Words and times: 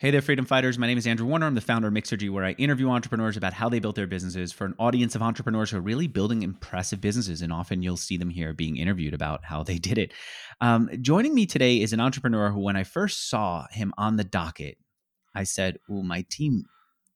Hey 0.00 0.10
there, 0.10 0.22
freedom 0.22 0.46
fighters. 0.46 0.78
My 0.78 0.86
name 0.86 0.96
is 0.96 1.06
Andrew 1.06 1.26
Warner. 1.26 1.44
I'm 1.44 1.54
the 1.54 1.60
founder 1.60 1.88
of 1.88 1.92
Mixergy, 1.92 2.30
where 2.30 2.42
I 2.42 2.52
interview 2.52 2.88
entrepreneurs 2.88 3.36
about 3.36 3.52
how 3.52 3.68
they 3.68 3.80
built 3.80 3.96
their 3.96 4.06
businesses 4.06 4.50
for 4.50 4.64
an 4.64 4.74
audience 4.78 5.14
of 5.14 5.20
entrepreneurs 5.20 5.70
who 5.70 5.76
are 5.76 5.82
really 5.82 6.06
building 6.06 6.42
impressive 6.42 7.02
businesses. 7.02 7.42
And 7.42 7.52
often 7.52 7.82
you'll 7.82 7.98
see 7.98 8.16
them 8.16 8.30
here 8.30 8.54
being 8.54 8.78
interviewed 8.78 9.12
about 9.12 9.44
how 9.44 9.62
they 9.62 9.76
did 9.76 9.98
it. 9.98 10.14
Um, 10.62 10.88
joining 11.02 11.34
me 11.34 11.44
today 11.44 11.82
is 11.82 11.92
an 11.92 12.00
entrepreneur 12.00 12.50
who, 12.50 12.60
when 12.60 12.76
I 12.76 12.84
first 12.84 13.28
saw 13.28 13.66
him 13.72 13.92
on 13.98 14.16
the 14.16 14.24
docket, 14.24 14.78
I 15.34 15.44
said, 15.44 15.76
"Oh, 15.90 16.02
my 16.02 16.24
team, 16.30 16.64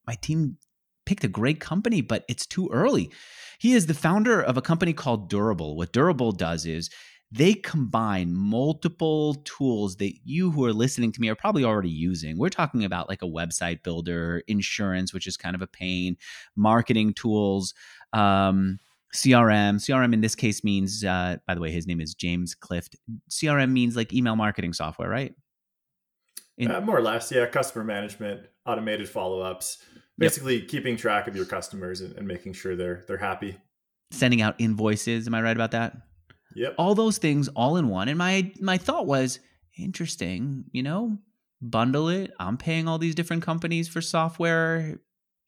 my 0.07 0.17
team 0.17 0.59
picked 1.07 1.25
a 1.25 1.29
great 1.29 1.61
company, 1.61 2.03
but 2.03 2.27
it's 2.29 2.45
too 2.45 2.69
early." 2.71 3.11
He 3.59 3.73
is 3.73 3.87
the 3.87 3.95
founder 3.95 4.43
of 4.43 4.59
a 4.59 4.63
company 4.63 4.93
called 4.93 5.31
Durable. 5.31 5.79
What 5.79 5.95
Durable 5.95 6.33
does 6.33 6.67
is 6.67 6.91
they 7.33 7.55
combine 7.55 8.33
multiple 8.33 9.35
tools 9.45 9.97
that 9.97 10.13
you 10.25 10.51
who 10.51 10.65
are 10.65 10.73
listening 10.73 11.11
to 11.13 11.21
me 11.21 11.29
are 11.29 11.35
probably 11.35 11.65
already 11.65 11.91
using. 11.91 12.39
We're 12.39 12.49
talking 12.49 12.85
about 12.85 13.09
like 13.09 13.23
a 13.23 13.27
website 13.27 13.83
builder, 13.83 14.43
insurance, 14.47 15.13
which 15.13 15.27
is 15.27 15.37
kind 15.37 15.57
of 15.57 15.63
a 15.63 15.67
pain, 15.67 16.17
marketing 16.55 17.13
tools, 17.15 17.75
um, 18.13 18.79
CRM. 19.15 19.77
CRM 19.77 20.13
in 20.13 20.21
this 20.21 20.35
case 20.35 20.63
means, 20.63 21.05
uh, 21.05 21.37
by 21.47 21.55
the 21.55 21.61
way, 21.61 21.71
his 21.71 21.87
name 21.87 22.01
is 22.01 22.15
James 22.15 22.55
Clift. 22.55 22.97
CRM 23.31 23.73
means 23.73 23.97
like 23.97 24.13
email 24.13 24.37
marketing 24.37 24.73
software, 24.73 25.09
right? 25.09 25.35
In- 26.59 26.71
uh, 26.71 26.81
more 26.81 26.99
or 26.99 27.03
less, 27.03 27.33
yeah. 27.33 27.47
Customer 27.47 27.85
management, 27.85 28.43
automated 28.67 29.09
follow 29.09 29.41
ups, 29.41 29.79
basically 30.19 30.61
yep. 30.61 30.69
keeping 30.69 30.97
track 30.97 31.27
of 31.27 31.35
your 31.35 31.45
customers 31.45 32.01
and, 32.01 32.17
and 32.17 32.29
making 32.29 32.53
sure 32.53 32.77
they're 32.77 33.03
they're 33.07 33.17
happy. 33.17 33.57
Sending 34.13 34.41
out 34.41 34.55
invoices. 34.59 35.27
Am 35.27 35.35
I 35.35 35.43
right 35.43 35.57
about 35.57 35.73
that? 35.73 35.97
Yep. 36.55 36.75
All 36.79 36.95
those 36.95 37.19
things 37.19 37.49
all 37.49 37.77
in 37.77 37.89
one. 37.89 38.09
And 38.09 38.19
my 38.19 38.53
my 38.61 38.79
thought 38.79 39.07
was, 39.07 39.41
interesting, 39.77 40.65
you 40.73 40.83
know, 40.83 41.19
bundle 41.61 42.09
it. 42.09 42.33
I'm 42.39 42.57
paying 42.57 42.89
all 42.89 42.99
these 42.99 43.15
different 43.15 43.43
companies 43.43 43.89
for 43.89 44.01
software. 44.01 45.01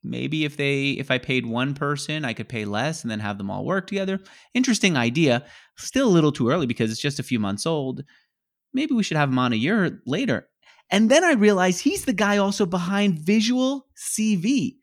Maybe 0.02 0.44
if 0.44 0.56
they 0.56 0.90
if 0.90 1.10
I 1.10 1.18
paid 1.18 1.46
one 1.46 1.74
person, 1.74 2.24
I 2.24 2.32
could 2.32 2.48
pay 2.48 2.64
less 2.64 3.02
and 3.02 3.10
then 3.10 3.20
have 3.20 3.38
them 3.38 3.50
all 3.50 3.64
work 3.64 3.86
together. 3.86 4.20
Interesting 4.54 4.96
idea. 4.96 5.44
Still 5.76 6.08
a 6.08 6.10
little 6.10 6.32
too 6.32 6.48
early 6.48 6.66
because 6.66 6.90
it's 6.90 7.00
just 7.00 7.18
a 7.18 7.24
few 7.24 7.38
months 7.38 7.66
old. 7.66 8.02
Maybe 8.72 8.94
we 8.94 9.02
should 9.02 9.16
have 9.16 9.28
him 9.28 9.38
on 9.38 9.52
a 9.52 9.56
year 9.56 10.00
later. 10.06 10.48
And 10.90 11.10
then 11.10 11.24
I 11.24 11.32
realized 11.32 11.80
he's 11.80 12.04
the 12.04 12.12
guy 12.12 12.36
also 12.36 12.66
behind 12.66 13.18
Visual 13.18 13.86
CV. 13.96 14.76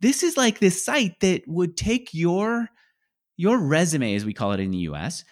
This 0.00 0.22
is 0.22 0.36
like 0.36 0.58
this 0.58 0.84
site 0.84 1.20
that 1.20 1.42
would 1.46 1.76
take 1.76 2.12
your 2.12 2.68
your 3.36 3.58
resume, 3.58 4.14
as 4.14 4.24
we 4.24 4.34
call 4.34 4.52
it 4.52 4.60
in 4.60 4.70
the 4.70 4.78
US, 4.78 5.24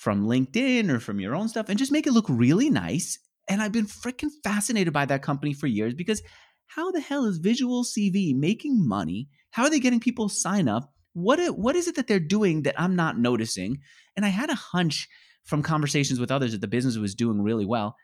from 0.00 0.26
LinkedIn 0.26 0.88
or 0.88 0.98
from 0.98 1.20
your 1.20 1.34
own 1.34 1.46
stuff 1.46 1.68
and 1.68 1.78
just 1.78 1.92
make 1.92 2.06
it 2.06 2.12
look 2.12 2.24
really 2.26 2.70
nice. 2.70 3.18
And 3.50 3.60
I've 3.60 3.70
been 3.70 3.86
freaking 3.86 4.30
fascinated 4.42 4.94
by 4.94 5.04
that 5.04 5.20
company 5.20 5.52
for 5.52 5.66
years 5.66 5.92
because 5.92 6.22
how 6.68 6.90
the 6.90 7.00
hell 7.00 7.26
is 7.26 7.36
Visual 7.36 7.84
CV 7.84 8.34
making 8.34 8.88
money? 8.88 9.28
How 9.50 9.64
are 9.64 9.70
they 9.70 9.78
getting 9.78 10.00
people 10.00 10.30
sign 10.30 10.68
up? 10.68 10.90
What 11.12 11.38
what 11.58 11.76
is 11.76 11.86
it 11.86 11.96
that 11.96 12.06
they're 12.06 12.18
doing 12.18 12.62
that 12.62 12.80
I'm 12.80 12.96
not 12.96 13.18
noticing? 13.18 13.80
And 14.16 14.24
I 14.24 14.30
had 14.30 14.48
a 14.48 14.54
hunch 14.54 15.06
from 15.44 15.62
conversations 15.62 16.18
with 16.18 16.30
others 16.30 16.52
that 16.52 16.62
the 16.62 16.66
business 16.66 16.96
was 16.96 17.14
doing 17.14 17.42
really 17.42 17.66
well. 17.66 17.94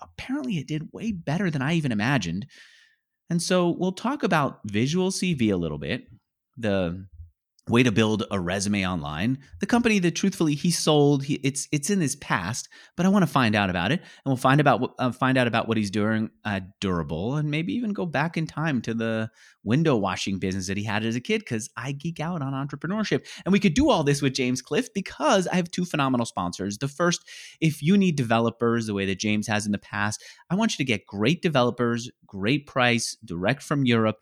Apparently, 0.00 0.58
it 0.58 0.66
did 0.66 0.88
way 0.92 1.12
better 1.12 1.52
than 1.52 1.62
I 1.62 1.74
even 1.74 1.92
imagined. 1.92 2.46
And 3.30 3.40
so 3.40 3.76
we'll 3.78 3.92
talk 3.92 4.24
about 4.24 4.58
Visual 4.64 5.12
CV 5.12 5.52
a 5.52 5.56
little 5.56 5.78
bit, 5.78 6.08
the 6.56 7.06
way 7.68 7.82
to 7.82 7.90
build 7.90 8.24
a 8.30 8.38
resume 8.38 8.86
online. 8.86 9.38
The 9.60 9.66
company 9.66 9.98
that 10.00 10.14
truthfully 10.14 10.54
he 10.54 10.70
sold, 10.70 11.24
he, 11.24 11.34
it's 11.42 11.66
it's 11.72 11.88
in 11.88 12.00
his 12.00 12.16
past, 12.16 12.68
but 12.96 13.06
I 13.06 13.08
want 13.08 13.22
to 13.22 13.30
find 13.30 13.54
out 13.54 13.70
about 13.70 13.90
it, 13.90 14.00
and 14.00 14.26
we'll 14.26 14.36
find 14.36 14.60
about 14.60 14.94
uh, 14.98 15.12
find 15.12 15.38
out 15.38 15.46
about 15.46 15.66
what 15.66 15.76
he's 15.76 15.90
doing 15.90 16.30
uh, 16.44 16.60
durable, 16.80 17.36
and 17.36 17.50
maybe 17.50 17.72
even 17.74 17.92
go 17.92 18.04
back 18.04 18.36
in 18.36 18.46
time 18.46 18.82
to 18.82 18.94
the 18.94 19.30
window 19.62 19.96
washing 19.96 20.38
business 20.38 20.66
that 20.66 20.76
he 20.76 20.84
had 20.84 21.04
as 21.04 21.16
a 21.16 21.20
kid 21.20 21.38
because 21.38 21.70
I 21.76 21.92
geek 21.92 22.20
out 22.20 22.42
on 22.42 22.52
entrepreneurship, 22.52 23.26
and 23.44 23.52
we 23.52 23.60
could 23.60 23.74
do 23.74 23.88
all 23.88 24.04
this 24.04 24.20
with 24.20 24.34
James 24.34 24.60
Clift 24.60 24.92
because 24.94 25.46
I 25.46 25.56
have 25.56 25.70
two 25.70 25.86
phenomenal 25.86 26.26
sponsors. 26.26 26.78
The 26.78 26.88
first, 26.88 27.26
if 27.60 27.82
you 27.82 27.96
need 27.96 28.16
developers 28.16 28.86
the 28.86 28.94
way 28.94 29.06
that 29.06 29.18
James 29.18 29.46
has 29.46 29.64
in 29.64 29.72
the 29.72 29.78
past, 29.78 30.22
I 30.50 30.54
want 30.54 30.72
you 30.72 30.84
to 30.84 30.84
get 30.84 31.06
great 31.06 31.40
developers, 31.40 32.10
great 32.26 32.66
price, 32.66 33.16
direct 33.24 33.62
from 33.62 33.86
Europe 33.86 34.18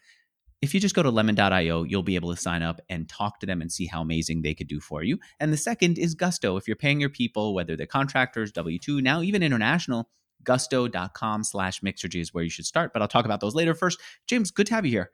if 0.62 0.72
you 0.72 0.78
just 0.78 0.94
go 0.94 1.02
to 1.02 1.10
lemon.io, 1.10 1.82
you'll 1.82 2.04
be 2.04 2.14
able 2.14 2.32
to 2.32 2.40
sign 2.40 2.62
up 2.62 2.80
and 2.88 3.08
talk 3.08 3.40
to 3.40 3.46
them 3.46 3.60
and 3.60 3.70
see 3.70 3.86
how 3.86 4.00
amazing 4.00 4.42
they 4.42 4.54
could 4.54 4.68
do 4.68 4.78
for 4.80 5.02
you. 5.02 5.18
And 5.40 5.52
the 5.52 5.56
second 5.56 5.98
is 5.98 6.14
Gusto. 6.14 6.56
If 6.56 6.68
you're 6.68 6.76
paying 6.76 7.00
your 7.00 7.10
people, 7.10 7.52
whether 7.52 7.76
they're 7.76 7.86
contractors, 7.86 8.52
W 8.52 8.78
2, 8.78 9.00
now 9.00 9.22
even 9.22 9.42
international, 9.42 10.08
gusto.com 10.44 11.42
slash 11.42 11.80
mixergy 11.80 12.20
is 12.20 12.32
where 12.32 12.44
you 12.44 12.50
should 12.50 12.64
start. 12.64 12.92
But 12.92 13.02
I'll 13.02 13.08
talk 13.08 13.24
about 13.24 13.40
those 13.40 13.56
later. 13.56 13.74
First, 13.74 14.00
James, 14.28 14.52
good 14.52 14.68
to 14.68 14.74
have 14.74 14.86
you 14.86 14.92
here. 14.92 15.10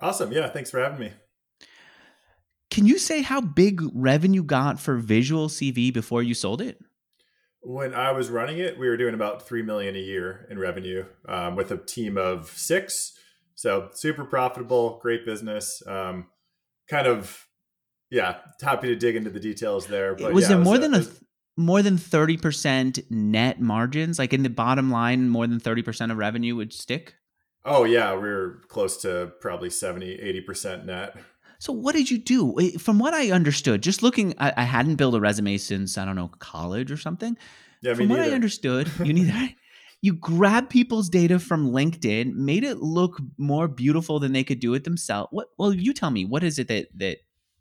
Awesome. 0.00 0.30
Yeah. 0.30 0.48
Thanks 0.48 0.70
for 0.70 0.80
having 0.80 1.00
me. 1.00 1.12
Can 2.70 2.86
you 2.86 2.98
say 2.98 3.22
how 3.22 3.40
big 3.40 3.82
revenue 3.92 4.44
got 4.44 4.78
for 4.78 4.96
Visual 4.96 5.48
CV 5.48 5.92
before 5.92 6.22
you 6.22 6.34
sold 6.34 6.60
it? 6.60 6.78
When 7.60 7.92
I 7.92 8.12
was 8.12 8.30
running 8.30 8.58
it, 8.58 8.78
we 8.78 8.88
were 8.88 8.96
doing 8.96 9.14
about 9.14 9.42
three 9.42 9.62
million 9.62 9.96
a 9.96 10.00
year 10.00 10.46
in 10.48 10.58
revenue 10.58 11.06
um, 11.28 11.56
with 11.56 11.72
a 11.72 11.76
team 11.76 12.16
of 12.16 12.50
six 12.50 13.16
so 13.56 13.88
super 13.92 14.24
profitable, 14.24 15.00
great 15.02 15.24
business. 15.24 15.82
Um, 15.86 16.26
kind 16.88 17.06
of, 17.06 17.46
yeah, 18.10 18.36
happy 18.62 18.88
to 18.88 18.94
dig 18.94 19.16
into 19.16 19.30
the 19.30 19.40
details 19.40 19.86
there. 19.86 20.14
But 20.14 20.32
was 20.32 20.44
yeah, 20.44 20.48
there 20.56 20.58
more 20.58 20.78
than 20.78 20.94
a, 20.94 21.04
more 21.56 21.82
than 21.82 21.96
30% 21.96 23.10
net 23.10 23.60
margins? 23.60 24.18
Like 24.18 24.32
in 24.32 24.42
the 24.42 24.50
bottom 24.50 24.90
line, 24.90 25.28
more 25.28 25.46
than 25.46 25.58
30% 25.58 26.12
of 26.12 26.18
revenue 26.18 26.54
would 26.54 26.72
stick? 26.72 27.14
Oh, 27.64 27.84
yeah. 27.84 28.14
We 28.14 28.28
are 28.28 28.60
close 28.68 28.98
to 28.98 29.32
probably 29.40 29.70
70, 29.70 30.18
80% 30.48 30.84
net. 30.84 31.16
So 31.58 31.72
what 31.72 31.94
did 31.94 32.10
you 32.10 32.18
do? 32.18 32.54
From 32.78 32.98
what 32.98 33.14
I 33.14 33.30
understood, 33.30 33.82
just 33.82 34.02
looking, 34.02 34.34
I, 34.38 34.52
I 34.58 34.62
hadn't 34.64 34.96
built 34.96 35.14
a 35.14 35.20
resume 35.20 35.56
since, 35.56 35.96
I 35.96 36.04
don't 36.04 36.14
know, 36.14 36.30
college 36.38 36.92
or 36.92 36.98
something. 36.98 37.38
Yeah, 37.80 37.94
From 37.94 38.10
what 38.10 38.20
I 38.20 38.30
understood, 38.30 38.90
you 39.04 39.14
need 39.14 39.28
that 39.28 39.54
you 40.02 40.14
grab 40.14 40.68
people's 40.68 41.08
data 41.08 41.38
from 41.38 41.70
LinkedIn, 41.72 42.34
made 42.34 42.64
it 42.64 42.78
look 42.78 43.20
more 43.38 43.68
beautiful 43.68 44.20
than 44.20 44.32
they 44.32 44.44
could 44.44 44.60
do 44.60 44.74
it 44.74 44.84
themselves. 44.84 45.28
What? 45.30 45.48
Well, 45.58 45.72
you 45.72 45.92
tell 45.92 46.10
me, 46.10 46.24
what 46.24 46.44
is 46.44 46.58
it 46.58 46.68
that 46.68 46.88
that 46.96 47.18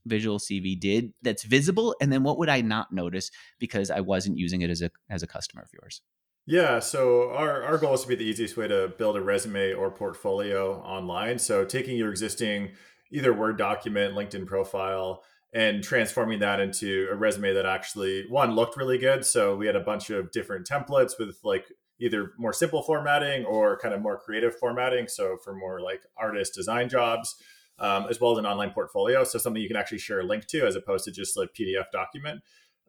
Visual 0.08 0.38
CV 0.38 0.80
did 0.80 1.14
that's 1.24 1.44
visible, 1.44 1.96
and 2.00 2.14
then 2.14 2.22
what 2.22 2.38
would 2.38 2.50
I 2.50 2.62
not 2.62 2.92
notice 2.92 3.32
because 3.58 3.90
I 3.90 4.02
wasn't 4.02 4.38
using 4.38 4.62
it 4.62 4.70
as 4.70 4.84
a 4.84 4.92
as 5.10 5.24
a 5.24 5.28
customer 5.28 5.64
of 5.64 5.70
yours? 5.74 6.02
Yeah, 6.46 6.80
so 6.80 7.32
our, 7.32 7.64
our 7.64 7.80
goal 7.80 7.96
is 7.96 8.04
to 8.04 8.08
be 8.08 8.16
the 8.16 8.24
easiest 8.24 8.56
way 8.56 8.68
to 8.68 8.94
build 9.00 9.18
a 9.18 9.22
resume 9.22 9.74
or 9.74 9.90
portfolio 9.90 10.76
online. 10.82 11.40
So 11.40 11.66
taking 11.66 11.98
your 11.98 12.12
existing 12.12 12.74
either 13.12 13.34
Word 13.34 13.58
document, 13.58 14.14
LinkedIn 14.14 14.46
profile, 14.46 15.24
and 15.56 15.84
transforming 15.84 16.40
that 16.40 16.60
into 16.60 17.08
a 17.12 17.16
resume 17.16 17.54
that 17.54 17.66
actually 17.66 18.26
one 18.30 18.56
looked 18.56 18.78
really 18.78 18.98
good. 18.98 19.26
So 19.26 19.56
we 19.56 19.66
had 19.66 19.76
a 19.76 19.80
bunch 19.80 20.10
of 20.12 20.30
different 20.32 20.68
templates 20.68 21.18
with 21.18 21.40
like 21.44 21.66
either 22.00 22.34
more 22.38 22.54
simple 22.54 22.82
formatting 22.84 23.46
or 23.46 23.78
kind 23.78 23.94
of 23.94 24.02
more 24.02 24.18
creative 24.18 24.58
formatting. 24.58 25.08
So 25.08 25.38
for 25.44 25.56
more 25.56 25.82
like 25.82 26.02
artist 26.18 26.54
design 26.54 26.90
jobs, 26.90 27.36
um, 27.80 28.08
as 28.10 28.20
well 28.20 28.32
as 28.32 28.38
an 28.38 28.46
online 28.46 28.72
portfolio. 28.72 29.24
So 29.24 29.38
something 29.38 29.62
you 29.62 29.68
can 29.68 29.78
actually 29.78 30.00
share 30.00 30.22
a 30.22 30.26
link 30.26 30.46
to 30.48 30.66
as 30.66 30.76
opposed 30.76 31.06
to 31.06 31.12
just 31.12 31.38
a 31.38 31.48
PDF 31.58 31.86
document. 31.92 32.42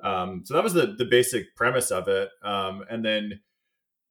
Um, 0.02 0.42
so 0.44 0.54
that 0.54 0.62
was 0.62 0.74
the, 0.74 0.94
the 0.98 1.04
basic 1.04 1.54
premise 1.56 1.90
of 1.90 2.08
it. 2.08 2.30
Um, 2.42 2.84
and 2.90 3.04
then 3.04 3.40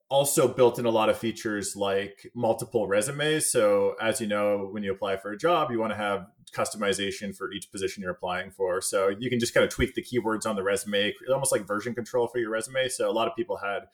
also 0.08 0.46
built 0.46 0.78
in 0.78 0.86
a 0.86 0.90
lot 0.90 1.08
of 1.08 1.18
features 1.18 1.74
like 1.74 2.30
multiple 2.34 2.86
resumes. 2.86 3.50
So 3.50 3.96
as 4.00 4.20
you 4.20 4.26
know, 4.26 4.68
when 4.70 4.82
you 4.82 4.92
apply 4.92 5.16
for 5.16 5.32
a 5.32 5.38
job, 5.38 5.70
you 5.70 5.80
want 5.80 5.92
to 5.92 5.96
have 5.96 6.26
customization 6.52 7.36
for 7.36 7.52
each 7.52 7.72
position 7.72 8.02
you're 8.02 8.12
applying 8.12 8.50
for. 8.50 8.80
So 8.80 9.08
you 9.18 9.28
can 9.28 9.40
just 9.40 9.52
kind 9.52 9.64
of 9.64 9.70
tweak 9.70 9.94
the 9.94 10.02
keywords 10.02 10.46
on 10.46 10.54
the 10.54 10.62
resume, 10.62 11.12
almost 11.32 11.50
like 11.50 11.66
version 11.66 11.92
control 11.92 12.28
for 12.28 12.38
your 12.38 12.50
resume. 12.50 12.88
So 12.88 13.10
a 13.10 13.12
lot 13.12 13.26
of 13.26 13.34
people 13.34 13.56
had 13.56 13.86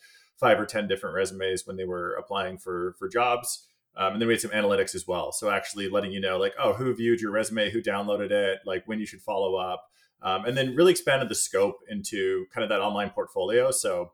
five 0.42 0.60
or 0.60 0.66
ten 0.66 0.88
different 0.88 1.14
resumes 1.14 1.66
when 1.66 1.76
they 1.76 1.86
were 1.86 2.14
applying 2.14 2.58
for 2.58 2.94
for 2.98 3.08
jobs. 3.08 3.66
Um, 3.96 4.14
and 4.14 4.20
then 4.20 4.26
we 4.28 4.34
had 4.34 4.40
some 4.40 4.50
analytics 4.50 4.94
as 4.94 5.06
well. 5.06 5.32
So 5.32 5.50
actually 5.50 5.88
letting 5.88 6.12
you 6.12 6.20
know, 6.20 6.38
like, 6.38 6.54
oh, 6.58 6.72
who 6.72 6.94
viewed 6.94 7.20
your 7.20 7.30
resume, 7.30 7.70
who 7.70 7.82
downloaded 7.82 8.30
it, 8.30 8.60
like 8.64 8.82
when 8.86 8.98
you 8.98 9.06
should 9.06 9.20
follow 9.20 9.56
up, 9.56 9.84
um, 10.22 10.46
and 10.46 10.56
then 10.56 10.74
really 10.74 10.92
expanded 10.92 11.28
the 11.28 11.34
scope 11.34 11.76
into 11.88 12.46
kind 12.54 12.64
of 12.64 12.70
that 12.70 12.80
online 12.80 13.10
portfolio. 13.10 13.70
So 13.70 14.12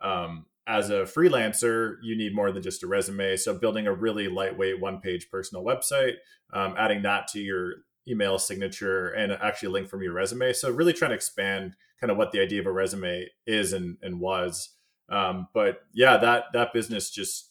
um, 0.00 0.46
as 0.66 0.88
a 0.88 1.02
freelancer, 1.02 1.96
you 2.02 2.16
need 2.16 2.34
more 2.34 2.52
than 2.52 2.62
just 2.62 2.82
a 2.82 2.86
resume. 2.86 3.36
So 3.36 3.58
building 3.58 3.86
a 3.86 3.92
really 3.92 4.28
lightweight 4.28 4.80
one-page 4.80 5.30
personal 5.30 5.62
website, 5.62 6.14
um, 6.54 6.74
adding 6.78 7.02
that 7.02 7.28
to 7.28 7.38
your 7.38 7.84
email 8.06 8.38
signature, 8.38 9.08
and 9.08 9.32
actually 9.32 9.68
a 9.68 9.72
link 9.72 9.88
from 9.88 10.02
your 10.02 10.14
resume. 10.14 10.54
So 10.54 10.70
really 10.70 10.94
trying 10.94 11.10
to 11.10 11.16
expand 11.16 11.74
kind 12.00 12.10
of 12.10 12.16
what 12.16 12.32
the 12.32 12.40
idea 12.40 12.60
of 12.60 12.66
a 12.66 12.72
resume 12.72 13.28
is 13.46 13.74
and, 13.74 13.98
and 14.00 14.20
was. 14.20 14.70
Um, 15.10 15.48
but 15.54 15.80
yeah, 15.94 16.16
that 16.18 16.44
that 16.52 16.72
business 16.72 17.10
just 17.10 17.50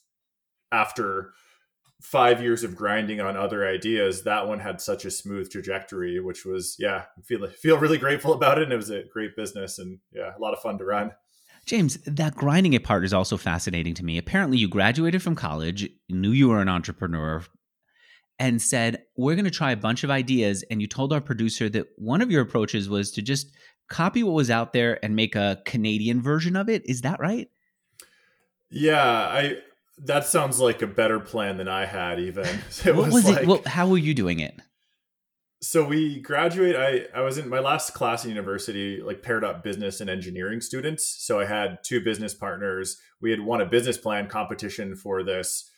after 0.72 1.32
five 2.02 2.42
years 2.42 2.64
of 2.64 2.76
grinding 2.76 3.20
on 3.20 3.36
other 3.36 3.68
ideas, 3.68 4.24
that 4.24 4.48
one 4.48 4.60
had 4.60 4.80
such 4.80 5.06
a 5.06 5.12
smooth 5.12 5.50
trajectory, 5.50 6.20
which 6.20 6.46
was 6.46 6.76
yeah, 6.80 7.06
feel 7.24 7.48
feel 7.48 7.78
really 7.78 7.98
grateful 7.98 8.34
about 8.34 8.58
it. 8.58 8.66
And 8.66 8.74
it 8.74 8.78
was 8.78 8.92
a 8.92 9.04
great 9.12 9.36
business 9.36 9.80
and 9.80 10.00
yeah, 10.12 10.36
a 10.36 10.40
lot 10.40 10.54
of 10.54 10.60
fun 10.60 10.78
to 10.78 10.86
run. 10.86 11.12
James, 11.66 11.98
that 12.06 12.34
grinding 12.36 12.74
it 12.74 12.86
part 12.86 13.04
is 13.04 13.14
also 13.14 13.36
fascinating 13.36 13.94
to 13.96 14.06
me. 14.06 14.18
Apparently, 14.18 14.58
you 14.58 14.70
graduated 14.70 15.22
from 15.22 15.36
college, 15.36 15.90
knew 16.08 16.32
you 16.32 16.48
were 16.48 16.62
an 16.62 16.70
entrepreneur, 16.70 17.44
and 18.40 18.62
said, 18.62 19.04
We're 19.18 19.36
going 19.36 19.46
to 19.46 19.52
try 19.52 19.72
a 19.72 19.78
bunch 19.78 20.04
of 20.04 20.12
ideas. 20.12 20.64
And 20.70 20.82
you 20.82 20.88
told 20.88 21.12
our 21.12 21.22
producer 21.22 21.70
that 21.70 21.88
one 21.98 22.22
of 22.22 22.32
your 22.32 22.42
approaches 22.42 22.88
was 22.88 23.12
to 23.12 23.22
just 23.22 23.52
copy 23.90 24.24
what 24.24 24.34
was 24.34 24.50
out 24.50 24.74
there 24.74 25.04
and 25.04 25.16
make 25.16 25.36
a 25.36 25.62
Canadian 25.66 26.22
version 26.22 26.56
of 26.56 26.70
it. 26.70 26.88
Is 26.90 27.02
that 27.02 27.20
right? 27.20 27.50
Yeah, 28.70 29.04
I 29.04 29.58
that 30.00 30.26
sounds 30.26 30.60
like 30.60 30.82
a 30.82 30.88
better 30.88 31.20
plan 31.20 31.58
than 31.58 31.68
I 31.68 31.86
had 31.86 32.20
even. 32.20 32.46
It 32.86 32.96
what 32.96 33.06
was, 33.06 33.14
was 33.14 33.26
like, 33.26 33.44
it? 33.44 33.48
Well, 33.48 33.62
how 33.66 33.88
were 33.88 33.98
you 33.98 34.14
doing 34.14 34.40
it? 34.40 34.56
So 35.62 35.84
we 35.84 36.22
graduate. 36.22 36.76
I 36.76 37.08
I 37.18 37.22
was 37.22 37.38
in 37.38 37.50
my 37.50 37.60
last 37.60 37.94
class 37.94 38.24
in 38.24 38.30
university, 38.30 39.02
like 39.02 39.24
paired 39.24 39.44
up 39.44 39.64
business 39.64 40.02
and 40.02 40.10
engineering 40.10 40.62
students. 40.62 41.06
So 41.06 41.40
I 41.40 41.46
had 41.46 41.80
two 41.84 42.04
business 42.04 42.34
partners. 42.34 42.98
We 43.22 43.32
had 43.32 43.42
won 43.42 43.62
a 43.62 43.66
business 43.66 43.98
plan 43.98 44.28
competition 44.28 44.96
for 44.96 45.24
this 45.24 45.72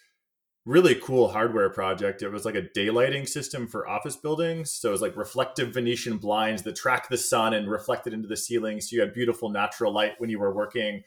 really 0.70 0.94
cool 0.94 1.30
hardware 1.30 1.72
project. 1.72 2.22
It 2.22 2.30
was 2.30 2.46
like 2.46 2.54
a 2.54 2.62
daylighting 2.62 3.28
system 3.28 3.66
for 3.66 3.90
office 3.90 4.16
buildings. 4.16 4.72
So 4.72 4.90
it 4.90 4.92
was 4.92 5.02
like 5.02 5.18
reflective 5.18 5.74
Venetian 5.74 6.18
blinds 6.18 6.62
that 6.62 6.76
track 6.76 7.10
the 7.10 7.18
sun 7.18 7.56
and 7.56 7.68
reflect 7.68 8.06
it 8.06 8.14
into 8.14 8.28
the 8.28 8.38
ceiling. 8.38 8.80
So 8.80 8.96
you 8.96 9.02
had 9.02 9.12
beautiful 9.12 9.50
natural 9.50 9.92
light 9.92 10.14
when 10.20 10.30
you 10.30 10.38
were 10.38 10.54
working. 10.54 11.02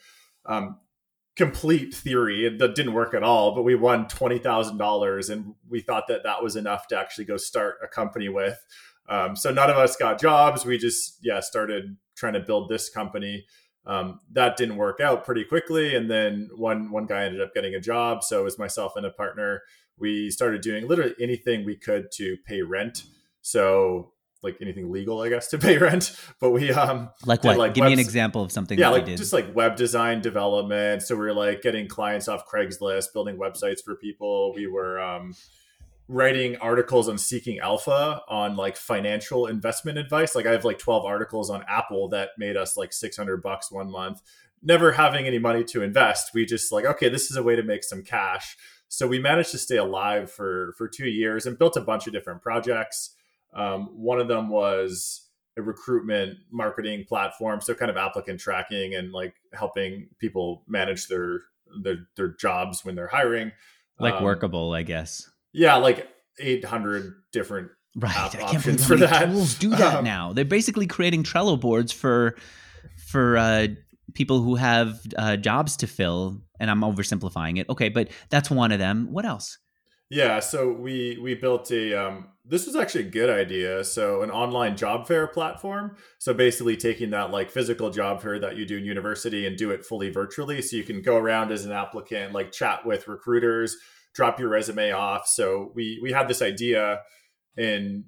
Um, 0.46 0.80
complete 1.36 1.94
theory 1.94 2.48
that 2.58 2.74
didn't 2.74 2.92
work 2.92 3.14
at 3.14 3.22
all 3.22 3.54
but 3.54 3.62
we 3.62 3.74
won 3.74 4.04
$20000 4.04 5.30
and 5.30 5.54
we 5.66 5.80
thought 5.80 6.04
that 6.06 6.24
that 6.24 6.42
was 6.42 6.56
enough 6.56 6.86
to 6.86 6.98
actually 6.98 7.24
go 7.24 7.38
start 7.38 7.76
a 7.82 7.88
company 7.88 8.28
with 8.28 8.62
um, 9.08 9.34
so 9.34 9.50
none 9.50 9.70
of 9.70 9.78
us 9.78 9.96
got 9.96 10.20
jobs 10.20 10.66
we 10.66 10.76
just 10.76 11.16
yeah 11.22 11.40
started 11.40 11.96
trying 12.14 12.34
to 12.34 12.40
build 12.40 12.68
this 12.68 12.90
company 12.90 13.46
um, 13.86 14.20
that 14.32 14.56
didn't 14.56 14.76
work 14.76 15.00
out 15.00 15.24
pretty 15.24 15.44
quickly 15.44 15.94
and 15.94 16.10
then 16.10 16.48
one 16.54 16.90
one 16.90 17.06
guy 17.06 17.24
ended 17.24 17.40
up 17.40 17.54
getting 17.54 17.74
a 17.74 17.80
job 17.80 18.22
so 18.22 18.40
it 18.40 18.44
was 18.44 18.58
myself 18.58 18.92
and 18.96 19.06
a 19.06 19.10
partner 19.10 19.62
we 19.98 20.30
started 20.30 20.60
doing 20.60 20.86
literally 20.86 21.14
anything 21.20 21.64
we 21.64 21.76
could 21.76 22.10
to 22.12 22.36
pay 22.46 22.62
rent 22.62 23.04
so 23.40 24.12
like 24.42 24.56
anything 24.60 24.90
legal, 24.90 25.20
I 25.20 25.28
guess, 25.28 25.48
to 25.48 25.58
pay 25.58 25.78
rent. 25.78 26.16
But 26.40 26.50
we 26.50 26.72
um 26.72 27.10
like 27.24 27.44
what? 27.44 27.56
Like 27.56 27.74
Give 27.74 27.84
me 27.84 27.92
an 27.92 27.98
example 27.98 28.42
of 28.42 28.52
something. 28.52 28.78
Yeah, 28.78 28.88
like 28.88 29.06
just 29.06 29.32
like 29.32 29.54
web 29.54 29.76
design 29.76 30.20
development. 30.20 31.02
So 31.02 31.16
we 31.16 31.26
are 31.26 31.34
like 31.34 31.62
getting 31.62 31.88
clients 31.88 32.28
off 32.28 32.46
Craigslist, 32.46 33.12
building 33.12 33.36
websites 33.36 33.82
for 33.84 33.94
people. 33.94 34.52
We 34.54 34.66
were 34.66 35.00
um 35.00 35.34
writing 36.12 36.56
articles 36.56 37.08
on 37.08 37.16
seeking 37.16 37.58
alpha 37.58 38.20
on 38.28 38.54
like 38.54 38.76
financial 38.76 39.46
investment 39.46 39.96
advice. 39.96 40.34
Like 40.34 40.46
I 40.46 40.52
have 40.52 40.64
like 40.64 40.78
12 40.78 41.06
articles 41.06 41.48
on 41.48 41.64
Apple 41.66 42.08
that 42.10 42.30
made 42.36 42.56
us 42.56 42.76
like 42.76 42.92
600 42.92 43.42
bucks 43.42 43.72
one 43.72 43.90
month. 43.90 44.20
Never 44.62 44.92
having 44.92 45.26
any 45.26 45.38
money 45.38 45.64
to 45.64 45.82
invest, 45.82 46.32
we 46.34 46.44
just 46.44 46.70
like, 46.70 46.84
okay, 46.84 47.08
this 47.08 47.30
is 47.30 47.36
a 47.36 47.42
way 47.42 47.56
to 47.56 47.62
make 47.62 47.82
some 47.82 48.02
cash. 48.02 48.56
So 48.88 49.08
we 49.08 49.18
managed 49.18 49.52
to 49.52 49.58
stay 49.58 49.78
alive 49.78 50.30
for 50.30 50.74
for 50.76 50.86
2 50.86 51.06
years 51.06 51.46
and 51.46 51.58
built 51.58 51.76
a 51.78 51.80
bunch 51.80 52.06
of 52.06 52.12
different 52.12 52.42
projects. 52.42 53.16
Um, 53.54 53.86
one 53.94 54.20
of 54.20 54.28
them 54.28 54.50
was 54.50 55.28
a 55.56 55.62
recruitment 55.62 56.38
marketing 56.50 57.06
platform, 57.08 57.62
so 57.62 57.74
kind 57.74 57.90
of 57.90 57.96
applicant 57.96 58.38
tracking 58.38 58.94
and 58.94 59.12
like 59.12 59.34
helping 59.54 60.08
people 60.18 60.62
manage 60.68 61.08
their 61.08 61.40
their, 61.82 62.06
their 62.16 62.28
jobs 62.28 62.84
when 62.84 62.94
they're 62.94 63.08
hiring. 63.08 63.52
Like 63.98 64.14
um, 64.14 64.24
workable, 64.24 64.74
I 64.74 64.82
guess. 64.82 65.31
Yeah, 65.52 65.76
like 65.76 66.08
800 66.38 67.14
different 67.32 67.70
right. 67.96 68.16
I 68.16 68.28
can't 68.50 68.62
believe 68.62 69.08
how 69.08 69.20
many 69.20 69.32
tools 69.32 69.54
do 69.54 69.70
that 69.70 69.96
um, 69.96 70.04
now. 70.04 70.32
They're 70.32 70.44
basically 70.44 70.86
creating 70.86 71.24
Trello 71.24 71.60
boards 71.60 71.92
for 71.92 72.36
for 73.08 73.36
uh, 73.36 73.68
people 74.14 74.42
who 74.42 74.56
have 74.56 75.00
uh, 75.16 75.36
jobs 75.36 75.76
to 75.78 75.86
fill. 75.86 76.40
And 76.58 76.70
I'm 76.70 76.82
oversimplifying 76.82 77.58
it. 77.58 77.68
Okay, 77.68 77.88
but 77.88 78.10
that's 78.30 78.48
one 78.50 78.70
of 78.70 78.78
them. 78.78 79.08
What 79.10 79.24
else? 79.24 79.58
Yeah, 80.10 80.40
so 80.40 80.70
we 80.70 81.18
we 81.20 81.34
built 81.34 81.70
a 81.70 81.94
um, 81.94 82.28
this 82.44 82.66
was 82.66 82.76
actually 82.76 83.06
a 83.06 83.10
good 83.10 83.30
idea. 83.30 83.82
So 83.82 84.22
an 84.22 84.30
online 84.30 84.76
job 84.76 85.06
fair 85.06 85.26
platform. 85.26 85.96
So 86.18 86.34
basically 86.34 86.76
taking 86.76 87.10
that 87.10 87.30
like 87.30 87.50
physical 87.50 87.90
job 87.90 88.20
fair 88.20 88.38
that 88.38 88.56
you 88.56 88.66
do 88.66 88.76
in 88.76 88.84
university 88.84 89.46
and 89.46 89.56
do 89.56 89.70
it 89.70 89.84
fully 89.84 90.10
virtually. 90.10 90.60
So 90.60 90.76
you 90.76 90.84
can 90.84 91.02
go 91.02 91.16
around 91.16 91.50
as 91.50 91.64
an 91.64 91.72
applicant, 91.72 92.32
like 92.32 92.52
chat 92.52 92.84
with 92.84 93.08
recruiters, 93.08 93.76
drop 94.14 94.38
your 94.38 94.48
resume 94.48 94.92
off. 94.92 95.26
So 95.26 95.72
we 95.74 95.98
we 96.02 96.12
had 96.12 96.28
this 96.28 96.42
idea 96.42 97.00
and 97.56 98.04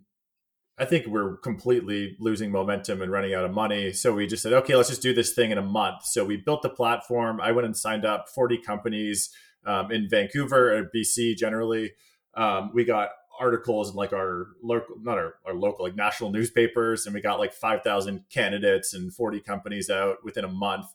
I 0.76 0.84
think 0.84 1.06
we're 1.06 1.36
completely 1.36 2.16
losing 2.18 2.50
momentum 2.50 3.00
and 3.00 3.12
running 3.12 3.32
out 3.32 3.44
of 3.44 3.52
money. 3.52 3.92
So 3.92 4.12
we 4.12 4.26
just 4.26 4.42
said, 4.42 4.52
okay, 4.52 4.74
let's 4.74 4.88
just 4.88 5.02
do 5.02 5.14
this 5.14 5.32
thing 5.32 5.52
in 5.52 5.58
a 5.58 5.62
month. 5.62 6.04
So 6.04 6.24
we 6.24 6.36
built 6.36 6.62
the 6.62 6.68
platform. 6.68 7.40
I 7.40 7.52
went 7.52 7.66
and 7.66 7.76
signed 7.76 8.04
up 8.04 8.28
40 8.28 8.58
companies 8.58 9.30
um, 9.64 9.92
in 9.92 10.08
Vancouver 10.08 10.76
or 10.76 10.90
BC 10.94 11.36
generally. 11.36 11.92
Um, 12.34 12.72
we 12.74 12.84
got 12.84 13.10
articles 13.38 13.90
in 13.90 13.96
like 13.96 14.12
our 14.12 14.48
local, 14.62 14.96
not 15.00 15.16
our, 15.16 15.34
our 15.46 15.54
local, 15.54 15.84
like 15.84 15.94
national 15.94 16.30
newspapers, 16.30 17.06
and 17.06 17.14
we 17.14 17.20
got 17.20 17.38
like 17.38 17.52
5,000 17.52 18.24
candidates 18.28 18.94
and 18.94 19.14
40 19.14 19.40
companies 19.40 19.88
out 19.88 20.24
within 20.24 20.44
a 20.44 20.48
month. 20.48 20.86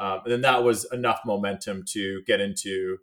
Um, 0.00 0.20
and 0.24 0.32
then 0.32 0.40
that 0.42 0.64
was 0.64 0.84
enough 0.92 1.20
momentum 1.24 1.84
to 1.90 2.22
get 2.26 2.40
into, 2.40 2.98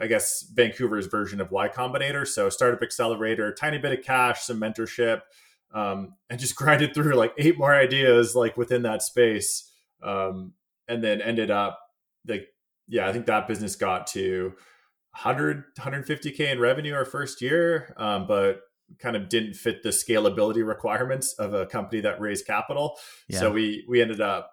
I 0.00 0.06
guess, 0.06 0.42
Vancouver's 0.52 1.06
version 1.06 1.40
of 1.40 1.50
Y 1.50 1.68
Combinator. 1.68 2.26
So, 2.26 2.48
Startup 2.48 2.82
Accelerator, 2.82 3.52
tiny 3.52 3.78
bit 3.78 3.98
of 3.98 4.04
cash, 4.04 4.42
some 4.42 4.60
mentorship, 4.60 5.22
um, 5.72 6.14
and 6.30 6.38
just 6.40 6.56
grinded 6.56 6.94
through 6.94 7.14
like 7.14 7.32
eight 7.38 7.58
more 7.58 7.74
ideas 7.74 8.34
like 8.34 8.56
within 8.56 8.82
that 8.82 9.02
space. 9.02 9.70
Um, 10.02 10.54
and 10.88 11.02
then 11.02 11.20
ended 11.20 11.50
up 11.50 11.78
like 12.26 12.48
yeah, 12.88 13.08
I 13.08 13.12
think 13.12 13.26
that 13.26 13.48
business 13.48 13.76
got 13.76 14.06
to 14.08 14.52
100, 15.12 15.64
150K 15.78 16.52
in 16.52 16.60
revenue 16.60 16.94
our 16.94 17.04
first 17.04 17.40
year, 17.40 17.94
um, 17.96 18.26
but 18.26 18.60
kind 18.98 19.16
of 19.16 19.28
didn't 19.28 19.54
fit 19.54 19.82
the 19.82 19.90
scalability 19.90 20.66
requirements 20.66 21.34
of 21.38 21.54
a 21.54 21.66
company 21.66 22.02
that 22.02 22.20
raised 22.20 22.46
capital. 22.46 22.98
Yeah. 23.28 23.40
So 23.40 23.50
we, 23.50 23.84
we 23.88 24.02
ended 24.02 24.20
up 24.20 24.50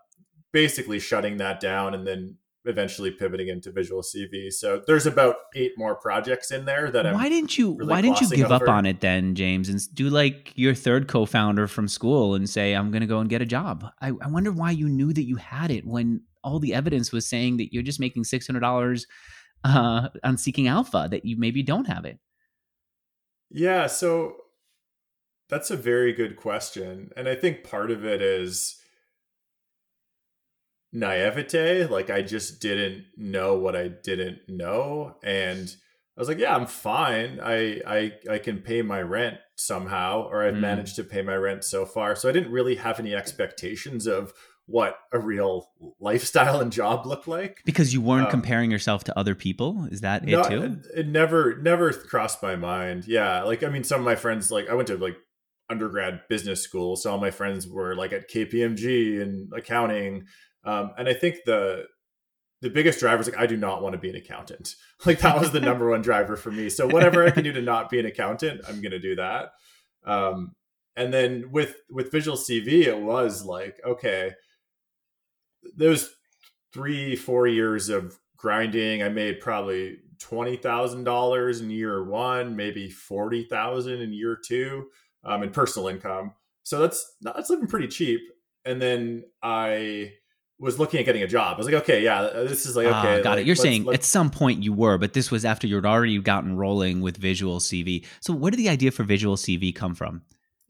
basically 0.53 1.00
shutting 1.00 1.38
that 1.38 1.59
down 1.59 1.94
and 1.94 2.06
then 2.06 2.38
eventually 2.69 3.12
pivoting 3.12 3.50
into 3.50 3.71
visual 3.71 4.01
cv 4.01 4.51
so 4.51 4.81
there's 4.88 5.06
about 5.06 5.36
eight 5.56 5.74
more 5.77 5.95
projects 5.95 6.51
in 6.51 6.66
there 6.66 6.89
that 6.92 7.06
why 7.06 7.25
I'm 7.25 7.30
didn't 7.30 7.57
you 7.57 7.75
really 7.75 7.89
why 7.89 8.01
didn't 8.01 8.21
you 8.21 8.30
give 8.30 8.51
over. 8.51 8.66
up 8.66 8.69
on 8.69 8.86
it 8.86 9.01
then 9.01 9.36
james 9.36 9.68
and 9.68 9.80
do 9.94 10.10
like 10.10 10.54
your 10.56 10.74
third 10.74 11.07
co-founder 11.07 11.68
from 11.68 11.88
school 11.88 12.36
and 12.36 12.50
say 12.50 12.74
i'm 12.74 12.92
gonna 12.92 13.07
go 13.07 13.19
and 13.19 13.30
get 13.30 13.42
a 13.42 13.45
job. 13.45 13.86
I, 14.01 14.10
I 14.21 14.27
wonder 14.27 14.51
why 14.51 14.71
you 14.71 14.88
knew 14.88 15.12
that 15.12 15.24
you 15.24 15.36
had 15.36 15.71
it 15.71 15.86
when 15.86 16.21
all 16.44 16.60
the 16.60 16.74
evidence 16.74 17.12
was 17.12 17.27
saying 17.27 17.57
that 17.57 17.74
you're 17.74 17.83
just 17.83 18.00
making 18.00 18.24
$600 18.24 19.06
uh, 19.65 20.07
on 20.24 20.38
seeking 20.38 20.68
alpha 20.68 21.10
that 21.12 21.25
you 21.25 21.38
maybe 21.38 21.62
don't 21.63 21.88
have 21.88 22.06
it. 22.06 22.19
Yeah 23.51 23.88
so 23.88 24.36
that's 25.50 25.72
a 25.72 25.75
very 25.75 26.13
good 26.13 26.36
question 26.36 27.10
and 27.17 27.27
i 27.27 27.34
think 27.34 27.63
part 27.63 27.89
of 27.89 28.05
it 28.05 28.22
is 28.22 28.78
naivete 30.91 31.86
like 31.86 32.10
i 32.10 32.22
just 32.22 32.62
didn't 32.62 33.05
know 33.15 33.58
what 33.58 33.75
i 33.75 33.88
didn't 33.88 34.39
know 34.48 35.15
and 35.24 35.75
i 36.17 36.22
was 36.22 36.27
like 36.27 36.39
yeah 36.39 36.55
i'm 36.55 36.65
fine. 36.65 37.39
I 37.41 37.81
i 37.86 38.12
i 38.29 38.38
can 38.39 38.60
pay 38.60 38.81
my 38.81 39.01
rent 39.01 39.38
somehow 39.55 40.27
or 40.29 40.43
i've 40.43 40.55
mm. 40.55 40.62
managed 40.62 40.96
to 40.96 41.03
pay 41.03 41.22
my 41.22 41.36
rent 41.36 41.63
so 41.63 41.86
far. 41.86 42.15
So 42.15 42.27
i 42.27 42.31
didn't 42.31 42.51
really 42.51 42.75
have 42.75 43.00
any 43.00 43.13
expectations 43.13 44.08
of 44.08 44.34
what 44.65 45.00
a 45.12 45.19
real 45.19 45.67
lifestyle 46.00 46.62
and 46.62 46.72
job 46.72 47.08
looked 47.08 47.27
like. 47.27 47.62
Because 47.65 47.91
you 47.91 48.01
weren't 48.01 48.25
um, 48.25 48.31
comparing 48.31 48.69
yourself 48.69 49.03
to 49.05 49.17
other 49.17 49.34
people? 49.34 49.88
Is 49.91 50.01
that 50.01 50.29
it 50.29 50.43
too? 50.46 50.62
it, 50.63 51.00
it 51.00 51.08
never 51.08 51.58
never 51.58 51.91
crossed 51.91 52.41
my 52.43 52.55
mind. 52.55 53.08
Yeah 53.08 53.43
like 53.43 53.63
i 53.63 53.69
mean 53.69 53.84
some 53.84 54.00
of 54.00 54.05
my 54.05 54.15
friends 54.15 54.51
like 54.51 54.69
i 54.69 54.74
went 54.74 54.88
to 54.88 54.98
like 54.98 55.17
undergrad 55.69 56.22
business 56.29 56.62
school 56.62 56.96
so 56.96 57.12
all 57.12 57.19
my 57.19 57.29
friends 57.29 57.67
were 57.67 57.96
like 57.96 58.12
at 58.12 58.29
kpmg 58.29 59.22
and 59.22 59.53
accounting 59.53 60.25
um, 60.66 60.92
and 60.98 61.08
i 61.08 61.13
think 61.13 61.38
the 61.46 61.86
the 62.62 62.70
biggest 62.70 63.00
driver 63.00 63.22
is 63.22 63.30
like 63.30 63.39
i 63.39 63.46
do 63.46 63.58
not 63.58 63.82
want 63.82 63.94
to 63.94 64.00
be 64.00 64.10
an 64.10 64.16
accountant. 64.16 64.75
Like 65.06 65.20
that 65.20 65.39
was 65.39 65.51
the 65.51 65.62
number 65.62 65.89
one 65.89 66.01
driver 66.01 66.36
for 66.36 66.51
me. 66.51 66.70
So 66.70 66.86
whatever 66.86 67.25
i 67.25 67.32
can 67.32 67.44
do 67.44 67.54
to 67.54 67.62
not 67.62 67.89
be 67.89 68.00
an 68.00 68.06
accountant 68.06 68.62
i'm 68.68 68.82
going 68.82 68.92
to 68.92 69.00
do 69.00 69.16
that. 69.16 69.51
Um, 70.06 70.56
and 70.96 71.13
then 71.13 71.51
with 71.51 71.75
with 71.89 72.12
visual 72.12 72.38
cv 72.38 72.68
it 72.68 73.00
was 73.00 73.46
like 73.46 73.80
okay 73.86 74.34
those 75.75 76.10
three 76.74 77.16
four 77.16 77.48
years 77.48 77.89
of 77.89 78.20
grinding 78.38 79.04
i 79.04 79.10
made 79.10 79.39
probably 79.39 79.98
$20000 80.20 81.62
in 81.62 81.70
year 81.70 82.04
one 82.04 82.56
maybe 82.56 82.89
40000 82.89 84.01
in 84.01 84.13
year 84.13 84.38
two 84.44 84.88
um, 85.24 85.44
in 85.44 85.51
personal 85.51 85.88
income. 85.88 86.34
So 86.63 86.80
that's 86.80 87.16
that's 87.22 87.50
looking 87.50 87.68
pretty 87.68 87.88
cheap. 87.88 88.22
And 88.66 88.82
then 88.82 89.24
i 89.42 90.13
was 90.60 90.78
looking 90.78 91.00
at 91.00 91.06
getting 91.06 91.24
a 91.24 91.28
job. 91.28 91.56
I 91.56 91.58
was 91.58 91.66
like, 91.66 91.84
okay, 91.84 92.04
yeah, 92.04 92.22
this 92.22 92.66
is 92.66 92.75
like 92.75 92.88
ah, 92.88 93.00
okay. 93.00 93.20
Uh, 93.20 93.24
got 93.24 93.32
like, 93.32 93.39
it. 93.39 93.48
You're 93.48 93.56
let's, 93.56 93.62
saying 93.62 93.86
let's... 93.86 94.00
at 94.00 94.04
some 94.04 94.30
point 94.30 94.63
you 94.63 94.74
were, 94.74 94.98
but 94.98 95.13
this 95.13 95.32
was 95.32 95.46
after 95.46 95.68
you'd 95.68 95.86
already 95.86 96.20
gotten 96.20 96.58
rolling 96.58 97.01
with 97.01 97.18
Visual 97.18 97.60
CV. 97.60 98.06
So 98.20 98.34
where 98.34 98.51
did 98.51 98.58
the 98.58 98.70
idea 98.70 98.92
for 98.92 99.04
Visual 99.04 99.36
CV 99.36 99.74
come 99.74 99.96
from? 99.96 100.22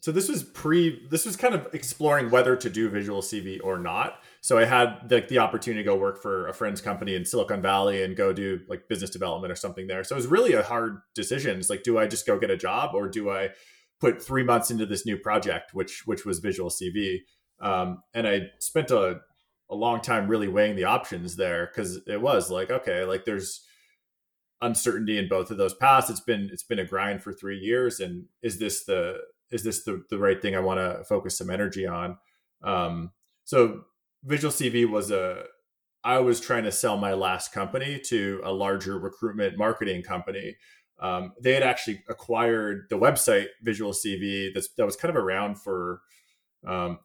so 0.02 0.12
this 0.12 0.30
was 0.30 0.44
pre 0.44 1.06
this 1.10 1.26
was 1.26 1.36
kind 1.36 1.54
of 1.54 1.68
exploring 1.74 2.30
whether 2.30 2.56
to 2.56 2.70
do 2.70 2.90
visual 2.90 3.22
cv 3.22 3.60
or 3.64 3.78
not 3.78 4.22
so 4.42 4.58
i 4.58 4.66
had 4.66 5.00
like 5.10 5.28
the 5.28 5.38
opportunity 5.38 5.84
to 5.84 5.90
go 5.90 5.96
work 5.96 6.22
for 6.22 6.48
a 6.48 6.54
friend's 6.54 6.82
company 6.82 7.16
in 7.16 7.26
silicon 7.26 7.62
valley 7.62 8.04
and 8.04 8.16
go 8.16 8.32
do 8.34 8.60
like 8.68 8.88
business 8.88 9.10
development 9.10 9.52
or 9.52 9.56
something 9.56 9.88
there 9.88 10.04
so 10.04 10.16
it 10.16 10.18
was 10.18 10.28
really 10.28 10.54
a 10.54 10.64
hard 10.64 11.00
decision 11.16 11.58
it's 11.60 11.70
like 11.70 11.84
do 11.84 11.98
i 11.98 12.08
just 12.08 12.26
go 12.26 12.40
get 12.40 12.50
a 12.50 12.58
job 12.58 12.92
or 12.94 13.08
do 13.08 13.30
i 13.30 13.50
put 14.00 14.22
three 14.22 14.44
months 14.44 14.72
into 14.72 14.86
this 14.86 15.06
new 15.06 15.18
project 15.18 15.74
which 15.74 16.04
which 16.06 16.26
was 16.26 16.40
visual 16.40 16.70
cv 16.70 17.20
um, 17.62 18.02
and 18.14 18.28
i 18.28 18.42
spent 18.60 18.92
a, 18.92 19.20
a 19.70 19.76
long 19.76 20.02
time 20.02 20.28
really 20.28 20.48
weighing 20.48 20.76
the 20.76 20.84
options 20.84 21.36
there 21.36 21.68
because 21.68 22.00
it 22.08 22.22
was 22.22 22.50
like 22.50 22.72
okay 22.72 23.04
like 23.04 23.26
there's 23.26 23.66
uncertainty 24.62 25.18
in 25.18 25.28
both 25.30 25.52
of 25.52 25.58
those 25.58 25.74
paths 25.74 26.10
it's 26.10 26.20
been 26.20 26.50
it's 26.52 26.64
been 26.64 26.80
a 26.80 26.86
grind 26.86 27.22
for 27.22 27.32
three 27.32 27.58
years 27.58 28.00
and 28.00 28.26
is 28.42 28.60
this 28.60 28.84
the 28.86 29.20
is 29.52 29.64
this 29.64 29.84
the, 29.84 30.04
the 30.10 30.18
right 30.18 30.42
thing 30.42 30.56
I 30.56 30.60
want 30.60 30.80
to 30.80 31.04
focus 31.06 31.38
some 31.38 31.50
energy 31.50 31.88
on? 31.88 32.18
Um, 32.64 33.12
so 33.46 33.82
Visual 34.24 34.52
CV 34.52 34.90
was 34.90 35.12
a, 35.12 35.44
I 36.04 36.20
was 36.20 36.40
trying 36.40 36.64
to 36.64 36.72
sell 36.72 36.98
my 36.98 37.14
last 37.14 37.52
company 37.52 38.00
to 38.06 38.42
a 38.44 38.52
larger 38.52 39.00
recruitment 39.00 39.58
marketing 39.58 40.04
company. 40.04 40.58
Um, 41.02 41.34
they 41.42 41.54
had 41.54 41.64
actually 41.64 42.04
acquired 42.10 42.88
the 42.90 42.98
website 42.98 43.48
Visual 43.62 43.94
CV 43.94 44.54
that's, 44.54 44.70
that 44.78 44.86
was 44.86 44.96
kind 44.96 45.16
of 45.16 45.22
around 45.22 45.60
for, 45.60 46.02
um, 46.68 47.00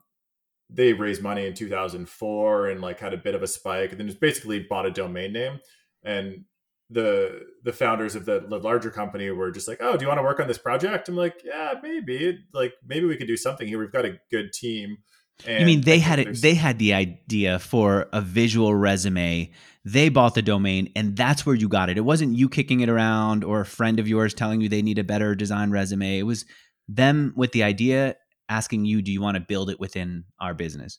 they 0.75 0.93
raised 0.93 1.23
money 1.23 1.47
in 1.47 1.55
2004 1.55 2.69
and 2.69 2.81
like 2.81 3.01
had 3.01 3.15
a 3.15 3.19
bit 3.19 3.35
of 3.35 3.43
a 3.43 3.47
spike 3.47 3.91
and 3.91 4.01
then 4.01 4.09
just 4.09 4.21
basically 4.21 4.61
bought 4.61 4.87
a 4.87 4.91
domain 4.91 5.33
name. 5.33 5.61
And 6.05 6.45
the 6.91 7.41
the 7.63 7.73
founders 7.73 8.15
of 8.15 8.25
the, 8.27 8.45
the, 8.47 8.59
larger 8.59 8.91
company 8.91 9.31
were 9.31 9.51
just 9.51 9.67
like, 9.67 9.79
"Oh, 9.81 9.97
do 9.97 10.05
you 10.05 10.09
want 10.09 10.19
to 10.19 10.23
work 10.23 10.41
on 10.41 10.49
this 10.49 10.59
project?" 10.59 11.09
I'm 11.09 11.17
like, 11.17 11.41
"Yeah, 11.45 11.75
maybe. 11.83 12.39
Like 12.53 12.75
maybe 12.87 13.07
we 13.07 13.17
could 13.17 13.27
do 13.27 13.37
something 13.37 13.67
here. 13.67 13.79
We've 13.79 13.93
got 13.93 14.05
a 14.05 14.19
good 14.31 14.53
team." 14.53 14.99
And 15.47 15.61
you 15.61 15.67
mean 15.67 15.81
they 15.81 15.99
had 15.99 16.19
it? 16.19 16.41
They 16.43 16.55
had 16.55 16.79
the 16.79 16.95
idea 16.95 17.59
for 17.59 18.07
a 18.13 18.21
visual 18.21 18.75
resume. 18.75 19.51
They 19.85 20.09
bought 20.09 20.35
the 20.35 20.43
domain, 20.43 20.93
and 20.95 21.17
that's 21.17 21.45
where 21.45 21.57
you 21.57 21.69
got 21.69 21.91
it. 21.91 21.99
It 21.99 22.03
wasn't 22.03 22.37
you 22.37 22.49
kicking 22.49 22.81
it 22.81 22.89
around 22.89 23.45
or 23.45 23.63
a 23.63 23.67
friend 23.67 23.99
of 23.99 24.07
yours 24.07 24.35
telling 24.35 24.61
you 24.61 24.69
they 24.69 24.83
need 24.83 24.99
a 24.99 25.05
better 25.05 25.35
design 25.35 25.71
resume. 25.71 26.19
It 26.19 26.23
was 26.23 26.45
them 26.89 27.33
with 27.35 27.53
the 27.53 27.63
idea, 27.63 28.17
asking 28.49 28.85
you, 28.85 29.03
"Do 29.03 29.13
you 29.13 29.21
want 29.21 29.37
to 29.37 29.41
build 29.41 29.71
it 29.71 29.81
within 29.81 30.25
our 30.41 30.55
business?" 30.55 30.99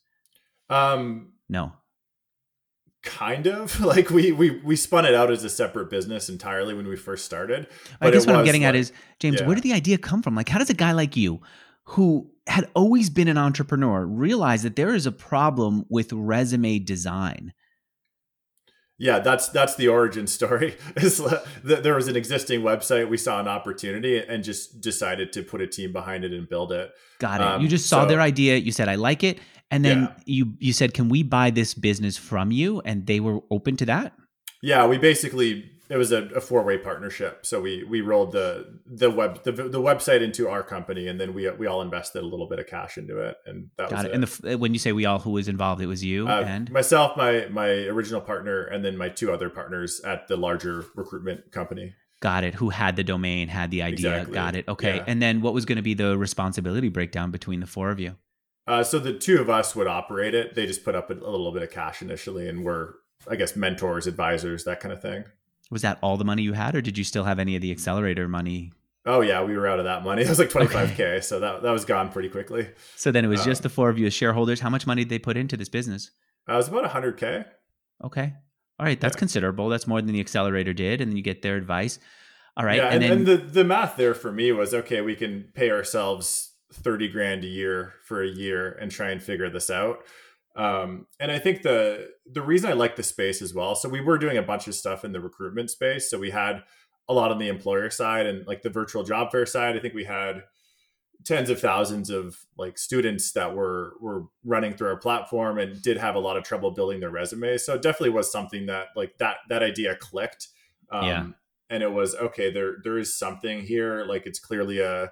Um, 0.68 1.32
no 1.48 1.72
kind 3.06 3.46
of 3.46 3.80
like 3.84 4.10
we 4.10 4.32
we 4.32 4.50
we 4.60 4.76
spun 4.76 5.06
it 5.06 5.14
out 5.14 5.30
as 5.30 5.44
a 5.44 5.48
separate 5.48 5.88
business 5.88 6.28
entirely 6.28 6.74
when 6.74 6.86
we 6.86 6.96
first 6.96 7.24
started 7.24 7.66
i 8.00 8.10
guess 8.10 8.26
what 8.26 8.36
i'm 8.36 8.44
getting 8.44 8.62
like, 8.62 8.70
at 8.70 8.74
is 8.74 8.92
james 9.20 9.40
yeah. 9.40 9.46
where 9.46 9.54
did 9.54 9.62
the 9.62 9.72
idea 9.72 9.96
come 9.96 10.22
from 10.22 10.34
like 10.34 10.48
how 10.48 10.58
does 10.58 10.68
a 10.68 10.74
guy 10.74 10.92
like 10.92 11.16
you 11.16 11.40
who 11.84 12.28
had 12.48 12.68
always 12.74 13.08
been 13.08 13.28
an 13.28 13.38
entrepreneur 13.38 14.04
realize 14.04 14.64
that 14.64 14.76
there 14.76 14.94
is 14.94 15.06
a 15.06 15.12
problem 15.12 15.84
with 15.88 16.12
resume 16.12 16.80
design 16.80 17.52
yeah 18.98 19.18
that's 19.18 19.48
that's 19.48 19.74
the 19.76 19.88
origin 19.88 20.26
story. 20.38 20.76
There 21.62 21.94
was 21.94 22.08
an 22.08 22.16
existing 22.16 22.62
website 22.62 23.08
we 23.08 23.16
saw 23.16 23.40
an 23.40 23.48
opportunity 23.48 24.18
and 24.18 24.44
just 24.44 24.80
decided 24.80 25.32
to 25.34 25.42
put 25.42 25.60
a 25.60 25.66
team 25.66 25.92
behind 25.92 26.24
it 26.24 26.32
and 26.32 26.48
build 26.48 26.72
it. 26.72 26.92
Got 27.18 27.40
it. 27.40 27.46
Um, 27.46 27.62
you 27.62 27.68
just 27.68 27.88
saw 27.88 28.02
so, 28.02 28.08
their 28.08 28.20
idea 28.20 28.56
you 28.56 28.72
said 28.72 28.88
i 28.88 28.94
like 28.94 29.24
it 29.24 29.38
and 29.70 29.84
then 29.84 30.02
yeah. 30.02 30.14
you 30.26 30.54
you 30.58 30.72
said 30.72 30.94
can 30.94 31.08
we 31.08 31.22
buy 31.22 31.50
this 31.50 31.74
business 31.74 32.16
from 32.16 32.50
you? 32.50 32.80
And 32.84 33.06
they 33.06 33.20
were 33.20 33.40
open 33.50 33.76
to 33.78 33.86
that? 33.86 34.12
Yeah 34.62 34.86
we 34.86 34.98
basically 34.98 35.70
it 35.88 35.96
was 35.96 36.12
a, 36.12 36.24
a 36.34 36.40
four-way 36.40 36.78
partnership 36.78 37.44
so 37.44 37.60
we 37.60 37.84
we 37.84 38.00
rolled 38.00 38.32
the 38.32 38.80
the 38.86 39.10
web 39.10 39.42
the, 39.44 39.52
the 39.52 39.80
website 39.80 40.22
into 40.22 40.48
our 40.48 40.62
company 40.62 41.08
and 41.08 41.20
then 41.20 41.34
we 41.34 41.48
we 41.50 41.66
all 41.66 41.82
invested 41.82 42.22
a 42.22 42.26
little 42.26 42.48
bit 42.48 42.58
of 42.58 42.66
cash 42.66 42.98
into 42.98 43.18
it 43.18 43.36
and 43.46 43.70
that 43.76 43.90
Got 43.90 43.96
was 43.96 44.04
it. 44.04 44.08
it. 44.08 44.14
and 44.14 44.24
the, 44.24 44.58
when 44.58 44.72
you 44.72 44.78
say 44.78 44.92
we 44.92 45.06
all 45.06 45.18
who 45.18 45.30
was 45.30 45.48
involved 45.48 45.80
it 45.82 45.86
was 45.86 46.04
you 46.04 46.28
uh, 46.28 46.42
and 46.46 46.70
myself 46.70 47.16
my 47.16 47.46
my 47.50 47.68
original 47.68 48.20
partner 48.20 48.64
and 48.64 48.84
then 48.84 48.96
my 48.96 49.08
two 49.08 49.32
other 49.32 49.50
partners 49.50 50.00
at 50.04 50.28
the 50.28 50.36
larger 50.36 50.84
recruitment 50.94 51.52
company 51.52 51.94
Got 52.20 52.44
it. 52.44 52.54
Who 52.54 52.70
had 52.70 52.96
the 52.96 53.04
domain, 53.04 53.48
had 53.48 53.70
the 53.70 53.82
idea. 53.82 54.12
Exactly. 54.12 54.34
Got 54.34 54.56
it. 54.56 54.68
Okay. 54.68 54.96
Yeah. 54.96 55.04
And 55.06 55.20
then 55.20 55.42
what 55.42 55.52
was 55.52 55.66
going 55.66 55.76
to 55.76 55.82
be 55.82 55.94
the 55.94 56.16
responsibility 56.16 56.88
breakdown 56.88 57.30
between 57.30 57.60
the 57.60 57.66
four 57.66 57.90
of 57.90 58.00
you? 58.00 58.16
Uh, 58.66 58.82
so 58.82 58.98
the 58.98 59.12
two 59.12 59.40
of 59.40 59.48
us 59.48 59.76
would 59.76 59.86
operate 59.86 60.34
it. 60.34 60.54
They 60.54 60.66
just 60.66 60.82
put 60.82 60.94
up 60.94 61.10
a, 61.10 61.12
a 61.12 61.30
little 61.30 61.52
bit 61.52 61.62
of 61.62 61.70
cash 61.70 62.02
initially, 62.02 62.48
and 62.48 62.64
we're, 62.64 62.94
I 63.30 63.36
guess, 63.36 63.54
mentors, 63.54 64.06
advisors, 64.06 64.64
that 64.64 64.80
kind 64.80 64.92
of 64.92 65.00
thing. 65.00 65.24
Was 65.70 65.82
that 65.82 65.98
all 66.02 66.16
the 66.16 66.24
money 66.24 66.42
you 66.42 66.52
had, 66.52 66.74
or 66.74 66.80
did 66.80 66.96
you 66.96 67.04
still 67.04 67.24
have 67.24 67.38
any 67.38 67.56
of 67.56 67.62
the 67.62 67.72
accelerator 67.72 68.28
money? 68.28 68.72
Oh 69.04 69.20
yeah, 69.20 69.42
we 69.42 69.56
were 69.56 69.66
out 69.66 69.78
of 69.78 69.84
that 69.84 70.02
money. 70.02 70.22
It 70.26 70.28
was 70.28 70.38
like 70.38 70.50
twenty 70.50 70.68
five 70.68 70.94
k, 70.96 71.20
so 71.20 71.40
that 71.40 71.62
that 71.62 71.70
was 71.70 71.84
gone 71.84 72.10
pretty 72.10 72.28
quickly. 72.28 72.68
So 72.96 73.10
then 73.10 73.24
it 73.24 73.28
was 73.28 73.40
uh, 73.40 73.44
just 73.44 73.62
the 73.62 73.68
four 73.68 73.88
of 73.88 73.98
you 73.98 74.06
as 74.06 74.14
shareholders. 74.14 74.60
How 74.60 74.70
much 74.70 74.86
money 74.86 75.02
did 75.02 75.10
they 75.10 75.18
put 75.18 75.36
into 75.36 75.56
this 75.56 75.68
business? 75.68 76.10
Uh, 76.48 76.54
it 76.54 76.56
was 76.56 76.68
about 76.68 76.86
hundred 76.86 77.16
k. 77.16 77.44
Okay, 78.04 78.34
all 78.78 78.86
right, 78.86 79.00
that's 79.00 79.16
yeah. 79.16 79.20
considerable. 79.20 79.68
That's 79.68 79.86
more 79.86 80.02
than 80.02 80.12
the 80.12 80.20
accelerator 80.20 80.72
did, 80.72 81.00
and 81.00 81.10
then 81.10 81.16
you 81.16 81.22
get 81.22 81.42
their 81.42 81.56
advice. 81.56 81.98
All 82.56 82.64
right, 82.64 82.78
yeah, 82.78 82.88
and, 82.88 83.02
and, 83.04 83.26
then, 83.26 83.38
and 83.38 83.46
the 83.48 83.52
the 83.52 83.64
math 83.64 83.96
there 83.96 84.14
for 84.14 84.32
me 84.32 84.52
was 84.52 84.74
okay. 84.74 85.00
We 85.00 85.16
can 85.16 85.50
pay 85.54 85.70
ourselves 85.70 86.52
30 86.72 87.08
grand 87.08 87.44
a 87.44 87.48
year 87.48 87.94
for 88.04 88.22
a 88.22 88.28
year 88.28 88.72
and 88.72 88.90
try 88.90 89.10
and 89.10 89.22
figure 89.22 89.50
this 89.50 89.70
out. 89.70 90.04
Um, 90.56 91.06
and 91.20 91.30
I 91.30 91.38
think 91.38 91.62
the 91.62 92.08
the 92.24 92.42
reason 92.42 92.70
I 92.70 92.72
like 92.72 92.96
the 92.96 93.02
space 93.02 93.42
as 93.42 93.52
well. 93.52 93.74
So 93.74 93.88
we 93.88 94.00
were 94.00 94.18
doing 94.18 94.38
a 94.38 94.42
bunch 94.42 94.66
of 94.66 94.74
stuff 94.74 95.04
in 95.04 95.12
the 95.12 95.20
recruitment 95.20 95.70
space. 95.70 96.10
So 96.10 96.18
we 96.18 96.30
had 96.30 96.62
a 97.08 97.14
lot 97.14 97.30
on 97.30 97.38
the 97.38 97.48
employer 97.48 97.90
side 97.90 98.26
and 98.26 98.46
like 98.46 98.62
the 98.62 98.70
virtual 98.70 99.04
job 99.04 99.30
fair 99.30 99.46
side. 99.46 99.76
I 99.76 99.80
think 99.80 99.94
we 99.94 100.04
had 100.04 100.44
tens 101.24 101.50
of 101.50 101.60
thousands 101.60 102.08
of 102.08 102.38
like 102.56 102.78
students 102.78 103.32
that 103.32 103.54
were 103.54 103.94
were 104.00 104.24
running 104.44 104.74
through 104.74 104.88
our 104.88 104.96
platform 104.96 105.58
and 105.58 105.80
did 105.82 105.98
have 105.98 106.14
a 106.14 106.20
lot 106.20 106.36
of 106.36 106.44
trouble 106.44 106.70
building 106.70 107.00
their 107.00 107.10
resumes. 107.10 107.64
So 107.66 107.74
it 107.74 107.82
definitely 107.82 108.10
was 108.10 108.32
something 108.32 108.66
that 108.66 108.86
like 108.96 109.18
that 109.18 109.36
that 109.50 109.62
idea 109.62 109.94
clicked. 109.96 110.48
Um, 110.90 111.04
yeah. 111.04 111.26
And 111.68 111.82
it 111.82 111.92
was 111.92 112.14
okay. 112.14 112.50
There 112.50 112.76
there 112.82 112.96
is 112.96 113.18
something 113.18 113.60
here. 113.60 114.04
Like 114.04 114.24
it's 114.24 114.38
clearly 114.38 114.78
a 114.80 115.10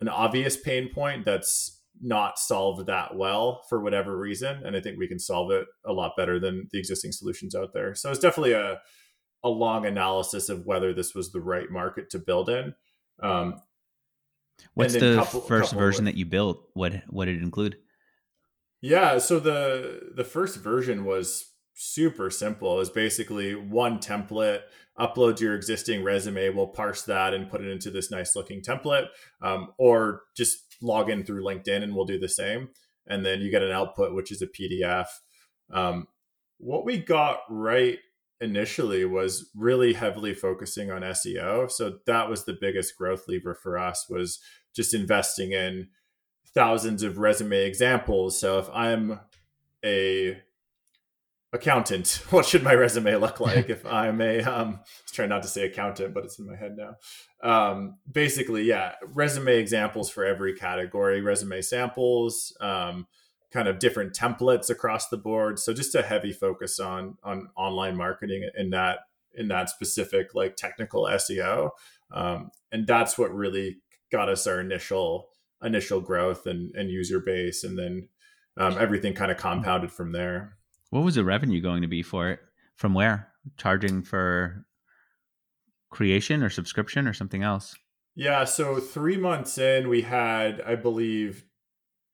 an 0.00 0.08
obvious 0.08 0.56
pain 0.56 0.90
point 0.92 1.24
that's 1.24 1.81
not 2.02 2.38
solved 2.38 2.86
that 2.86 3.16
well 3.16 3.62
for 3.68 3.80
whatever 3.80 4.18
reason 4.18 4.60
and 4.64 4.74
i 4.74 4.80
think 4.80 4.98
we 4.98 5.06
can 5.06 5.20
solve 5.20 5.52
it 5.52 5.66
a 5.86 5.92
lot 5.92 6.12
better 6.16 6.40
than 6.40 6.68
the 6.72 6.78
existing 6.78 7.12
solutions 7.12 7.54
out 7.54 7.72
there. 7.72 7.94
So 7.94 8.10
it's 8.10 8.18
definitely 8.18 8.52
a 8.52 8.80
a 9.44 9.48
long 9.48 9.86
analysis 9.86 10.48
of 10.48 10.66
whether 10.66 10.92
this 10.92 11.14
was 11.14 11.32
the 11.32 11.40
right 11.40 11.68
market 11.68 12.10
to 12.10 12.18
build 12.20 12.48
in. 12.48 12.74
Um, 13.20 13.60
what's 14.74 14.94
the 14.94 15.16
couple, 15.16 15.40
first 15.40 15.70
couple 15.70 15.80
version 15.80 16.04
with, 16.04 16.14
that 16.14 16.18
you 16.18 16.26
built? 16.26 16.62
What 16.74 17.02
what 17.08 17.26
did 17.26 17.38
it 17.38 17.42
include? 17.42 17.76
Yeah 18.80 19.18
so 19.18 19.38
the 19.40 20.12
the 20.14 20.24
first 20.24 20.58
version 20.58 21.04
was 21.04 21.51
super 21.74 22.30
simple. 22.30 22.80
It's 22.80 22.90
basically 22.90 23.54
one 23.54 23.98
template. 23.98 24.60
Upload 24.98 25.40
your 25.40 25.54
existing 25.54 26.04
resume. 26.04 26.50
We'll 26.50 26.66
parse 26.66 27.02
that 27.02 27.34
and 27.34 27.48
put 27.48 27.62
it 27.62 27.70
into 27.70 27.90
this 27.90 28.10
nice 28.10 28.36
looking 28.36 28.60
template, 28.60 29.06
um, 29.40 29.72
or 29.78 30.22
just 30.36 30.76
log 30.82 31.08
in 31.08 31.24
through 31.24 31.44
LinkedIn 31.44 31.82
and 31.82 31.94
we'll 31.94 32.04
do 32.04 32.18
the 32.18 32.28
same. 32.28 32.68
And 33.06 33.24
then 33.24 33.40
you 33.40 33.50
get 33.50 33.62
an 33.62 33.72
output, 33.72 34.14
which 34.14 34.30
is 34.30 34.42
a 34.42 34.46
PDF. 34.46 35.06
Um, 35.72 36.06
what 36.58 36.84
we 36.84 36.98
got 36.98 37.40
right 37.48 37.98
initially 38.40 39.04
was 39.04 39.50
really 39.54 39.92
heavily 39.92 40.34
focusing 40.34 40.90
on 40.90 41.02
SEO. 41.02 41.70
So 41.70 41.98
that 42.06 42.28
was 42.28 42.44
the 42.44 42.58
biggest 42.60 42.96
growth 42.96 43.24
lever 43.28 43.54
for 43.54 43.78
us 43.78 44.06
was 44.10 44.40
just 44.74 44.94
investing 44.94 45.52
in 45.52 45.88
thousands 46.54 47.02
of 47.02 47.18
resume 47.18 47.64
examples. 47.64 48.38
So 48.38 48.58
if 48.58 48.68
I'm 48.74 49.20
a 49.84 50.42
accountant. 51.52 52.22
What 52.30 52.46
should 52.46 52.62
my 52.62 52.74
resume 52.74 53.14
look 53.16 53.40
like 53.40 53.68
if 53.68 53.84
i'm 53.84 54.20
a 54.20 54.42
um 54.42 54.80
trying 55.12 55.28
not 55.28 55.42
to 55.42 55.48
say 55.48 55.66
accountant 55.66 56.14
but 56.14 56.24
it's 56.24 56.38
in 56.38 56.46
my 56.46 56.56
head 56.56 56.76
now. 56.76 56.96
Um 57.42 57.98
basically 58.10 58.64
yeah 58.64 58.94
resume 59.14 59.56
examples 59.56 60.10
for 60.10 60.24
every 60.24 60.54
category 60.54 61.20
resume 61.20 61.60
samples 61.60 62.56
um 62.60 63.06
kind 63.52 63.68
of 63.68 63.78
different 63.78 64.14
templates 64.14 64.70
across 64.70 65.08
the 65.08 65.18
board. 65.18 65.58
So 65.58 65.74
just 65.74 65.94
a 65.94 66.02
heavy 66.02 66.32
focus 66.32 66.80
on 66.80 67.18
on 67.22 67.50
online 67.56 67.96
marketing 67.96 68.48
in 68.56 68.70
that 68.70 69.00
in 69.34 69.48
that 69.48 69.68
specific 69.68 70.34
like 70.34 70.56
technical 70.56 71.04
seo 71.04 71.70
um, 72.12 72.50
and 72.70 72.86
that's 72.86 73.18
what 73.18 73.34
really 73.34 73.78
got 74.10 74.28
us 74.28 74.46
our 74.46 74.60
initial 74.60 75.28
initial 75.62 76.00
growth 76.00 76.46
and 76.46 76.74
and 76.74 76.90
user 76.90 77.20
base. 77.20 77.64
And 77.64 77.78
then 77.78 78.08
um, 78.56 78.76
everything 78.78 79.14
kind 79.14 79.30
of 79.30 79.38
compounded 79.38 79.90
from 79.90 80.12
there 80.12 80.56
what 80.92 81.04
was 81.04 81.14
the 81.14 81.24
revenue 81.24 81.62
going 81.62 81.80
to 81.80 81.88
be 81.88 82.02
for 82.02 82.28
it? 82.28 82.40
From 82.76 82.92
where? 82.92 83.32
Charging 83.56 84.02
for 84.02 84.66
creation 85.90 86.42
or 86.42 86.50
subscription 86.50 87.08
or 87.08 87.14
something 87.14 87.42
else? 87.42 87.74
Yeah, 88.14 88.44
so 88.44 88.78
3 88.78 89.16
months 89.16 89.56
in 89.56 89.88
we 89.88 90.02
had 90.02 90.60
I 90.60 90.74
believe 90.74 91.44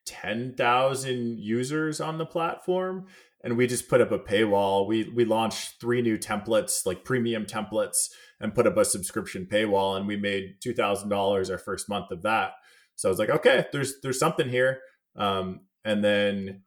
10,000 0.07 1.41
users 1.41 2.01
on 2.01 2.19
the 2.19 2.25
platform 2.25 3.07
and 3.43 3.57
we 3.57 3.67
just 3.67 3.89
put 3.89 4.01
up 4.01 4.13
a 4.13 4.19
paywall. 4.19 4.87
We 4.87 5.11
we 5.13 5.25
launched 5.25 5.81
three 5.81 6.01
new 6.01 6.17
templates, 6.17 6.87
like 6.87 7.05
premium 7.05 7.47
templates 7.47 8.07
and 8.39 8.55
put 8.55 8.69
up 8.69 8.77
a 8.77 8.85
subscription 8.85 9.49
paywall 9.51 9.97
and 9.97 10.07
we 10.07 10.17
made 10.17 10.61
$2,000 10.65 11.51
our 11.51 11.59
first 11.59 11.89
month 11.89 12.13
of 12.13 12.23
that. 12.23 12.53
So 12.95 13.09
I 13.09 13.11
was 13.11 13.19
like, 13.19 13.31
okay, 13.31 13.67
there's 13.73 13.95
there's 14.05 14.21
something 14.21 14.49
here. 14.49 14.79
Um, 15.17 15.63
and 15.85 16.05
then 16.05 16.63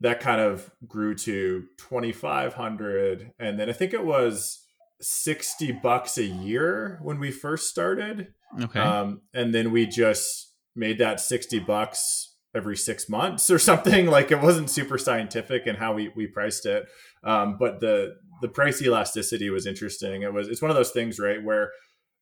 that 0.00 0.20
kind 0.20 0.40
of 0.40 0.70
grew 0.86 1.14
to 1.14 1.64
2500 1.76 3.32
and 3.38 3.58
then 3.58 3.68
I 3.68 3.72
think 3.72 3.92
it 3.92 4.04
was 4.04 4.64
60 5.00 5.72
bucks 5.72 6.18
a 6.18 6.24
year 6.24 6.98
when 7.02 7.18
we 7.18 7.30
first 7.30 7.68
started. 7.68 8.28
Okay. 8.60 8.80
Um, 8.80 9.22
and 9.32 9.54
then 9.54 9.70
we 9.70 9.86
just 9.86 10.52
made 10.76 10.98
that 10.98 11.20
60 11.20 11.60
bucks 11.60 12.34
every 12.54 12.76
six 12.76 13.08
months 13.08 13.50
or 13.50 13.58
something. 13.70 14.06
Like 14.06 14.30
it 14.30 14.40
wasn't 14.40 14.70
super 14.70 14.98
scientific 14.98 15.66
in 15.66 15.76
how 15.76 15.94
we, 15.94 16.10
we 16.14 16.26
priced 16.26 16.66
it. 16.66 16.86
Um, 17.24 17.56
but 17.58 17.80
the, 17.80 18.16
the 18.42 18.48
price 18.48 18.82
elasticity 18.82 19.50
was 19.50 19.66
interesting. 19.66 20.22
It 20.22 20.32
was, 20.32 20.48
it's 20.48 20.62
one 20.62 20.70
of 20.70 20.76
those 20.76 20.90
things, 20.90 21.18
right. 21.18 21.42
Where 21.42 21.70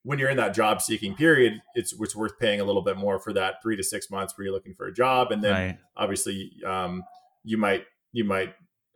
when 0.02 0.18
you're 0.18 0.30
in 0.30 0.36
that 0.36 0.54
job 0.54 0.80
seeking 0.80 1.14
period, 1.14 1.54
it's, 1.74 1.94
it's 1.98 2.16
worth 2.16 2.38
paying 2.38 2.60
a 2.60 2.64
little 2.64 2.82
bit 2.82 2.96
more 2.96 3.18
for 3.18 3.32
that 3.32 3.56
three 3.62 3.76
to 3.76 3.82
six 3.82 4.10
months 4.10 4.36
where 4.36 4.44
you're 4.46 4.54
looking 4.54 4.74
for 4.74 4.86
a 4.86 4.92
job. 4.92 5.32
And 5.32 5.42
then 5.42 5.52
right. 5.52 5.78
obviously, 5.96 6.52
um, 6.66 7.02
you 7.44 7.58
might, 7.58 7.84
you 8.12 8.24
might 8.24 8.54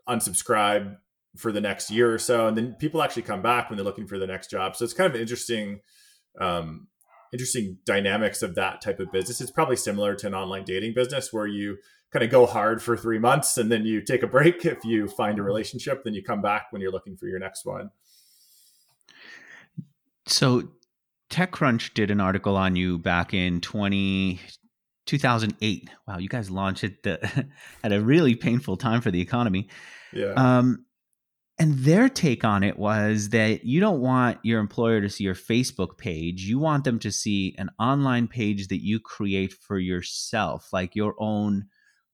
unsubscribe 0.09 0.97
for 1.37 1.53
the 1.53 1.61
next 1.61 1.91
year 1.91 2.13
or 2.13 2.19
so. 2.19 2.47
And 2.47 2.57
then 2.57 2.75
people 2.75 3.03
actually 3.03 3.23
come 3.23 3.43
back 3.43 3.71
when 3.71 3.77
they're 3.77 3.85
looking 3.85 4.07
for 4.07 4.19
the 4.19 4.27
next 4.27 4.51
job. 4.51 4.77
So 4.77 4.85
it's 4.85 4.95
kind 4.95 5.13
of 5.13 5.21
interesting, 5.21 5.81
um, 6.41 6.89
interesting 7.33 7.79
dynamics 7.87 8.43
of 8.43 8.55
that 8.57 8.83
type 8.83 9.01
of 9.01 9.11
business. 9.11 9.41
It's 9.41 9.51
probably 9.51 9.77
similar 9.77 10.15
to 10.17 10.27
an 10.27 10.35
online 10.35 10.65
dating 10.65 10.95
business 10.95 11.33
where 11.33 11.47
you 11.47 11.79
kind 12.13 12.23
of 12.23 12.31
go 12.31 12.45
hard 12.45 12.83
for 12.83 12.97
three 12.97 13.19
months 13.19 13.57
and 13.57 13.73
then 13.73 13.87
you 13.87 14.03
take 14.03 14.23
a 14.23 14.27
break. 14.27 14.65
If 14.67 14.85
you 14.85 15.09
find 15.09 15.39
a 15.39 15.43
relationship, 15.43 16.05
then 16.05 16.15
you 16.15 16.23
come 16.23 16.43
back 16.43 16.67
when 16.71 16.83
you're 16.83 16.93
looking 16.93 17.17
for 17.17 17.27
your 17.27 17.39
next 17.39 17.65
one. 17.65 17.91
So 20.27 20.69
TechCrunch 21.31 21.95
did 21.95 22.11
an 22.11 22.21
article 22.21 22.57
on 22.57 22.77
you 22.77 22.99
back 22.99 23.33
in 23.33 23.61
20, 23.61 24.39
2008. 25.13 25.91
Wow, 26.09 26.17
you 26.17 26.29
guys 26.29 26.51
launched 26.51 26.85
it 26.85 27.03
the, 27.03 27.47
at 27.85 27.93
a 27.93 28.01
really 28.01 28.35
painful 28.35 28.79
time 28.79 29.03
for 29.03 29.11
the 29.11 29.21
economy. 29.21 29.69
Yeah. 30.11 30.33
Um, 30.33 30.87
and 31.59 31.79
their 31.81 32.09
take 32.09 32.45
on 32.45 32.63
it 32.63 32.79
was 32.79 33.29
that 33.29 33.65
you 33.65 33.79
don't 33.79 34.01
want 34.01 34.39
your 34.43 34.59
employer 34.59 35.03
to 35.03 35.11
see 35.11 35.25
your 35.25 35.35
Facebook 35.35 35.99
page. 35.99 36.45
You 36.45 36.59
want 36.59 36.85
them 36.85 36.99
to 37.01 37.13
see 37.13 37.55
an 37.59 37.71
online 37.79 38.27
page 38.27 38.69
that 38.69 38.83
you 38.83 39.01
create 39.01 39.53
for 39.53 39.79
yourself, 39.79 40.73
like 40.73 40.97
your 40.97 41.15
own 41.19 41.67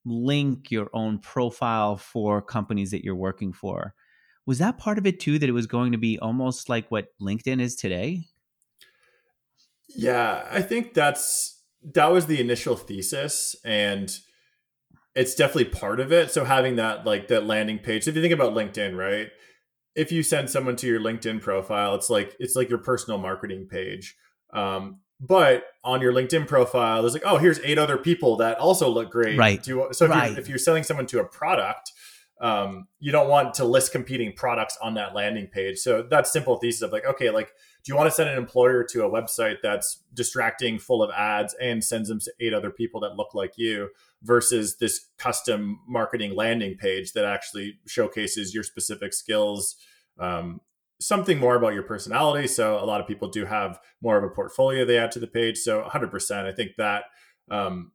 link, 0.05 0.73
your 0.73 0.91
own 0.93 1.21
profile 1.21 1.97
for 1.97 2.43
companies 2.43 2.91
that 2.91 3.05
you're 3.05 3.15
working 3.15 3.53
for. 3.53 3.95
Was 4.45 4.59
that 4.59 4.77
part 4.77 4.99
of 4.99 5.07
it 5.07 5.21
too, 5.21 5.39
that 5.39 5.49
it 5.49 5.53
was 5.53 5.69
going 5.69 5.93
to 5.93 5.99
be 5.99 6.19
almost 6.19 6.69
like 6.69 6.91
what 6.91 7.09
LinkedIn 7.23 7.61
is 7.61 7.77
today? 7.77 8.25
Yeah, 9.89 10.47
I 10.51 10.63
think 10.63 10.95
that's 10.95 11.58
that 11.95 12.13
was 12.13 12.27
the 12.27 12.41
initial 12.41 12.77
thesis. 12.77 13.57
And 13.65 14.17
it's 15.15 15.35
definitely 15.35 15.67
part 15.67 16.01
of 16.01 16.13
it. 16.13 16.31
So 16.31 16.45
having 16.45 16.77
that 16.77 17.05
like 17.05 17.29
that 17.29 17.45
landing 17.45 17.79
page. 17.79 18.07
If 18.07 18.15
you 18.15 18.23
think 18.23 18.35
about 18.35 18.55
LinkedIn, 18.55 18.97
right? 18.97 19.29
If 19.97 20.13
you 20.13 20.23
send 20.23 20.49
someone 20.49 20.77
to 20.77 20.87
your 20.87 21.01
LinkedIn 21.01 21.41
profile, 21.41 21.95
it's 21.97 22.09
like 22.09 22.37
it's 22.39 22.55
like 22.55 22.69
your 22.69 22.79
personal 22.79 23.19
marketing 23.19 23.67
page. 23.69 24.17
Um, 24.53 25.01
but 25.21 25.65
on 25.83 26.01
your 26.01 26.13
LinkedIn 26.13 26.47
profile, 26.47 27.03
there's 27.03 27.15
like, 27.15 27.25
oh, 27.27 27.39
here's 27.39 27.59
eight 27.61 27.79
other 27.79 27.99
people 27.99 28.37
that 28.37 28.59
also 28.59 28.89
look 28.89 29.11
great. 29.11 29.37
Right. 29.37 29.67
You, 29.67 29.89
so 29.91 30.05
if, 30.05 30.11
right. 30.13 30.31
you're, 30.31 30.39
if 30.39 30.49
you're 30.49 30.59
selling 30.59 30.85
someone 30.85 31.07
to 31.07 31.19
a 31.19 31.25
product, 31.25 31.91
um, 32.41 32.87
you 33.01 33.11
don't 33.11 33.29
want 33.29 33.55
to 33.55 33.65
list 33.65 33.91
competing 33.91 34.33
products 34.33 34.79
on 34.81 34.95
that 34.95 35.17
landing 35.17 35.49
page. 35.49 35.79
So 35.79 36.03
that 36.03 36.29
simple 36.29 36.59
thesis 36.59 36.83
of 36.83 36.93
like, 36.93 37.05
okay, 37.05 37.31
like, 37.31 37.51
do 37.85 37.93
you 37.93 37.97
want 37.97 38.09
to 38.09 38.15
send 38.15 38.29
an 38.29 38.37
employer 38.37 38.85
to 38.85 39.05
a 39.05 39.11
website 39.11 39.57
that's 39.63 40.03
distracting, 40.15 40.79
full 40.79 41.03
of 41.03 41.11
ads, 41.11 41.55
and 41.61 41.83
sends 41.83 42.09
them 42.09 42.21
to 42.21 42.33
eight 42.41 42.53
other 42.53 42.71
people 42.71 43.01
that 43.01 43.17
look 43.17 43.35
like 43.35 43.55
you? 43.57 43.89
versus 44.23 44.77
this 44.79 45.07
custom 45.19 45.81
marketing 45.87 46.35
landing 46.35 46.77
page 46.77 47.13
that 47.13 47.25
actually 47.25 47.79
showcases 47.87 48.53
your 48.53 48.63
specific 48.63 49.13
skills 49.13 49.77
um, 50.19 50.61
something 51.01 51.39
more 51.39 51.55
about 51.55 51.75
your 51.75 51.85
personality 51.85 52.49
so 52.49 52.83
a 52.83 52.85
lot 52.85 53.01
of 53.01 53.07
people 53.07 53.29
do 53.29 53.45
have 53.45 53.79
more 54.03 54.19
of 54.19 54.25
a 54.25 54.29
portfolio 54.29 54.85
they 54.85 54.99
add 54.99 55.13
to 55.13 55.21
the 55.21 55.27
page 55.27 55.57
so 55.59 55.83
100% 55.83 56.45
i 56.45 56.53
think 56.53 56.73
that 56.77 57.05
um, 57.51 57.93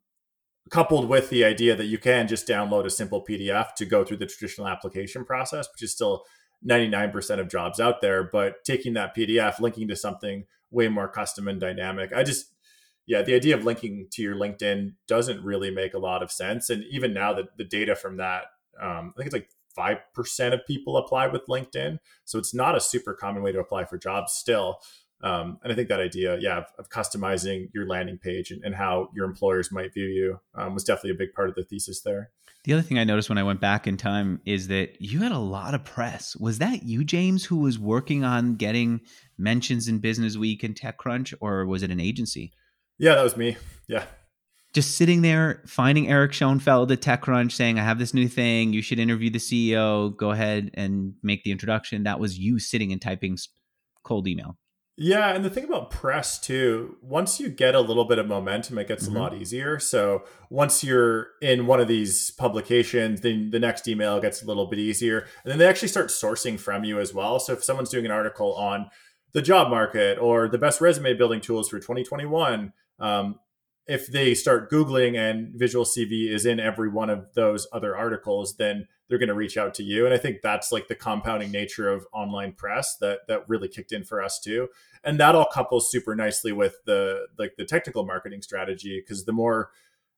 coupled 0.70 1.10
with 1.10 1.30
the 1.30 1.44
idea 1.44 1.76
that 1.76 1.86
you 1.86 1.98
can 1.98 2.28
just 2.28 2.48
download 2.48 2.86
a 2.86 2.90
simple 2.90 3.24
pdf 3.26 3.74
to 3.76 3.86
go 3.86 4.06
through 4.06 4.18
the 4.18 4.26
traditional 4.26 4.68
application 4.68 5.26
process 5.26 5.68
which 5.74 5.84
is 5.84 5.92
still 5.92 6.24
99% 6.68 7.40
of 7.40 7.50
jobs 7.50 7.80
out 7.80 8.02
there 8.02 8.24
but 8.24 8.64
taking 8.64 8.94
that 8.94 9.16
pdf 9.16 9.60
linking 9.60 9.88
to 9.88 9.96
something 9.96 10.46
way 10.72 10.88
more 10.88 11.08
custom 11.08 11.48
and 11.48 11.60
dynamic 11.60 12.12
i 12.14 12.24
just 12.24 12.54
yeah, 13.06 13.22
the 13.22 13.36
idea 13.36 13.56
of 13.56 13.66
linking 13.66 14.08
to 14.12 14.22
your 14.22 14.36
LinkedIn 14.36 14.94
doesn't 15.08 15.44
really 15.44 15.72
make 15.72 15.94
a 15.94 16.00
lot 16.00 16.24
of 16.24 16.32
sense. 16.32 16.70
And 16.70 16.84
even 16.86 17.14
now, 17.14 17.34
the, 17.34 17.48
the 17.58 17.66
data 17.66 17.96
from 17.96 18.18
that, 18.18 18.46
um, 18.82 19.14
I 19.16 19.24
think 19.24 19.34
it's 19.34 19.34
like 19.34 19.50
5% 19.78 20.54
of 20.54 20.66
people 20.66 20.98
apply 20.98 21.28
with 21.28 21.46
LinkedIn. 21.48 22.00
So 22.24 22.40
it's 22.40 22.54
not 22.54 22.78
a 22.78 22.82
super 22.82 23.14
common 23.14 23.44
way 23.44 23.52
to 23.52 23.60
apply 23.60 23.86
for 23.86 23.98
jobs 23.98 24.34
still. 24.34 24.78
Um, 25.22 25.58
and 25.64 25.72
I 25.72 25.76
think 25.76 25.90
that 25.90 26.00
idea, 26.00 26.38
yeah, 26.40 26.60
of, 26.60 26.66
of 26.80 26.90
customizing 26.90 27.70
your 27.74 27.88
landing 27.88 28.18
page 28.18 28.52
and, 28.52 28.64
and, 28.64 28.76
how 28.76 29.10
your 29.16 29.26
employers 29.26 29.72
might 29.72 29.94
view 29.94 30.08
you 30.08 30.42
um, 30.54 30.74
was 30.74 30.84
definitely 30.84 31.12
a 31.12 31.26
big 31.26 31.34
part 31.34 31.48
of 31.48 31.56
the 31.56 31.64
thesis 31.64 32.02
there. 32.02 32.32
The 32.64 32.74
other 32.74 32.82
thing 32.82 32.98
I 32.98 33.04
noticed 33.04 33.28
when 33.28 33.38
I 33.38 33.44
went 33.44 33.60
back 33.60 33.88
in 33.88 33.98
time 33.98 34.40
is 34.46 34.70
that 34.70 35.02
you 35.02 35.20
had 35.20 35.34
a 35.34 35.38
lot 35.38 35.74
of 35.74 35.84
press. 35.84 36.34
Was 36.38 36.60
that 36.60 36.84
you, 36.84 37.04
James, 37.04 37.44
who 37.44 37.58
was 37.58 37.78
working 37.78 38.24
on 38.24 38.56
getting 38.56 39.02
mentions 39.38 39.90
in 39.90 40.00
Business 40.00 40.38
Week 40.38 40.64
and 40.64 40.74
TechCrunch, 40.74 41.34
or 41.42 41.66
was 41.66 41.84
it 41.84 41.92
an 41.92 42.00
agency? 42.00 42.54
Yeah, 42.98 43.16
that 43.16 43.24
was 43.24 43.36
me. 43.36 43.58
Yeah. 43.88 44.06
Just 44.74 44.96
sitting 44.96 45.22
there, 45.22 45.62
finding 45.68 46.08
Erick 46.08 46.32
Schonfeld 46.32 46.90
at 46.90 47.02
TechCrunch 47.02 47.52
saying, 47.52 47.80
I 47.80 47.84
have 47.84 48.00
this 48.00 48.14
new 48.14 48.30
thing. 48.30 48.72
You 48.72 48.82
should 48.82 48.98
interview 48.98 49.30
the 49.30 49.40
CEO. 49.40 50.16
Go 50.16 50.32
ahead 50.32 50.72
and 50.74 51.16
make 51.22 51.44
the 51.44 51.52
introduction. 51.52 52.04
That 52.04 52.20
was 52.20 52.40
you 52.40 52.60
sitting 52.60 52.94
and 52.94 53.02
typing 53.02 53.38
cold 54.04 54.28
email. 54.28 54.58
Yeah, 54.96 55.34
and 55.34 55.44
the 55.44 55.50
thing 55.50 55.64
about 55.64 55.90
press 55.90 56.40
too, 56.40 56.98
once 57.02 57.40
you 57.40 57.50
get 57.50 57.74
a 57.74 57.80
little 57.80 58.06
bit 58.06 58.20
of 58.20 58.28
momentum, 58.28 58.78
it 58.78 58.88
gets 58.88 59.08
mm-hmm. 59.08 59.18
a 59.18 59.20
lot 59.20 59.34
easier. 59.34 59.80
So 59.80 60.24
once 60.52 60.84
you're 60.84 61.30
in 61.42 61.66
one 61.66 61.80
of 61.80 61.88
these 61.88 62.30
publications, 62.32 63.22
then 63.22 63.50
the 63.50 63.60
next 63.60 63.88
email 63.88 64.20
gets 64.20 64.44
a 64.44 64.46
little 64.46 64.68
bit 64.68 64.78
easier. 64.78 65.26
And 65.44 65.52
then 65.52 65.58
they 65.58 65.68
actually 65.68 65.88
start 65.88 66.10
sourcing 66.10 66.60
from 66.60 66.84
you 66.84 67.00
as 67.00 67.12
well. 67.12 67.40
So 67.40 67.54
if 67.54 67.64
someone's 67.64 67.90
doing 67.90 68.06
an 68.06 68.12
article 68.12 68.54
on 68.54 68.88
the 69.32 69.42
job 69.42 69.72
market 69.72 70.20
or 70.20 70.48
the 70.48 70.60
best 70.60 70.80
resume 70.80 71.16
building 71.16 71.42
tools 71.42 71.70
for 71.70 71.80
2021, 71.80 72.72
um, 73.00 73.40
if 73.88 74.08
they 74.08 74.36
start 74.36 74.72
Googling 74.72 75.18
and 75.18 75.54
Visual 75.56 75.86
CV 75.86 76.30
is 76.30 76.46
in 76.46 76.60
every 76.60 76.90
one 76.90 77.10
of 77.10 77.34
those 77.34 77.68
other 77.74 77.98
articles, 77.98 78.58
then 78.58 78.88
they're 79.10 79.18
going 79.18 79.30
to 79.30 79.36
reach 79.36 79.58
out 79.58 79.74
to 79.76 79.84
you. 79.84 80.06
And 80.06 80.14
I 80.14 80.18
think 80.18 80.42
that's 80.42 80.72
like 80.72 80.88
the 80.88 80.96
compounding 80.96 81.52
nature 81.52 81.90
of 81.90 82.08
online 82.14 82.54
press 82.54 82.98
that 82.98 83.20
that 83.28 83.48
really 83.48 83.68
kicked 83.68 83.92
in 83.92 84.04
for 84.04 84.22
us 84.22 84.40
too. 84.40 84.70
And 85.04 85.20
that 85.20 85.36
all 85.36 85.48
couples 85.52 85.92
super 85.92 86.16
nicely 86.16 86.52
with 86.52 86.76
the 86.86 87.28
like 87.38 87.56
the 87.58 87.66
technical 87.66 88.06
marketing 88.06 88.42
strategy 88.42 89.02
because 89.02 89.26
the 89.26 89.34
more 89.34 89.72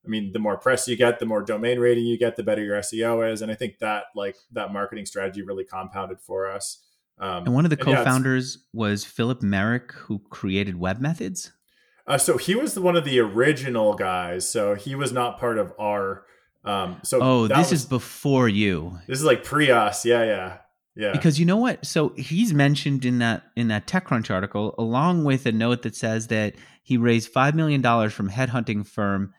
I 0.05 0.07
mean, 0.07 0.31
the 0.33 0.39
more 0.39 0.57
press 0.57 0.87
you 0.87 0.95
get, 0.95 1.19
the 1.19 1.25
more 1.25 1.41
domain 1.41 1.79
rating 1.79 2.05
you 2.05 2.17
get, 2.17 2.35
the 2.35 2.43
better 2.43 2.63
your 2.63 2.77
SEO 2.77 3.31
is. 3.31 3.41
And 3.41 3.51
I 3.51 3.55
think 3.55 3.79
that 3.79 4.05
like 4.15 4.35
that 4.51 4.71
marketing 4.71 5.05
strategy 5.05 5.41
really 5.41 5.63
compounded 5.63 6.21
for 6.21 6.49
us. 6.49 6.83
Um, 7.17 7.45
and 7.45 7.55
one 7.55 7.65
of 7.65 7.69
the 7.69 7.77
co-founders 7.77 8.57
yeah, 8.57 8.79
was 8.79 9.05
Phillip 9.05 9.41
Merrick, 9.41 9.93
who 9.93 10.19
created 10.29 10.75
webMethods. 10.75 11.51
Uh, 12.05 12.17
so 12.17 12.37
he 12.37 12.55
was 12.55 12.73
the, 12.73 12.81
one 12.81 12.95
of 12.95 13.05
the 13.05 13.19
original 13.19 13.95
guys. 13.95 14.47
So 14.47 14.75
he 14.75 14.95
was 14.95 15.11
not 15.11 15.39
part 15.39 15.57
of 15.57 15.73
our. 15.79 16.25
Um, 16.65 16.99
so 17.03 17.19
oh, 17.21 17.47
this 17.47 17.71
was, 17.71 17.81
is 17.81 17.85
before 17.85 18.49
you. 18.49 18.99
This 19.07 19.19
is 19.19 19.25
like 19.25 19.43
pre 19.43 19.71
us. 19.71 20.05
Yeah, 20.05 20.23
yeah, 20.23 20.57
yeah. 20.95 21.11
Because 21.11 21.39
you 21.39 21.45
know 21.45 21.57
what? 21.57 21.85
So 21.85 22.09
he's 22.17 22.53
mentioned 22.53 23.05
in 23.05 23.19
that 23.19 23.43
in 23.55 23.67
that 23.67 23.87
TechCrunch 23.87 24.31
article, 24.31 24.73
along 24.77 25.23
with 25.23 25.45
a 25.45 25.51
note 25.51 25.83
that 25.83 25.95
says 25.95 26.27
that 26.27 26.55
he 26.83 26.97
raised 26.97 27.29
five 27.29 27.55
million 27.55 27.81
dollars 27.81 28.13
from 28.13 28.29
headhunting 28.29 28.87
firm 28.87 29.33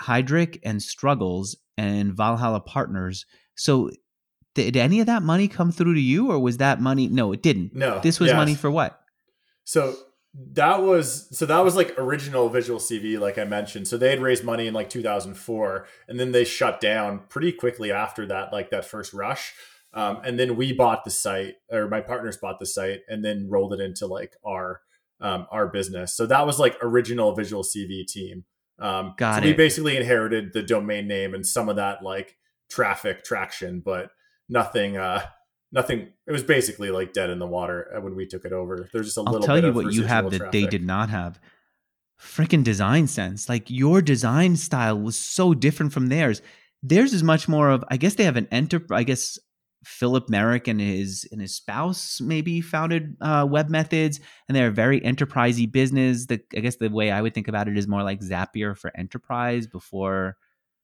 Heidrick 0.00 0.60
and 0.64 0.82
Struggles 0.82 1.56
and 1.76 2.14
Valhalla 2.14 2.60
Partners. 2.60 3.26
So 3.54 3.90
did 4.54 4.76
any 4.76 5.00
of 5.00 5.06
that 5.06 5.22
money 5.22 5.48
come 5.48 5.72
through 5.72 5.94
to 5.94 6.00
you, 6.00 6.30
or 6.30 6.38
was 6.38 6.58
that 6.58 6.80
money? 6.80 7.08
No, 7.08 7.32
it 7.32 7.42
didn't. 7.42 7.74
No, 7.74 8.00
this 8.00 8.20
was 8.20 8.28
yes. 8.28 8.36
money 8.36 8.54
for 8.54 8.70
what? 8.70 9.00
So 9.64 9.96
that 10.34 10.82
was 10.82 11.36
so 11.36 11.46
that 11.46 11.60
was 11.60 11.74
like 11.74 11.98
original 11.98 12.48
visual 12.48 12.78
cv 12.78 13.18
like 13.18 13.38
i 13.38 13.44
mentioned. 13.44 13.88
So 13.88 13.96
they 13.96 14.10
had 14.10 14.20
raised 14.20 14.44
money 14.44 14.66
in 14.66 14.74
like 14.74 14.90
2004 14.90 15.86
and 16.06 16.20
then 16.20 16.32
they 16.32 16.44
shut 16.44 16.80
down 16.80 17.20
pretty 17.28 17.52
quickly 17.52 17.90
after 17.90 18.26
that 18.26 18.52
like 18.52 18.70
that 18.70 18.84
first 18.84 19.12
rush. 19.12 19.54
Um, 19.94 20.20
and 20.22 20.38
then 20.38 20.56
we 20.56 20.72
bought 20.72 21.04
the 21.04 21.10
site 21.10 21.54
or 21.70 21.88
my 21.88 22.02
partners 22.02 22.36
bought 22.36 22.58
the 22.60 22.66
site 22.66 23.00
and 23.08 23.24
then 23.24 23.48
rolled 23.48 23.72
it 23.72 23.80
into 23.80 24.06
like 24.06 24.36
our 24.46 24.82
um, 25.20 25.46
our 25.50 25.66
business. 25.66 26.14
So 26.14 26.26
that 26.26 26.46
was 26.46 26.58
like 26.58 26.76
original 26.82 27.34
visual 27.34 27.64
cv 27.64 28.06
team. 28.06 28.44
Um, 28.78 29.14
Got 29.16 29.36
so 29.36 29.38
it. 29.40 29.44
we 29.46 29.52
basically 29.54 29.96
inherited 29.96 30.52
the 30.52 30.62
domain 30.62 31.08
name 31.08 31.34
and 31.34 31.44
some 31.44 31.68
of 31.68 31.76
that 31.76 32.02
like 32.02 32.36
traffic 32.70 33.24
traction 33.24 33.80
but 33.80 34.10
nothing 34.48 34.96
uh 34.96 35.22
nothing. 35.72 36.08
It 36.26 36.32
was 36.32 36.42
basically 36.42 36.90
like 36.90 37.12
dead 37.12 37.30
in 37.30 37.38
the 37.38 37.46
water 37.46 37.90
uh, 37.96 38.00
when 38.00 38.14
we 38.14 38.26
took 38.26 38.44
it 38.44 38.52
over. 38.52 38.88
There's 38.92 39.06
just 39.06 39.18
a 39.18 39.20
I'll 39.20 39.32
little. 39.32 39.42
I'll 39.42 39.60
tell 39.60 39.64
you 39.64 39.72
what 39.72 39.92
you 39.92 40.04
have 40.04 40.30
that 40.30 40.38
traffic. 40.38 40.52
they 40.52 40.66
did 40.66 40.84
not 40.84 41.10
have. 41.10 41.38
freaking 42.20 42.64
design 42.64 43.06
sense. 43.06 43.48
Like 43.48 43.70
your 43.70 44.02
design 44.02 44.56
style 44.56 44.98
was 44.98 45.18
so 45.18 45.54
different 45.54 45.92
from 45.92 46.08
theirs. 46.08 46.42
Theirs 46.82 47.12
is 47.12 47.22
much 47.22 47.48
more 47.48 47.70
of, 47.70 47.84
I 47.88 47.96
guess 47.96 48.14
they 48.14 48.24
have 48.24 48.36
an 48.36 48.48
enter. 48.50 48.84
I 48.90 49.04
guess 49.04 49.38
Phillip 49.84 50.28
Merrick 50.28 50.68
and 50.68 50.80
his 50.80 51.26
and 51.30 51.40
his 51.40 51.54
spouse 51.54 52.20
maybe 52.20 52.60
founded 52.60 53.16
uh, 53.20 53.46
webMethods, 53.46 54.20
and 54.48 54.56
they're 54.56 54.68
a 54.68 54.72
very 54.72 55.00
enterprisey 55.00 55.70
business. 55.70 56.26
The 56.26 56.40
I 56.56 56.60
guess 56.60 56.76
the 56.76 56.88
way 56.88 57.10
I 57.10 57.22
would 57.22 57.34
think 57.34 57.48
about 57.48 57.68
it 57.68 57.78
is 57.78 57.86
more 57.86 58.02
like 58.02 58.20
Zapier 58.20 58.76
for 58.76 58.96
enterprise. 58.96 59.66
Before, 59.66 60.36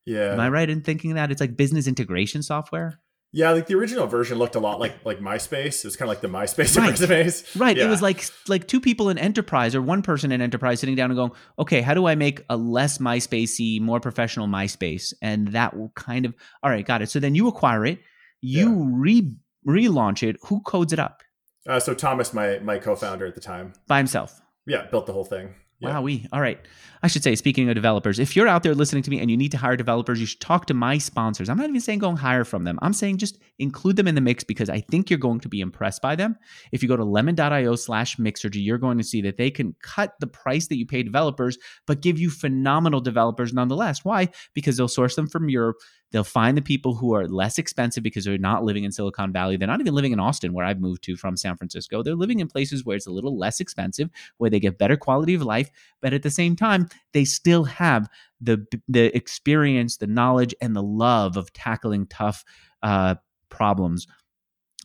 yeah, 0.07 0.33
am 0.33 0.41
I 0.41 0.49
right 0.49 0.71
in 0.71 0.81
thinking 0.81 1.15
that 1.15 1.31
it's 1.31 1.41
like 1.41 1.57
business 1.57 1.87
integration 1.87 2.43
software? 2.43 3.01
Yeah, 3.35 3.51
like 3.51 3.67
the 3.67 3.75
original 3.75 4.07
version 4.07 4.39
looked 4.39 4.55
a 4.55 4.61
lot 4.61 4.79
like 4.79 5.05
like 5.05 5.19
MySpace. 5.19 5.81
It 5.81 5.85
was 5.85 5.97
kind 5.97 6.09
of 6.09 6.11
like 6.11 6.21
the 6.21 6.29
MySpace 6.29 6.77
right. 6.79 6.91
resumes. 6.91 7.45
Right. 7.57 7.77
Yeah. 7.77 7.87
It 7.87 7.89
was 7.89 8.01
like 8.01 8.25
like 8.47 8.69
two 8.69 8.81
people 8.81 9.09
in 9.09 9.19
enterprise 9.19 9.75
or 9.75 9.83
one 9.83 10.03
person 10.03 10.31
in 10.31 10.41
enterprise 10.41 10.79
sitting 10.79 10.95
down 10.95 11.11
and 11.11 11.17
going, 11.17 11.33
okay, 11.59 11.81
how 11.81 11.95
do 11.95 12.07
I 12.07 12.15
make 12.15 12.45
a 12.49 12.57
less 12.57 12.99
MySpacey, 12.99 13.81
more 13.81 13.99
professional 13.99 14.47
MySpace? 14.47 15.13
And 15.21 15.49
that 15.49 15.77
will 15.77 15.91
kind 15.97 16.27
of 16.27 16.35
all 16.63 16.71
right, 16.71 16.87
got 16.87 17.03
it. 17.03 17.11
So 17.11 17.19
then 17.19 17.35
you 17.35 17.49
acquire 17.49 17.85
it, 17.85 17.99
you 18.41 18.71
yeah. 18.71 18.87
re 18.89 19.35
relaunch 19.67 20.23
it. 20.23 20.37
Who 20.45 20.61
codes 20.61 20.93
it 20.93 21.01
up? 21.01 21.23
Uh, 21.69 21.81
so 21.81 21.93
Thomas, 21.93 22.33
my 22.33 22.61
my 22.61 22.79
co-founder 22.79 23.27
at 23.27 23.35
the 23.35 23.41
time, 23.41 23.73
by 23.89 23.99
himself. 23.99 24.41
Yeah, 24.65 24.87
built 24.93 25.07
the 25.07 25.13
whole 25.13 25.25
thing. 25.25 25.55
Wow, 25.85 26.03
we 26.03 26.27
all 26.33 26.41
right. 26.41 26.59
I 27.03 27.07
should 27.07 27.23
say, 27.23 27.35
speaking 27.35 27.69
of 27.69 27.75
developers, 27.75 28.19
if 28.19 28.35
you're 28.35 28.49
out 28.49 28.63
there 28.63 28.75
listening 28.75 29.03
to 29.03 29.11
me 29.11 29.21
and 29.21 29.31
you 29.31 29.37
need 29.37 29.51
to 29.51 29.59
hire 29.59 29.77
developers, 29.77 30.19
you 30.19 30.25
should 30.25 30.41
talk 30.41 30.65
to 30.67 30.75
my 30.75 30.97
sponsors. 30.97 31.51
I'm 31.51 31.59
not 31.59 31.69
even 31.69 31.83
saying 31.83 31.99
go 31.99 32.09
and 32.09 32.19
hire 32.19 32.45
from 32.45 32.65
them. 32.65 32.79
I'm 32.81 32.95
saying 32.95 33.19
just 33.19 33.39
include 33.59 33.97
them 33.97 34.09
in 34.09 34.15
the 34.15 34.23
mix 34.23 34.43
because 34.43 34.71
I 34.71 34.81
think 34.81 35.11
you're 35.11 35.19
going 35.19 35.41
to 35.41 35.49
be 35.51 35.61
impressed 35.61 36.01
by 36.01 36.17
them. 36.17 36.37
If 36.73 36.83
you 36.83 36.89
go 36.89 36.97
to 36.97 37.05
lemon.io 37.05 37.77
slash 37.77 38.17
mixergy, 38.17 38.65
you're 38.65 38.79
going 38.79 38.97
to 38.97 39.05
see 39.05 39.21
that 39.21 39.37
they 39.37 39.51
can 39.51 39.77
cut 39.83 40.15
the 40.19 40.27
price 40.27 40.69
that 40.69 40.79
you 40.79 40.87
pay 40.87 41.03
developers, 41.03 41.59
but 41.87 42.01
give 42.01 42.19
you 42.19 42.31
phenomenal 42.31 43.03
developers 43.03 43.53
nonetheless. 43.53 44.03
Why? 44.03 44.31
Because 44.55 44.79
they'll 44.79 44.89
source 44.89 45.15
them 45.15 45.27
from 45.27 45.51
Europe. 45.51 45.77
They'll 46.15 46.23
find 46.23 46.57
the 46.57 46.63
people 46.63 46.95
who 46.95 47.13
are 47.13 47.27
less 47.27 47.59
expensive 47.59 48.05
because 48.05 48.25
they're 48.25 48.39
not 48.39 48.63
living 48.63 48.85
in 48.85 48.93
Silicon 48.93 49.33
Valley. 49.33 49.57
They're 49.57 49.67
not 49.67 49.81
even 49.81 49.97
living 49.97 50.13
in 50.13 50.21
Austin, 50.21 50.53
where 50.53 50.65
I've 50.65 50.79
moved 50.79 51.03
to 51.03 51.17
from 51.17 51.37
San 51.37 51.57
Francisco. 51.57 52.05
They're 52.05 52.15
living 52.15 52.39
in 52.39 52.47
places 52.47 52.85
where 52.85 52.97
it's 52.97 53.09
a 53.09 53.11
little 53.11 53.37
less 53.37 53.59
expensive, 53.59 54.11
where 54.39 54.49
they 54.49 54.61
get 54.61 54.79
better 54.79 54.97
quality 54.97 55.35
of 55.35 55.43
life, 55.43 55.73
but 56.01 56.13
at 56.15 56.23
the 56.23 56.31
same 56.31 56.55
time, 56.55 56.89
they 57.15 57.25
still 57.25 57.65
have 57.65 58.09
the 58.41 58.65
the 58.87 59.07
experience, 59.17 59.97
the 59.97 60.07
knowledge, 60.07 60.55
and 60.61 60.77
the 60.77 60.85
love 60.85 61.37
of 61.37 61.53
tackling 61.53 62.07
tough 62.07 62.45
uh, 62.85 63.17
problems 63.49 64.07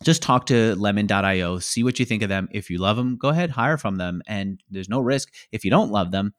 just 0.02 0.24
talk 0.24 0.46
to 0.46 0.76
lemon.io, 0.76 1.60
see 1.60 1.84
what 1.84 2.00
you 2.00 2.06
think 2.06 2.24
of 2.24 2.30
them. 2.30 2.48
If 2.54 2.70
you 2.70 2.78
love 2.78 2.96
them, 2.96 3.18
go 3.18 3.28
ahead, 3.28 3.50
hire 3.50 3.78
from 3.78 3.98
them. 3.98 4.22
And 4.28 4.64
there's 4.72 4.88
no 4.88 5.02
risk. 5.02 5.34
If 5.52 5.66
you 5.66 5.72
don't 5.72 5.92
love 5.92 6.12
them, 6.12 6.34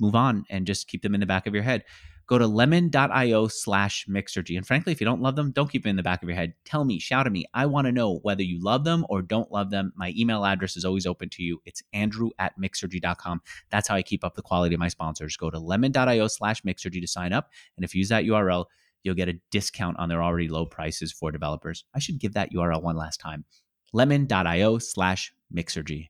move 0.00 0.16
on 0.16 0.44
and 0.50 0.66
just 0.66 0.88
keep 0.88 1.02
them 1.02 1.14
in 1.14 1.20
the 1.20 1.26
back 1.26 1.46
of 1.46 1.54
your 1.54 1.62
head 1.62 1.84
go 2.26 2.38
to 2.38 2.46
lemon.io 2.46 3.48
slash 3.48 4.06
mixergy. 4.08 4.56
And 4.56 4.66
frankly, 4.66 4.92
if 4.92 5.00
you 5.00 5.04
don't 5.04 5.22
love 5.22 5.36
them, 5.36 5.52
don't 5.52 5.70
keep 5.70 5.86
it 5.86 5.90
in 5.90 5.96
the 5.96 6.02
back 6.02 6.22
of 6.22 6.28
your 6.28 6.36
head. 6.36 6.54
Tell 6.64 6.84
me, 6.84 6.98
shout 6.98 7.26
at 7.26 7.32
me. 7.32 7.44
I 7.54 7.66
want 7.66 7.86
to 7.86 7.92
know 7.92 8.18
whether 8.22 8.42
you 8.42 8.62
love 8.62 8.84
them 8.84 9.06
or 9.08 9.22
don't 9.22 9.50
love 9.52 9.70
them. 9.70 9.92
My 9.96 10.12
email 10.16 10.44
address 10.44 10.76
is 10.76 10.84
always 10.84 11.06
open 11.06 11.28
to 11.30 11.42
you. 11.42 11.60
It's 11.64 11.82
andrew 11.92 12.30
at 12.38 12.58
mixergy.com. 12.58 13.42
That's 13.70 13.88
how 13.88 13.94
I 13.94 14.02
keep 14.02 14.24
up 14.24 14.34
the 14.34 14.42
quality 14.42 14.74
of 14.74 14.80
my 14.80 14.88
sponsors. 14.88 15.36
Go 15.36 15.50
to 15.50 15.58
lemon.io 15.58 16.26
slash 16.28 16.62
mixergy 16.62 17.00
to 17.00 17.06
sign 17.06 17.32
up. 17.32 17.50
And 17.76 17.84
if 17.84 17.94
you 17.94 18.00
use 18.00 18.08
that 18.08 18.24
URL, 18.24 18.66
you'll 19.02 19.14
get 19.14 19.28
a 19.28 19.38
discount 19.50 19.98
on 19.98 20.08
their 20.08 20.22
already 20.22 20.48
low 20.48 20.66
prices 20.66 21.12
for 21.12 21.30
developers. 21.30 21.84
I 21.94 22.00
should 22.00 22.18
give 22.18 22.34
that 22.34 22.52
URL 22.52 22.82
one 22.82 22.96
last 22.96 23.20
time. 23.20 23.44
lemon.io 23.92 24.78
slash 24.78 25.32
mixergy. 25.54 26.08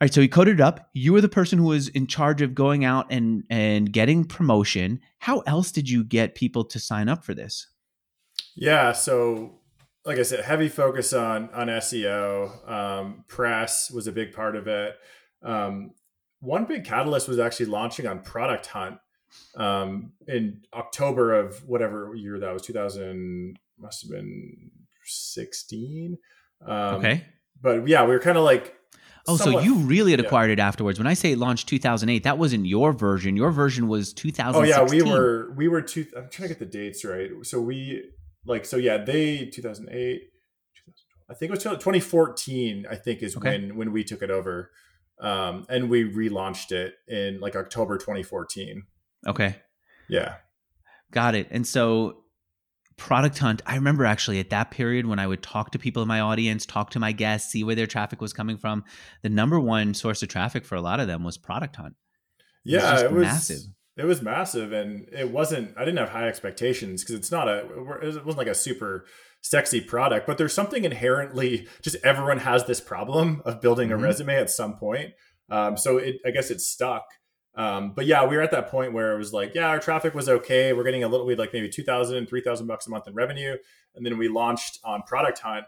All 0.00 0.06
right, 0.06 0.14
so 0.14 0.22
he 0.22 0.28
coded 0.28 0.60
it 0.60 0.62
up. 0.62 0.88
You 0.94 1.12
were 1.12 1.20
the 1.20 1.28
person 1.28 1.58
who 1.58 1.66
was 1.66 1.88
in 1.88 2.06
charge 2.06 2.40
of 2.40 2.54
going 2.54 2.86
out 2.86 3.06
and 3.10 3.44
and 3.50 3.92
getting 3.92 4.24
promotion. 4.24 4.98
How 5.18 5.40
else 5.40 5.70
did 5.70 5.90
you 5.90 6.04
get 6.04 6.34
people 6.34 6.64
to 6.64 6.78
sign 6.78 7.10
up 7.10 7.22
for 7.22 7.34
this? 7.34 7.66
Yeah, 8.56 8.92
so 8.92 9.60
like 10.06 10.18
I 10.18 10.22
said, 10.22 10.42
heavy 10.42 10.70
focus 10.70 11.12
on 11.12 11.50
on 11.50 11.66
SEO. 11.66 12.70
Um, 12.70 13.24
press 13.28 13.90
was 13.90 14.06
a 14.06 14.12
big 14.12 14.32
part 14.32 14.56
of 14.56 14.68
it. 14.68 14.96
Um, 15.42 15.90
one 16.40 16.64
big 16.64 16.84
catalyst 16.84 17.28
was 17.28 17.38
actually 17.38 17.66
launching 17.66 18.06
on 18.06 18.20
Product 18.20 18.64
Hunt 18.68 18.96
um, 19.54 20.12
in 20.26 20.62
October 20.72 21.38
of 21.38 21.62
whatever 21.68 22.14
year 22.14 22.38
that 22.38 22.52
was. 22.54 22.62
Two 22.62 22.72
thousand 22.72 23.58
must 23.78 24.00
have 24.00 24.10
been 24.10 24.70
sixteen. 25.04 26.16
Um, 26.66 26.94
okay, 26.96 27.26
but 27.60 27.86
yeah, 27.86 28.02
we 28.04 28.12
were 28.12 28.20
kind 28.20 28.38
of 28.38 28.44
like 28.44 28.79
Oh, 29.26 29.36
somewhat, 29.36 29.60
so 29.60 29.64
you 29.64 29.74
really 29.76 30.12
had 30.12 30.20
acquired 30.20 30.48
yeah. 30.48 30.54
it 30.54 30.58
afterwards. 30.60 30.98
When 30.98 31.06
I 31.06 31.14
say 31.14 31.32
it 31.32 31.38
launched 31.38 31.68
2008, 31.68 32.24
that 32.24 32.38
wasn't 32.38 32.66
your 32.66 32.92
version. 32.92 33.36
Your 33.36 33.50
version 33.50 33.88
was 33.88 34.12
2016. 34.12 34.62
Oh 34.62 34.64
yeah, 34.64 34.88
we 34.88 35.02
were 35.02 35.52
we 35.56 35.68
were 35.68 35.82
two. 35.82 36.06
I'm 36.16 36.28
trying 36.28 36.48
to 36.48 36.54
get 36.54 36.58
the 36.58 36.66
dates 36.66 37.04
right. 37.04 37.30
So 37.42 37.60
we 37.60 38.10
like 38.46 38.64
so 38.64 38.76
yeah, 38.76 38.98
they 38.98 39.46
2008. 39.46 40.22
I 41.28 41.34
think 41.34 41.50
it 41.50 41.52
was 41.52 41.62
2014. 41.62 42.86
I 42.90 42.96
think 42.96 43.22
is 43.22 43.36
okay. 43.36 43.50
when 43.50 43.76
when 43.76 43.92
we 43.92 44.04
took 44.04 44.22
it 44.22 44.30
over, 44.30 44.70
um, 45.20 45.66
and 45.68 45.90
we 45.90 46.10
relaunched 46.10 46.72
it 46.72 46.94
in 47.06 47.40
like 47.40 47.56
October 47.56 47.98
2014. 47.98 48.84
Okay. 49.28 49.56
Yeah. 50.08 50.36
Got 51.12 51.34
it. 51.34 51.48
And 51.50 51.66
so 51.66 52.24
Product 53.00 53.38
Hunt, 53.38 53.62
I 53.64 53.76
remember 53.76 54.04
actually 54.04 54.40
at 54.40 54.50
that 54.50 54.70
period 54.70 55.06
when 55.06 55.18
I 55.18 55.26
would 55.26 55.42
talk 55.42 55.70
to 55.70 55.78
people 55.78 56.02
in 56.02 56.08
my 56.08 56.20
audience, 56.20 56.66
talk 56.66 56.90
to 56.90 57.00
my 57.00 57.12
guests, 57.12 57.50
see 57.50 57.64
where 57.64 57.74
their 57.74 57.86
traffic 57.86 58.20
was 58.20 58.34
coming 58.34 58.58
from. 58.58 58.84
The 59.22 59.30
number 59.30 59.58
one 59.58 59.94
source 59.94 60.22
of 60.22 60.28
traffic 60.28 60.66
for 60.66 60.74
a 60.74 60.82
lot 60.82 61.00
of 61.00 61.06
them 61.06 61.24
was 61.24 61.38
Product 61.38 61.74
Hunt. 61.76 61.94
It 62.66 62.72
yeah, 62.72 62.92
was 62.92 63.02
it 63.02 63.12
was 63.12 63.22
massive. 63.22 63.60
It 63.96 64.04
was 64.04 64.20
massive, 64.20 64.72
and 64.72 65.08
it 65.12 65.30
wasn't. 65.30 65.76
I 65.78 65.86
didn't 65.86 65.96
have 65.96 66.10
high 66.10 66.28
expectations 66.28 67.02
because 67.02 67.14
it's 67.14 67.30
not 67.32 67.48
a. 67.48 67.60
It 68.02 68.24
wasn't 68.24 68.36
like 68.36 68.46
a 68.46 68.54
super 68.54 69.06
sexy 69.40 69.80
product, 69.80 70.26
but 70.26 70.36
there's 70.36 70.52
something 70.52 70.84
inherently 70.84 71.68
just 71.80 71.96
everyone 72.04 72.38
has 72.40 72.66
this 72.66 72.82
problem 72.82 73.40
of 73.46 73.62
building 73.62 73.88
mm-hmm. 73.88 73.98
a 73.98 74.06
resume 74.08 74.36
at 74.36 74.50
some 74.50 74.76
point. 74.76 75.12
Um, 75.48 75.78
so 75.78 75.96
it, 75.96 76.16
I 76.26 76.32
guess 76.32 76.50
it 76.50 76.60
stuck. 76.60 77.04
Um, 77.54 77.92
but 77.94 78.06
yeah, 78.06 78.24
we 78.26 78.36
were 78.36 78.42
at 78.42 78.52
that 78.52 78.68
point 78.68 78.92
where 78.92 79.14
it 79.14 79.18
was 79.18 79.32
like, 79.32 79.54
yeah, 79.54 79.68
our 79.68 79.80
traffic 79.80 80.14
was 80.14 80.28
okay. 80.28 80.72
We're 80.72 80.84
getting 80.84 81.04
a 81.04 81.08
little, 81.08 81.26
we 81.26 81.34
like 81.34 81.52
maybe 81.52 81.68
2000, 81.68 82.26
3000 82.26 82.66
bucks 82.66 82.86
a 82.86 82.90
month 82.90 83.08
in 83.08 83.14
revenue. 83.14 83.56
And 83.94 84.06
then 84.06 84.18
we 84.18 84.28
launched 84.28 84.78
on 84.84 85.02
Product 85.02 85.38
Hunt 85.40 85.66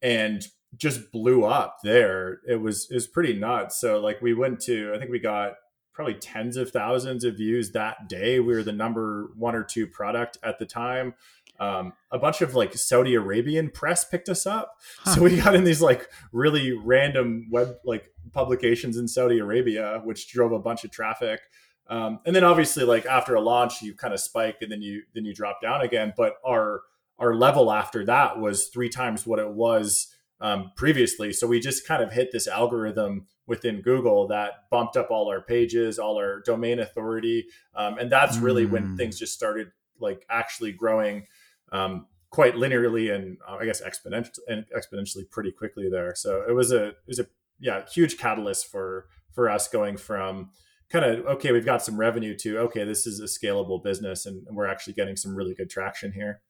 and 0.00 0.46
just 0.76 1.12
blew 1.12 1.44
up 1.44 1.78
there. 1.84 2.40
It 2.46 2.56
was, 2.56 2.90
it 2.90 2.94
was 2.94 3.06
pretty 3.06 3.34
nuts. 3.34 3.78
So 3.80 4.00
like 4.00 4.22
we 4.22 4.34
went 4.34 4.60
to, 4.62 4.92
I 4.94 4.98
think 4.98 5.10
we 5.10 5.18
got 5.18 5.54
probably 5.92 6.14
tens 6.14 6.56
of 6.56 6.70
thousands 6.70 7.24
of 7.24 7.36
views 7.36 7.72
that 7.72 8.08
day. 8.08 8.38
We 8.38 8.54
were 8.54 8.62
the 8.62 8.72
number 8.72 9.30
one 9.36 9.54
or 9.54 9.64
two 9.64 9.86
product 9.86 10.38
at 10.42 10.58
the 10.58 10.64
time 10.66 11.14
um, 11.60 11.92
a 12.10 12.18
bunch 12.18 12.40
of 12.40 12.54
like 12.54 12.74
Saudi 12.74 13.14
Arabian 13.14 13.70
press 13.70 14.04
picked 14.04 14.28
us 14.28 14.46
up. 14.46 14.76
Huh. 15.00 15.14
So 15.16 15.22
we 15.22 15.36
got 15.36 15.54
in 15.54 15.64
these 15.64 15.82
like 15.82 16.08
really 16.32 16.72
random 16.72 17.48
web 17.50 17.76
like 17.84 18.10
publications 18.32 18.96
in 18.96 19.08
Saudi 19.08 19.38
Arabia, 19.38 20.00
which 20.04 20.28
drove 20.28 20.52
a 20.52 20.58
bunch 20.58 20.84
of 20.84 20.90
traffic. 20.90 21.40
Um, 21.88 22.20
and 22.26 22.36
then 22.36 22.44
obviously 22.44 22.84
like 22.84 23.06
after 23.06 23.34
a 23.34 23.40
launch, 23.40 23.82
you 23.82 23.94
kind 23.94 24.14
of 24.14 24.20
spike 24.20 24.58
and 24.60 24.70
then 24.70 24.82
you 24.82 25.02
then 25.14 25.24
you 25.24 25.34
drop 25.34 25.60
down 25.60 25.80
again. 25.80 26.12
But 26.16 26.34
our 26.44 26.82
our 27.18 27.34
level 27.34 27.72
after 27.72 28.04
that 28.04 28.38
was 28.38 28.68
three 28.68 28.88
times 28.88 29.26
what 29.26 29.40
it 29.40 29.50
was 29.50 30.14
um, 30.40 30.70
previously. 30.76 31.32
So 31.32 31.48
we 31.48 31.58
just 31.58 31.86
kind 31.86 32.02
of 32.02 32.12
hit 32.12 32.30
this 32.30 32.46
algorithm 32.46 33.26
within 33.48 33.80
Google 33.80 34.28
that 34.28 34.70
bumped 34.70 34.96
up 34.96 35.10
all 35.10 35.28
our 35.28 35.40
pages, 35.40 35.98
all 35.98 36.16
our 36.16 36.40
domain 36.42 36.78
authority, 36.78 37.46
um, 37.74 37.98
and 37.98 38.12
that's 38.12 38.38
really 38.38 38.66
mm. 38.66 38.70
when 38.70 38.82
hmm. 38.84 38.96
things 38.96 39.18
just 39.18 39.32
started 39.32 39.72
like 39.98 40.24
actually 40.30 40.70
growing 40.70 41.26
um, 41.72 42.06
quite 42.30 42.54
linearly 42.54 43.14
and 43.14 43.38
uh, 43.48 43.56
I 43.56 43.64
guess 43.64 43.80
exponentially 43.80 44.38
and 44.48 44.64
exponentially 44.76 45.28
pretty 45.30 45.52
quickly 45.52 45.88
there. 45.90 46.14
So 46.14 46.44
it 46.48 46.52
was 46.52 46.72
a 46.72 46.88
it 46.88 46.96
was 47.06 47.18
a 47.18 47.26
yeah 47.58 47.84
huge 47.92 48.18
catalyst 48.18 48.70
for 48.70 49.06
for 49.34 49.48
us 49.48 49.68
going 49.68 49.96
from 49.96 50.50
kind 50.90 51.04
of 51.04 51.26
okay 51.26 51.52
we've 51.52 51.64
got 51.64 51.82
some 51.82 51.98
revenue 51.98 52.34
to 52.36 52.58
okay 52.58 52.84
this 52.84 53.06
is 53.06 53.20
a 53.20 53.24
scalable 53.24 53.82
business 53.82 54.24
and, 54.26 54.46
we're 54.50 54.66
actually 54.66 54.94
getting 54.94 55.16
some 55.16 55.34
really 55.34 55.54
good 55.54 55.70
traction 55.70 56.12
here. 56.12 56.40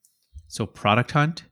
So 0.48 0.64
product 0.64 1.10
hunt, 1.10 1.44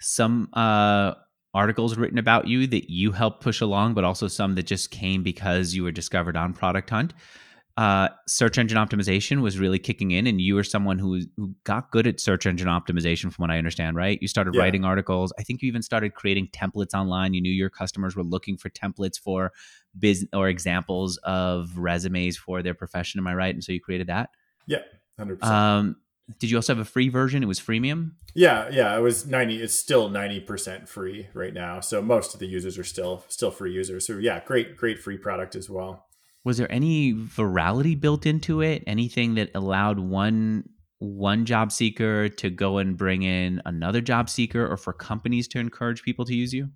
some 0.00 0.48
uh, 0.52 1.14
articles 1.54 1.96
written 1.96 2.18
about 2.18 2.46
you 2.46 2.66
that 2.66 2.90
you 2.90 3.12
helped 3.12 3.42
push 3.42 3.60
along, 3.60 3.94
but 3.94 4.04
also 4.04 4.28
some 4.28 4.54
that 4.56 4.64
just 4.66 4.90
came 4.90 5.22
because 5.22 5.74
you 5.74 5.82
were 5.82 5.92
discovered 5.92 6.36
on 6.36 6.52
Product 6.52 6.90
Hunt 6.90 7.14
uh, 7.76 8.08
search 8.28 8.56
engine 8.56 8.78
optimization 8.78 9.42
was 9.42 9.58
really 9.58 9.78
kicking 9.78 10.12
in, 10.12 10.26
and 10.26 10.40
you 10.40 10.54
were 10.54 10.62
someone 10.62 10.98
who 10.98 11.22
who 11.36 11.54
got 11.64 11.90
good 11.90 12.06
at 12.06 12.20
search 12.20 12.46
engine 12.46 12.68
optimization, 12.68 13.32
from 13.32 13.42
what 13.42 13.50
I 13.50 13.58
understand. 13.58 13.96
Right? 13.96 14.18
You 14.22 14.28
started 14.28 14.54
yeah. 14.54 14.62
writing 14.62 14.84
articles. 14.84 15.32
I 15.38 15.42
think 15.42 15.60
you 15.60 15.68
even 15.68 15.82
started 15.82 16.14
creating 16.14 16.48
templates 16.48 16.94
online. 16.94 17.34
You 17.34 17.40
knew 17.40 17.52
your 17.52 17.70
customers 17.70 18.14
were 18.14 18.22
looking 18.22 18.56
for 18.56 18.70
templates 18.70 19.18
for 19.18 19.52
business 19.98 20.28
or 20.32 20.48
examples 20.48 21.18
of 21.24 21.76
resumes 21.76 22.36
for 22.36 22.62
their 22.62 22.74
profession. 22.74 23.18
Am 23.18 23.26
I 23.26 23.34
right? 23.34 23.54
And 23.54 23.62
so 23.62 23.72
you 23.72 23.80
created 23.80 24.06
that. 24.06 24.30
Yeah, 24.66 24.82
hundred 25.18 25.42
um, 25.42 25.96
did 26.38 26.50
you 26.50 26.56
also 26.56 26.74
have 26.74 26.80
a 26.80 26.88
free 26.88 27.08
version? 27.08 27.42
It 27.42 27.46
was 27.46 27.60
freemium. 27.60 28.12
Yeah, 28.34 28.68
yeah, 28.70 28.96
it 28.96 29.00
was 29.00 29.26
ninety. 29.26 29.60
It's 29.60 29.74
still 29.74 30.08
ninety 30.08 30.40
percent 30.40 30.88
free 30.88 31.28
right 31.34 31.52
now. 31.52 31.80
So 31.80 32.00
most 32.00 32.34
of 32.34 32.40
the 32.40 32.46
users 32.46 32.78
are 32.78 32.84
still 32.84 33.24
still 33.28 33.50
free 33.50 33.72
users. 33.72 34.06
So 34.06 34.18
yeah, 34.18 34.40
great, 34.44 34.76
great 34.76 35.00
free 35.00 35.18
product 35.18 35.54
as 35.54 35.68
well. 35.68 36.06
Was 36.44 36.58
there 36.58 36.70
any 36.70 37.14
virality 37.14 37.98
built 37.98 38.26
into 38.26 38.60
it? 38.60 38.84
Anything 38.86 39.34
that 39.36 39.50
allowed 39.54 39.98
one 39.98 40.68
one 40.98 41.44
job 41.44 41.72
seeker 41.72 42.28
to 42.28 42.50
go 42.50 42.78
and 42.78 42.96
bring 42.96 43.22
in 43.22 43.60
another 43.64 44.00
job 44.00 44.30
seeker 44.30 44.66
or 44.66 44.76
for 44.76 44.92
companies 44.92 45.48
to 45.48 45.58
encourage 45.58 46.02
people 46.02 46.24
to 46.24 46.34
use 46.34 46.52
you? 46.52 46.68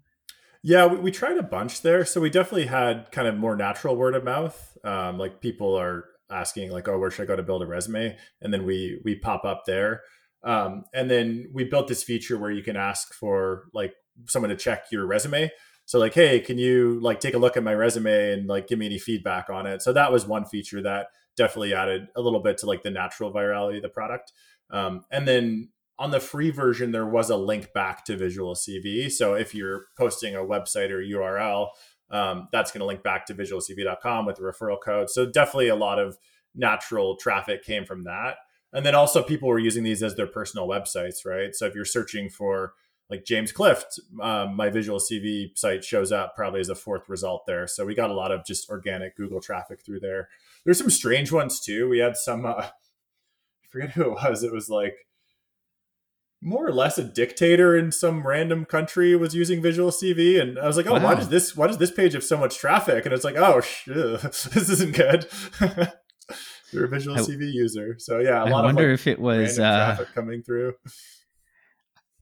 Yeah, 0.62 0.86
we, 0.86 0.98
we 0.98 1.10
tried 1.10 1.38
a 1.38 1.42
bunch 1.42 1.82
there. 1.82 2.04
So 2.04 2.20
we 2.20 2.30
definitely 2.30 2.66
had 2.66 3.10
kind 3.12 3.28
of 3.28 3.36
more 3.36 3.56
natural 3.56 3.96
word 3.96 4.14
of 4.14 4.24
mouth. 4.24 4.76
Um, 4.84 5.18
like 5.18 5.40
people 5.40 5.78
are 5.78 6.04
asking 6.30 6.70
like, 6.70 6.88
oh, 6.88 6.98
where 6.98 7.10
should 7.10 7.22
I 7.22 7.26
go 7.26 7.36
to 7.36 7.42
build 7.42 7.62
a 7.62 7.66
resume? 7.66 8.16
And 8.40 8.52
then 8.52 8.64
we 8.64 9.00
we 9.04 9.16
pop 9.16 9.44
up 9.44 9.64
there. 9.66 10.02
Um, 10.44 10.84
and 10.94 11.10
then 11.10 11.50
we 11.52 11.64
built 11.64 11.88
this 11.88 12.02
feature 12.02 12.38
where 12.38 12.50
you 12.50 12.62
can 12.62 12.76
ask 12.76 13.12
for 13.14 13.64
like 13.72 13.92
someone 14.26 14.50
to 14.50 14.56
check 14.56 14.86
your 14.90 15.06
resume. 15.06 15.50
So 15.88 15.98
like, 15.98 16.12
hey, 16.12 16.40
can 16.40 16.58
you 16.58 17.00
like 17.00 17.18
take 17.18 17.32
a 17.32 17.38
look 17.38 17.56
at 17.56 17.62
my 17.62 17.72
resume 17.72 18.34
and 18.34 18.46
like 18.46 18.68
give 18.68 18.78
me 18.78 18.84
any 18.84 18.98
feedback 18.98 19.48
on 19.48 19.66
it? 19.66 19.80
So 19.80 19.94
that 19.94 20.12
was 20.12 20.26
one 20.26 20.44
feature 20.44 20.82
that 20.82 21.06
definitely 21.34 21.72
added 21.72 22.08
a 22.14 22.20
little 22.20 22.40
bit 22.40 22.58
to 22.58 22.66
like 22.66 22.82
the 22.82 22.90
natural 22.90 23.32
virality 23.32 23.76
of 23.76 23.82
the 23.82 23.88
product. 23.88 24.34
Um, 24.70 25.06
and 25.10 25.26
then 25.26 25.70
on 25.98 26.10
the 26.10 26.20
free 26.20 26.50
version, 26.50 26.92
there 26.92 27.06
was 27.06 27.30
a 27.30 27.38
link 27.38 27.72
back 27.72 28.04
to 28.04 28.18
Visual 28.18 28.54
CV. 28.54 29.10
So 29.10 29.32
if 29.32 29.54
you're 29.54 29.86
posting 29.96 30.36
a 30.36 30.40
website 30.40 30.90
or 30.90 31.00
URL, 31.00 31.68
um, 32.10 32.48
that's 32.52 32.70
going 32.70 32.80
to 32.80 32.86
link 32.86 33.02
back 33.02 33.24
to 33.26 33.34
visualcv.com 33.34 34.26
with 34.26 34.36
the 34.36 34.42
referral 34.42 34.76
code. 34.78 35.08
So 35.08 35.24
definitely 35.24 35.68
a 35.68 35.74
lot 35.74 35.98
of 35.98 36.18
natural 36.54 37.16
traffic 37.16 37.64
came 37.64 37.86
from 37.86 38.04
that. 38.04 38.36
And 38.74 38.84
then 38.84 38.94
also 38.94 39.22
people 39.22 39.48
were 39.48 39.58
using 39.58 39.84
these 39.84 40.02
as 40.02 40.16
their 40.16 40.26
personal 40.26 40.68
websites, 40.68 41.24
right? 41.24 41.54
So 41.54 41.64
if 41.64 41.74
you're 41.74 41.86
searching 41.86 42.28
for 42.28 42.74
like 43.10 43.24
James 43.24 43.52
Clift, 43.52 43.98
um, 44.20 44.54
my 44.54 44.68
visual 44.68 44.98
CV 44.98 45.56
site 45.56 45.84
shows 45.84 46.12
up 46.12 46.36
probably 46.36 46.60
as 46.60 46.68
a 46.68 46.74
fourth 46.74 47.08
result 47.08 47.44
there. 47.46 47.66
So 47.66 47.86
we 47.86 47.94
got 47.94 48.10
a 48.10 48.14
lot 48.14 48.32
of 48.32 48.44
just 48.44 48.68
organic 48.68 49.16
Google 49.16 49.40
traffic 49.40 49.80
through 49.84 50.00
there. 50.00 50.28
There's 50.64 50.78
some 50.78 50.90
strange 50.90 51.32
ones 51.32 51.60
too. 51.60 51.88
We 51.88 51.98
had 51.98 52.16
some, 52.16 52.44
uh, 52.44 52.50
I 52.58 52.70
forget 53.70 53.90
who 53.90 54.02
it 54.02 54.10
was. 54.10 54.42
It 54.42 54.52
was 54.52 54.68
like 54.68 54.94
more 56.40 56.66
or 56.66 56.72
less 56.72 56.98
a 56.98 57.04
dictator 57.04 57.76
in 57.76 57.90
some 57.90 58.26
random 58.26 58.64
country 58.64 59.16
was 59.16 59.34
using 59.34 59.60
Visual 59.60 59.90
CV, 59.90 60.40
and 60.40 60.58
I 60.58 60.66
was 60.66 60.76
like, 60.76 60.86
oh, 60.86 60.94
wow. 60.94 61.02
why 61.02 61.14
does 61.14 61.28
this 61.28 61.56
why 61.56 61.66
does 61.66 61.78
this 61.78 61.90
page 61.90 62.12
have 62.12 62.24
so 62.24 62.36
much 62.36 62.58
traffic? 62.58 63.04
And 63.04 63.12
it's 63.12 63.24
like, 63.24 63.36
oh, 63.36 63.60
sh- 63.60 63.86
this 63.86 64.68
isn't 64.68 64.94
good. 64.94 65.26
You're 66.70 66.84
a 66.84 66.88
Visual 66.88 67.16
I, 67.16 67.20
CV 67.20 67.52
user, 67.52 67.96
so 67.98 68.18
yeah, 68.18 68.42
a 68.42 68.46
I 68.46 68.50
lot 68.50 68.64
wonder 68.64 68.84
of 68.84 68.90
like, 68.90 69.00
if 69.00 69.06
it 69.06 69.18
was 69.18 69.58
uh, 69.58 69.94
traffic 69.96 70.14
coming 70.14 70.42
through. 70.42 70.74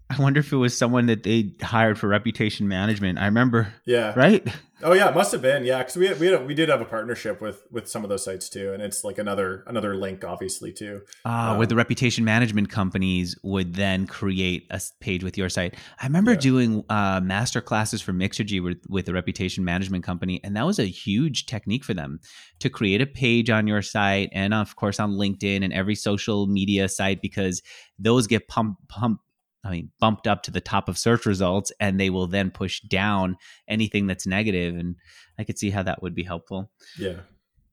I 0.10 0.22
wonder 0.22 0.40
if 0.40 0.52
it 0.52 0.56
was 0.56 0.76
someone 0.76 1.06
that 1.06 1.24
they 1.24 1.52
hired 1.60 1.98
for 1.98 2.08
reputation 2.08 2.68
management. 2.68 3.18
I 3.18 3.26
remember. 3.26 3.72
Yeah. 3.84 4.12
Right. 4.14 4.46
Oh 4.82 4.92
yeah, 4.92 5.08
it 5.08 5.14
must 5.14 5.32
have 5.32 5.40
been. 5.40 5.64
Yeah, 5.64 5.78
because 5.78 5.96
we 5.96 6.06
had, 6.06 6.20
we 6.20 6.26
had, 6.26 6.46
we 6.46 6.52
did 6.52 6.68
have 6.68 6.82
a 6.82 6.84
partnership 6.84 7.40
with 7.40 7.62
with 7.70 7.88
some 7.88 8.04
of 8.04 8.10
those 8.10 8.22
sites 8.22 8.50
too, 8.50 8.74
and 8.74 8.82
it's 8.82 9.04
like 9.04 9.16
another 9.16 9.64
another 9.66 9.96
link, 9.96 10.22
obviously 10.22 10.70
too. 10.70 11.00
Ah, 11.24 11.48
uh, 11.48 11.52
um, 11.52 11.58
where 11.58 11.66
the 11.66 11.74
reputation 11.74 12.24
management 12.24 12.68
companies 12.68 13.38
would 13.42 13.74
then 13.74 14.06
create 14.06 14.66
a 14.70 14.80
page 15.00 15.24
with 15.24 15.38
your 15.38 15.48
site. 15.48 15.76
I 16.00 16.06
remember 16.06 16.32
yeah. 16.32 16.40
doing 16.40 16.84
uh, 16.90 17.20
master 17.24 17.62
classes 17.62 18.02
for 18.02 18.12
Mixergy 18.12 18.62
with 18.62 18.84
with 18.90 19.08
a 19.08 19.14
reputation 19.14 19.64
management 19.64 20.04
company, 20.04 20.40
and 20.44 20.54
that 20.56 20.66
was 20.66 20.78
a 20.78 20.84
huge 20.84 21.46
technique 21.46 21.82
for 21.82 21.94
them 21.94 22.20
to 22.60 22.68
create 22.68 23.00
a 23.00 23.06
page 23.06 23.48
on 23.48 23.66
your 23.66 23.80
site, 23.80 24.28
and 24.32 24.52
of 24.52 24.76
course 24.76 25.00
on 25.00 25.12
LinkedIn 25.12 25.64
and 25.64 25.72
every 25.72 25.94
social 25.94 26.46
media 26.48 26.86
site 26.90 27.22
because 27.22 27.62
those 27.98 28.26
get 28.26 28.46
pump 28.46 28.76
pump 28.88 29.20
I 29.64 29.70
mean, 29.70 29.90
bumped 29.98 30.26
up 30.26 30.42
to 30.44 30.50
the 30.50 30.60
top 30.60 30.88
of 30.88 30.96
search 30.96 31.26
results, 31.26 31.72
and 31.80 31.98
they 31.98 32.10
will 32.10 32.26
then 32.26 32.50
push 32.50 32.80
down 32.82 33.36
anything 33.68 34.06
that's 34.06 34.26
negative. 34.26 34.76
And 34.76 34.96
I 35.38 35.44
could 35.44 35.58
see 35.58 35.70
how 35.70 35.82
that 35.82 36.02
would 36.02 36.14
be 36.14 36.22
helpful. 36.22 36.70
Yeah. 36.98 37.20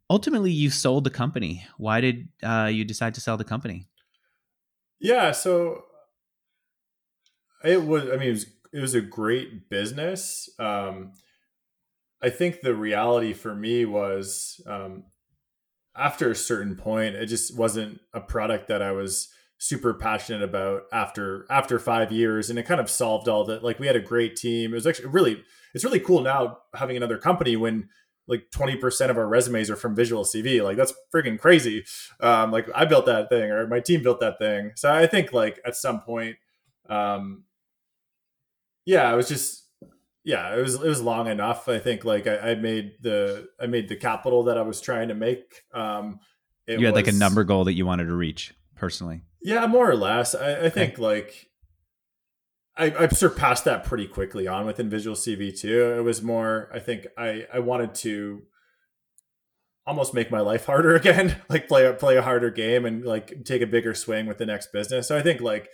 Ultimately, 0.09 0.51
you 0.51 0.69
sold 0.69 1.03
the 1.03 1.09
company. 1.09 1.65
Why 1.77 2.01
did 2.01 2.27
uh, 2.41 2.69
you 2.71 2.83
decide 2.83 3.13
to 3.15 3.21
sell 3.21 3.37
the 3.37 3.43
company? 3.43 3.87
Yeah, 4.99 5.31
so 5.31 5.83
it 7.63 7.83
was. 7.83 8.03
I 8.03 8.17
mean, 8.17 8.29
it 8.29 8.31
was 8.31 8.45
it 8.73 8.79
was 8.79 8.95
a 8.95 9.01
great 9.01 9.69
business. 9.69 10.49
Um, 10.59 11.13
I 12.21 12.29
think 12.29 12.61
the 12.61 12.73
reality 12.73 13.33
for 13.33 13.53
me 13.53 13.85
was 13.85 14.61
um, 14.65 15.03
after 15.95 16.31
a 16.31 16.35
certain 16.35 16.75
point, 16.75 17.15
it 17.15 17.27
just 17.27 17.55
wasn't 17.55 17.99
a 18.13 18.21
product 18.21 18.67
that 18.69 18.81
I 18.81 18.91
was 18.91 19.29
super 19.63 19.93
passionate 19.93 20.43
about 20.43 20.83
after 20.91 21.45
after 21.49 21.79
five 21.79 22.11
years 22.11 22.49
and 22.49 22.59
it 22.59 22.63
kind 22.63 22.81
of 22.81 22.89
solved 22.89 23.29
all 23.29 23.45
that 23.45 23.63
like 23.63 23.79
we 23.79 23.87
had 23.87 23.95
a 23.95 24.01
great 24.01 24.35
team. 24.35 24.73
It 24.73 24.75
was 24.75 24.85
actually 24.85 25.07
really 25.07 25.41
it's 25.73 25.85
really 25.85 26.01
cool 26.01 26.19
now 26.19 26.57
having 26.73 26.97
another 26.97 27.17
company 27.17 27.55
when 27.55 27.87
like 28.27 28.51
20% 28.51 29.09
of 29.09 29.17
our 29.17 29.25
resumes 29.25 29.69
are 29.69 29.77
from 29.77 29.95
visual 29.95 30.25
cv 30.25 30.61
like 30.61 30.75
that's 30.75 30.93
freaking 31.15 31.39
crazy. 31.39 31.85
Um 32.19 32.51
like 32.51 32.67
i 32.75 32.83
built 32.83 33.05
that 33.05 33.29
thing 33.29 33.51
or 33.51 33.65
my 33.65 33.79
team 33.79 34.03
built 34.03 34.19
that 34.19 34.37
thing. 34.37 34.73
So 34.75 34.91
i 34.91 35.07
think 35.07 35.31
like 35.31 35.61
at 35.65 35.77
some 35.77 36.01
point 36.01 36.35
um 36.89 37.45
yeah 38.85 39.13
it 39.13 39.15
was 39.15 39.29
just 39.29 39.63
yeah 40.25 40.53
it 40.57 40.61
was 40.61 40.75
it 40.75 40.81
was 40.89 41.01
long 41.01 41.27
enough. 41.27 41.69
I 41.69 41.79
think 41.79 42.03
like 42.03 42.27
i, 42.27 42.51
I 42.51 42.55
made 42.55 42.95
the 42.99 43.47
i 43.61 43.67
made 43.67 43.87
the 43.87 43.95
capital 43.95 44.43
that 44.43 44.57
i 44.57 44.61
was 44.61 44.81
trying 44.81 45.07
to 45.07 45.15
make. 45.15 45.63
Um 45.73 46.19
you 46.67 46.85
had 46.85 46.93
was, 46.93 47.05
like 47.05 47.07
a 47.07 47.17
number 47.17 47.45
goal 47.45 47.63
that 47.63 47.73
you 47.75 47.85
wanted 47.85 48.07
to 48.07 48.13
reach 48.13 48.53
personally 48.75 49.21
yeah, 49.43 49.67
more 49.67 49.89
or 49.89 49.95
less. 49.95 50.33
I, 50.33 50.65
I 50.65 50.69
think 50.69 50.93
okay. 50.93 51.01
like 51.01 51.49
I, 52.77 52.93
I've 52.97 53.15
surpassed 53.15 53.65
that 53.65 53.83
pretty 53.83 54.07
quickly 54.07 54.47
on 54.47 54.65
within 54.65 54.89
Visual 54.89 55.15
CV 55.15 55.57
too. 55.57 55.93
It 55.97 56.01
was 56.01 56.21
more, 56.21 56.69
I 56.73 56.79
think 56.79 57.07
I, 57.17 57.45
I 57.53 57.59
wanted 57.59 57.93
to 57.95 58.43
almost 59.85 60.13
make 60.13 60.31
my 60.31 60.39
life 60.39 60.65
harder 60.67 60.95
again, 60.95 61.37
like 61.49 61.67
play 61.67 61.85
a 61.85 61.93
play 61.93 62.17
a 62.17 62.21
harder 62.21 62.49
game 62.49 62.85
and 62.85 63.05
like 63.05 63.43
take 63.45 63.61
a 63.61 63.67
bigger 63.67 63.93
swing 63.93 64.25
with 64.25 64.37
the 64.37 64.45
next 64.45 64.71
business. 64.71 65.07
So 65.07 65.17
I 65.17 65.21
think 65.21 65.41
like 65.41 65.69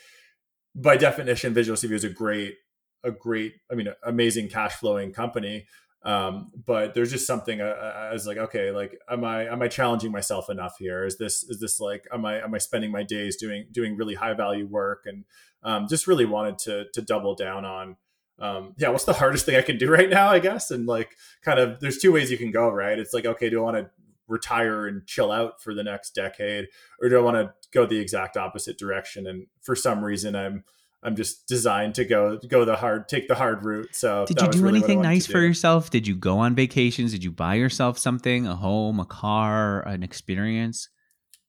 by 0.75 0.97
definition, 0.97 1.53
Visual 1.53 1.77
CV 1.77 1.91
is 1.91 2.03
a 2.03 2.09
great, 2.09 2.55
a 3.03 3.11
great, 3.11 3.53
I 3.71 3.75
mean, 3.75 3.87
amazing 4.03 4.49
cash 4.49 4.73
flowing 4.73 5.13
company 5.13 5.67
um 6.03 6.49
but 6.65 6.93
there's 6.93 7.11
just 7.11 7.27
something 7.27 7.61
I, 7.61 7.71
I, 7.71 8.13
was 8.13 8.25
like 8.25 8.37
okay 8.37 8.71
like 8.71 8.97
am 9.09 9.25
i 9.25 9.47
am 9.47 9.61
i 9.61 9.67
challenging 9.67 10.13
myself 10.13 10.49
enough 10.49 10.77
here? 10.79 11.05
Is 11.05 11.17
this 11.17 11.43
is 11.43 11.59
this 11.59 11.79
like 11.81 12.07
am 12.13 12.25
i 12.25 12.41
am 12.41 12.53
i 12.55 12.57
spending 12.57 12.89
my 12.89 13.03
days 13.03 13.35
doing 13.35 13.65
doing 13.71 13.97
really 13.97 14.15
high 14.15 14.33
value 14.33 14.65
work? 14.65 15.03
And 15.05 15.25
um 15.61 15.87
just 15.89 16.07
really 16.07 16.25
wanted 16.25 16.57
to 16.59 16.85
to 16.93 17.01
double 17.01 17.35
down 17.35 17.65
on 17.65 17.97
um 18.39 18.75
yeah 18.77 18.89
what's 18.89 19.03
the 19.03 19.13
hardest 19.21 19.45
thing 19.45 19.57
i 19.57 19.61
can 19.61 19.77
do 19.77 19.91
right 19.91 20.09
now 20.09 20.29
i 20.29 20.39
guess? 20.39 20.71
And 20.71 20.85
like 20.85 21.17
kind 21.43 21.59
of 21.59 21.81
there's 21.81 21.97
two 21.97 22.13
ways 22.13 22.31
you 22.31 22.37
can 22.37 22.51
go 22.51 22.69
right? 22.69 22.97
It's 22.97 23.13
like 23.13 23.25
okay 23.25 23.49
do 23.49 23.59
i 23.59 23.63
want 23.63 23.77
to 23.77 23.89
retire 24.29 24.87
and 24.87 25.05
chill 25.05 25.31
out 25.31 25.61
for 25.61 25.73
the 25.73 25.83
next 25.83 26.11
decade 26.11 26.67
or 27.01 27.09
do 27.09 27.17
i 27.17 27.21
want 27.21 27.35
to 27.35 27.51
go 27.73 27.85
the 27.85 27.99
exact 27.99 28.37
opposite 28.37 28.77
direction? 28.77 29.27
And 29.27 29.47
for 29.61 29.75
some 29.75 30.01
reason 30.01 30.33
i'm 30.33 30.63
I'm 31.01 31.15
just 31.15 31.47
designed 31.47 31.95
to 31.95 32.05
go 32.05 32.37
go 32.49 32.65
the 32.65 32.75
hard 32.75 33.07
take 33.07 33.27
the 33.27 33.35
hard 33.35 33.63
route. 33.63 33.95
So 33.95 34.25
did 34.25 34.41
you 34.41 34.47
do 34.49 34.61
really 34.61 34.79
anything 34.79 35.01
nice 35.01 35.25
for 35.25 35.39
yourself? 35.39 35.89
Did 35.89 36.07
you 36.07 36.15
go 36.15 36.39
on 36.39 36.55
vacations? 36.55 37.11
Did 37.11 37.23
you 37.23 37.31
buy 37.31 37.55
yourself 37.55 37.97
something, 37.97 38.45
a 38.45 38.55
home, 38.55 38.99
a 38.99 39.05
car, 39.05 39.81
an 39.87 40.03
experience? 40.03 40.89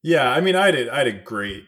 Yeah, 0.02 0.30
I 0.30 0.40
mean, 0.40 0.56
I 0.56 0.70
did. 0.70 0.88
I 0.88 0.98
had 0.98 1.06
a 1.08 1.12
great 1.12 1.64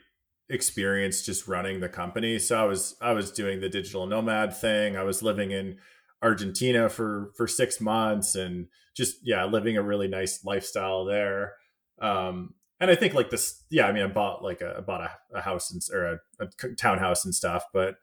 experience 0.49 1.23
just 1.23 1.49
running 1.49 1.81
the 1.81 1.89
company. 1.89 2.39
So 2.39 2.61
I 2.61 2.65
was 2.65 2.97
I 3.01 3.13
was 3.13 3.33
doing 3.33 3.61
the 3.61 3.69
digital 3.69 4.07
nomad 4.07 4.57
thing. 4.57 4.97
I 4.97 5.03
was 5.03 5.23
living 5.23 5.51
in 5.51 5.79
Argentina 6.23 6.89
for 6.89 7.33
for 7.37 7.49
six 7.49 7.81
months 7.81 8.37
and 8.37 8.69
just 8.97 9.17
yeah, 9.23 9.45
living 9.45 9.77
a 9.77 9.83
really 9.83 10.09
nice 10.09 10.45
lifestyle 10.45 11.05
there. 11.05 11.55
Um, 12.01 12.55
and 12.83 12.91
I 12.91 12.97
think 12.97 13.15
like 13.15 13.31
this, 13.31 13.63
yeah, 13.71 13.87
I 13.87 13.93
mean, 13.93 14.03
I 14.03 14.09
bought 14.09 14.43
like 14.43 14.61
a 14.61 14.75
I 14.79 14.81
bought 14.81 15.03
a, 15.03 15.39
a 15.39 15.41
house 15.41 15.71
and, 15.71 15.81
or 15.97 16.19
a, 16.41 16.45
a, 16.45 16.75
townhouse 16.75 17.25
and 17.25 17.33
stuff, 17.33 17.65
but 17.73 17.95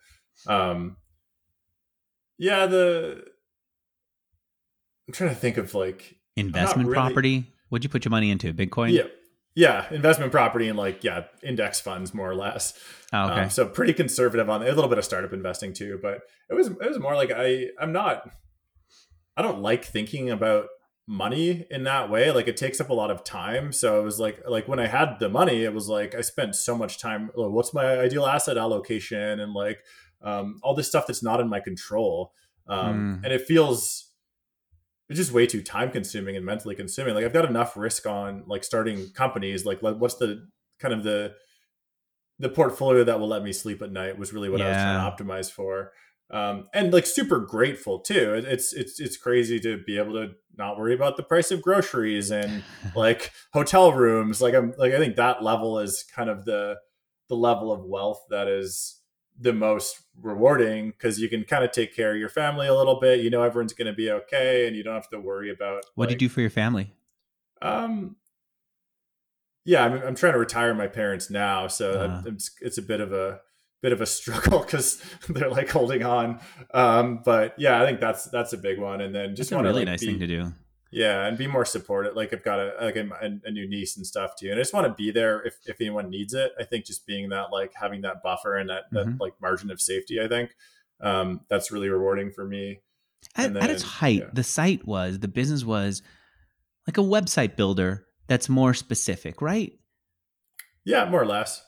um, 0.47 0.95
yeah, 2.37 2.65
the 2.65 3.21
I'm 5.05 5.13
trying 5.13 5.31
to 5.31 5.35
think 5.35 5.57
of 5.57 5.75
like 5.75 6.15
investment 6.37 6.87
really, 6.87 6.97
property. 6.97 7.53
What'd 7.67 7.83
you 7.83 7.89
put 7.89 8.05
your 8.05 8.11
money 8.11 8.31
into? 8.31 8.53
Bitcoin? 8.53 8.93
Yeah, 8.93 9.07
yeah, 9.53 9.85
investment 9.91 10.31
property 10.31 10.69
and 10.69 10.77
like 10.77 11.03
yeah, 11.03 11.25
index 11.43 11.81
funds 11.81 12.13
more 12.13 12.31
or 12.31 12.35
less. 12.35 12.73
Oh, 13.11 13.31
okay, 13.31 13.41
um, 13.41 13.49
so 13.49 13.67
pretty 13.67 13.91
conservative 13.91 14.49
on 14.49 14.61
a 14.61 14.65
little 14.71 14.87
bit 14.87 14.97
of 14.97 15.03
startup 15.03 15.33
investing 15.33 15.73
too, 15.73 15.99
but 16.01 16.21
it 16.49 16.53
was 16.53 16.67
it 16.67 16.87
was 16.87 16.99
more 16.99 17.15
like 17.15 17.31
I 17.35 17.65
I'm 17.81 17.91
not 17.91 18.29
I 19.35 19.41
don't 19.41 19.61
like 19.61 19.83
thinking 19.83 20.29
about 20.29 20.67
money 21.09 21.65
in 21.71 21.85
that 21.85 22.07
way 22.07 22.29
like 22.29 22.47
it 22.47 22.55
takes 22.55 22.79
up 22.79 22.91
a 22.91 22.93
lot 22.93 23.09
of 23.09 23.23
time 23.23 23.71
so 23.71 23.99
it 23.99 24.03
was 24.03 24.19
like 24.19 24.39
like 24.47 24.67
when 24.67 24.77
i 24.77 24.85
had 24.85 25.17
the 25.19 25.27
money 25.27 25.63
it 25.63 25.73
was 25.73 25.89
like 25.89 26.13
i 26.13 26.21
spent 26.21 26.53
so 26.55 26.77
much 26.77 26.99
time 26.99 27.31
oh, 27.35 27.49
what's 27.49 27.73
my 27.73 27.97
ideal 27.97 28.27
asset 28.27 28.59
allocation 28.59 29.39
and 29.39 29.51
like 29.53 29.79
um, 30.21 30.59
all 30.61 30.75
this 30.75 30.87
stuff 30.87 31.07
that's 31.07 31.23
not 31.23 31.39
in 31.39 31.49
my 31.49 31.59
control 31.59 32.31
um, 32.67 33.19
mm. 33.19 33.25
and 33.25 33.33
it 33.33 33.41
feels 33.41 34.11
it's 35.09 35.17
just 35.17 35.31
way 35.31 35.47
too 35.47 35.63
time 35.63 35.89
consuming 35.89 36.35
and 36.35 36.45
mentally 36.45 36.75
consuming 36.75 37.15
like 37.15 37.25
i've 37.25 37.33
got 37.33 37.49
enough 37.49 37.75
risk 37.75 38.05
on 38.05 38.43
like 38.45 38.63
starting 38.63 39.09
companies 39.13 39.65
like, 39.65 39.81
like 39.81 39.95
what's 39.95 40.15
the 40.17 40.47
kind 40.77 40.93
of 40.93 41.03
the 41.03 41.33
the 42.37 42.49
portfolio 42.49 43.03
that 43.03 43.19
will 43.19 43.27
let 43.27 43.41
me 43.41 43.51
sleep 43.51 43.81
at 43.81 43.91
night 43.91 44.19
was 44.19 44.31
really 44.31 44.47
what 44.47 44.59
yeah. 44.59 44.67
i 44.67 44.69
was 44.69 44.77
trying 44.77 45.17
to 45.17 45.23
optimize 45.23 45.51
for 45.51 45.91
um, 46.31 46.67
and 46.73 46.93
like 46.93 47.05
super 47.05 47.39
grateful 47.39 47.99
too. 47.99 48.33
It's 48.33 48.73
it's 48.73 48.99
it's 48.99 49.17
crazy 49.17 49.59
to 49.61 49.81
be 49.85 49.97
able 49.97 50.13
to 50.13 50.31
not 50.57 50.77
worry 50.77 50.93
about 50.93 51.17
the 51.17 51.23
price 51.23 51.51
of 51.51 51.61
groceries 51.61 52.31
and 52.31 52.63
like 52.95 53.31
hotel 53.53 53.91
rooms. 53.93 54.41
Like 54.41 54.53
I'm 54.53 54.73
like 54.77 54.93
I 54.93 54.99
think 54.99 55.15
that 55.15 55.43
level 55.43 55.79
is 55.79 56.03
kind 56.03 56.29
of 56.29 56.45
the 56.45 56.77
the 57.29 57.35
level 57.35 57.71
of 57.71 57.83
wealth 57.83 58.25
that 58.29 58.47
is 58.47 58.99
the 59.39 59.53
most 59.53 60.01
rewarding 60.21 60.89
because 60.89 61.19
you 61.19 61.29
can 61.29 61.43
kind 61.45 61.63
of 61.63 61.71
take 61.71 61.95
care 61.95 62.11
of 62.11 62.17
your 62.17 62.29
family 62.29 62.67
a 62.67 62.75
little 62.75 62.99
bit. 62.99 63.21
You 63.21 63.29
know 63.29 63.41
everyone's 63.41 63.73
going 63.73 63.87
to 63.87 63.93
be 63.93 64.11
okay, 64.11 64.67
and 64.67 64.75
you 64.75 64.83
don't 64.83 64.95
have 64.95 65.09
to 65.09 65.19
worry 65.19 65.51
about. 65.51 65.85
What 65.95 66.09
like, 66.09 66.09
do 66.09 66.25
you 66.25 66.29
do 66.29 66.33
for 66.33 66.41
your 66.41 66.49
family? 66.49 66.93
Um, 67.61 68.17
yeah, 69.65 69.85
I'm, 69.85 69.93
I'm 70.01 70.15
trying 70.15 70.33
to 70.33 70.39
retire 70.39 70.73
my 70.73 70.87
parents 70.87 71.29
now, 71.29 71.67
so 71.67 71.91
uh, 71.91 72.23
it's, 72.25 72.51
it's 72.61 72.77
a 72.77 72.81
bit 72.81 73.01
of 73.01 73.13
a 73.13 73.41
bit 73.81 73.91
of 73.91 74.01
a 74.01 74.05
struggle 74.07 74.59
because 74.59 75.01
they're 75.27 75.49
like 75.49 75.69
holding 75.69 76.03
on. 76.03 76.39
Um, 76.73 77.21
but 77.23 77.55
yeah, 77.57 77.81
I 77.81 77.85
think 77.85 77.99
that's 77.99 78.25
that's 78.25 78.53
a 78.53 78.57
big 78.57 78.79
one. 78.79 79.01
And 79.01 79.13
then 79.13 79.35
just 79.35 79.51
want 79.51 79.65
a 79.67 79.69
really 79.69 79.81
like, 79.81 79.93
nice 79.93 80.01
be, 80.01 80.07
thing 80.07 80.19
to 80.19 80.27
do. 80.27 80.53
Yeah, 80.91 81.25
and 81.25 81.37
be 81.37 81.45
more 81.45 81.65
supportive. 81.65 82.15
Like 82.15 82.33
I've 82.33 82.43
got 82.43 82.59
a 82.59 82.73
like 82.81 82.95
a, 82.95 83.07
a, 83.21 83.51
new 83.51 83.69
niece 83.69 83.95
and 83.95 84.05
stuff 84.05 84.35
too, 84.35 84.49
and 84.49 84.55
I 84.55 84.61
just 84.61 84.73
want 84.73 84.87
to 84.87 84.93
be 84.93 85.11
there 85.11 85.41
if 85.41 85.57
if 85.65 85.79
anyone 85.79 86.09
needs 86.09 86.33
it. 86.33 86.51
I 86.59 86.63
think 86.63 86.85
just 86.85 87.05
being 87.05 87.29
that 87.29 87.51
like 87.51 87.73
having 87.75 88.01
that 88.01 88.23
buffer 88.23 88.55
and 88.55 88.69
that, 88.69 88.91
mm-hmm. 88.91 89.11
that 89.11 89.21
like 89.21 89.33
margin 89.39 89.69
of 89.69 89.79
safety, 89.79 90.19
I 90.19 90.27
think 90.27 90.49
um, 90.99 91.41
that's 91.47 91.71
really 91.71 91.89
rewarding 91.89 92.31
for 92.31 92.43
me. 92.43 92.81
At, 93.35 93.53
then, 93.53 93.63
at 93.63 93.69
its 93.69 93.83
height, 93.83 94.21
yeah. 94.21 94.29
the 94.33 94.43
site 94.43 94.87
was 94.87 95.19
the 95.19 95.27
business 95.27 95.63
was 95.63 96.01
like 96.87 96.97
a 96.97 97.01
website 97.01 97.55
builder 97.55 98.07
that's 98.27 98.49
more 98.49 98.73
specific, 98.73 99.43
right? 99.43 99.73
Yeah, 100.85 101.07
more 101.07 101.21
or 101.21 101.27
less 101.27 101.63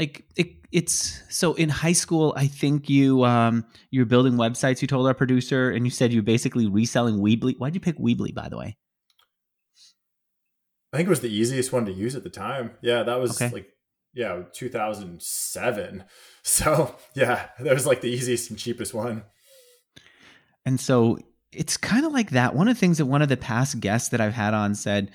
like 0.00 0.24
it, 0.34 0.52
it's 0.72 1.22
so 1.28 1.52
in 1.54 1.68
high 1.68 1.92
school 1.92 2.32
i 2.34 2.46
think 2.46 2.88
you 2.88 3.22
um 3.24 3.64
you're 3.90 4.06
building 4.06 4.32
websites 4.32 4.80
you 4.80 4.88
told 4.88 5.06
our 5.06 5.12
producer 5.12 5.70
and 5.70 5.84
you 5.86 5.90
said 5.90 6.10
you're 6.10 6.22
basically 6.22 6.66
reselling 6.66 7.18
weebly. 7.18 7.54
Why'd 7.58 7.74
you 7.74 7.80
pick 7.80 7.98
weebly 7.98 8.34
by 8.34 8.48
the 8.48 8.56
way? 8.56 8.76
I 10.92 10.96
think 10.96 11.06
it 11.06 11.10
was 11.10 11.20
the 11.20 11.32
easiest 11.32 11.72
one 11.72 11.84
to 11.84 11.92
use 11.92 12.16
at 12.16 12.24
the 12.24 12.30
time. 12.30 12.72
Yeah 12.80 13.02
that 13.02 13.20
was 13.20 13.40
okay. 13.40 13.52
like 13.52 13.68
yeah 14.14 14.42
2007 14.54 16.04
so 16.42 16.96
yeah 17.14 17.48
that 17.60 17.74
was 17.74 17.86
like 17.86 18.00
the 18.00 18.08
easiest 18.08 18.48
and 18.48 18.58
cheapest 18.58 18.94
one. 18.94 19.24
And 20.64 20.80
so 20.80 21.18
it's 21.52 21.76
kind 21.76 22.06
of 22.06 22.12
like 22.12 22.30
that. 22.30 22.54
One 22.54 22.68
of 22.68 22.76
the 22.76 22.80
things 22.80 22.98
that 22.98 23.06
one 23.06 23.22
of 23.22 23.28
the 23.28 23.36
past 23.36 23.80
guests 23.80 24.08
that 24.08 24.20
i've 24.20 24.32
had 24.32 24.54
on 24.54 24.74
said 24.74 25.10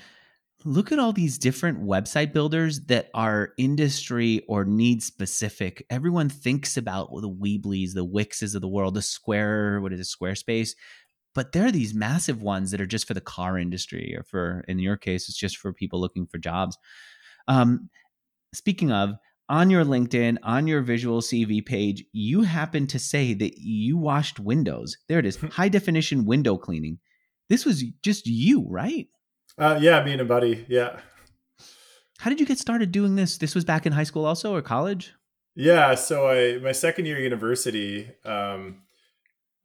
look 0.66 0.92
at 0.92 0.98
all 0.98 1.14
these 1.14 1.38
different 1.38 1.84
website 1.84 2.34
builders 2.34 2.82
that 2.88 3.10
are 3.14 3.54
industry 3.58 4.42
or 4.48 4.66
need 4.66 5.04
specific. 5.04 5.86
Everyone 5.92 6.28
thinks 6.28 6.76
about 6.76 7.10
the 7.22 7.30
Weebly's, 7.30 7.94
the 7.94 8.06
Wixes 8.06 8.56
of 8.56 8.62
the 8.62 8.68
world, 8.68 8.96
the 8.96 9.02
Square, 9.04 9.82
what 9.82 9.94
is 9.94 10.00
it, 10.00 10.08
Squarespace. 10.08 10.72
But 11.36 11.52
there 11.52 11.68
are 11.68 11.72
these 11.72 11.94
massive 11.94 12.42
ones 12.42 12.72
that 12.72 12.82
are 12.82 12.88
just 12.88 13.08
for 13.08 13.14
the 13.14 13.22
car 13.22 13.60
industry, 13.60 14.16
or 14.18 14.24
for, 14.24 14.66
in 14.68 14.80
your 14.80 14.98
case, 14.98 15.30
it's 15.30 15.38
just 15.38 15.58
for 15.58 15.72
people 15.72 16.02
looking 16.02 16.26
for 16.26 16.40
jobs. 16.40 16.78
Um, 17.48 17.90
speaking 18.54 18.92
of, 18.92 19.16
on 19.48 19.70
your 19.70 19.86
LinkedIn, 19.86 20.38
on 20.42 20.66
your 20.66 20.82
visual 20.82 21.22
CV 21.22 21.64
page, 21.64 22.04
you 22.12 22.42
happen 22.42 22.88
to 22.88 22.98
say 22.98 23.36
that 23.36 23.60
you 23.60 23.98
washed 23.98 24.40
windows. 24.40 24.98
There 25.08 25.20
it 25.20 25.26
is, 25.28 25.36
high 25.36 25.70
definition 25.70 26.26
window 26.26 26.58
cleaning. 26.58 26.98
This 27.50 27.66
was 27.66 27.84
just 28.02 28.26
you, 28.26 28.66
right? 28.68 29.08
Uh, 29.58 29.78
yeah, 29.82 30.04
me 30.04 30.12
and 30.12 30.22
a 30.22 30.26
buddy. 30.26 30.66
Yeah. 30.68 31.00
How 32.20 32.30
did 32.30 32.40
you 32.40 32.46
get 32.46 32.60
started 32.60 32.92
doing 32.92 33.16
this? 33.16 33.38
This 33.38 33.56
was 33.56 33.66
back 33.66 33.86
in 33.86 33.94
high 33.94 34.04
school, 34.04 34.26
also, 34.26 34.54
or 34.54 34.62
college? 34.62 35.14
Yeah. 35.56 35.96
So 35.96 36.28
I 36.28 36.60
my 36.60 36.72
second 36.72 37.06
year 37.06 37.20
university, 37.20 38.10
um, 38.26 38.82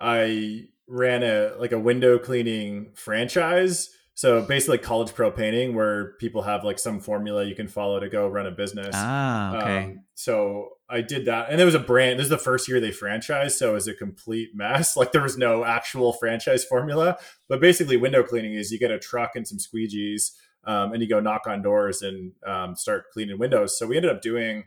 I 0.00 0.68
ran 0.86 1.22
a 1.22 1.54
like 1.58 1.72
a 1.72 1.78
window 1.78 2.18
cleaning 2.18 2.92
franchise. 2.94 3.90
So 4.20 4.42
basically, 4.42 4.76
college 4.76 5.14
pro 5.14 5.30
painting, 5.30 5.74
where 5.74 6.12
people 6.18 6.42
have 6.42 6.62
like 6.62 6.78
some 6.78 7.00
formula 7.00 7.42
you 7.42 7.54
can 7.54 7.68
follow 7.68 7.98
to 7.98 8.06
go 8.10 8.28
run 8.28 8.46
a 8.46 8.50
business. 8.50 8.90
Ah, 8.92 9.56
okay. 9.56 9.78
Um, 9.78 10.04
so 10.14 10.72
I 10.90 11.00
did 11.00 11.24
that, 11.24 11.48
and 11.48 11.58
it 11.58 11.64
was 11.64 11.74
a 11.74 11.78
brand. 11.78 12.18
This 12.18 12.24
is 12.24 12.28
the 12.28 12.36
first 12.36 12.68
year 12.68 12.80
they 12.80 12.90
franchised, 12.90 13.52
so 13.52 13.70
it 13.70 13.72
was 13.72 13.88
a 13.88 13.94
complete 13.94 14.50
mess. 14.52 14.94
Like 15.00 15.12
there 15.12 15.22
was 15.22 15.38
no 15.38 15.64
actual 15.64 16.12
franchise 16.12 16.66
formula, 16.66 17.16
but 17.48 17.62
basically, 17.62 17.96
window 17.96 18.22
cleaning 18.22 18.52
is 18.52 18.70
you 18.70 18.78
get 18.78 18.90
a 18.90 18.98
truck 18.98 19.36
and 19.36 19.48
some 19.48 19.56
squeegees, 19.56 20.32
um, 20.64 20.92
and 20.92 21.00
you 21.00 21.08
go 21.08 21.20
knock 21.20 21.46
on 21.46 21.62
doors 21.62 22.02
and 22.02 22.32
um, 22.46 22.76
start 22.76 23.04
cleaning 23.14 23.38
windows. 23.38 23.78
So 23.78 23.86
we 23.86 23.96
ended 23.96 24.12
up 24.14 24.20
doing, 24.20 24.64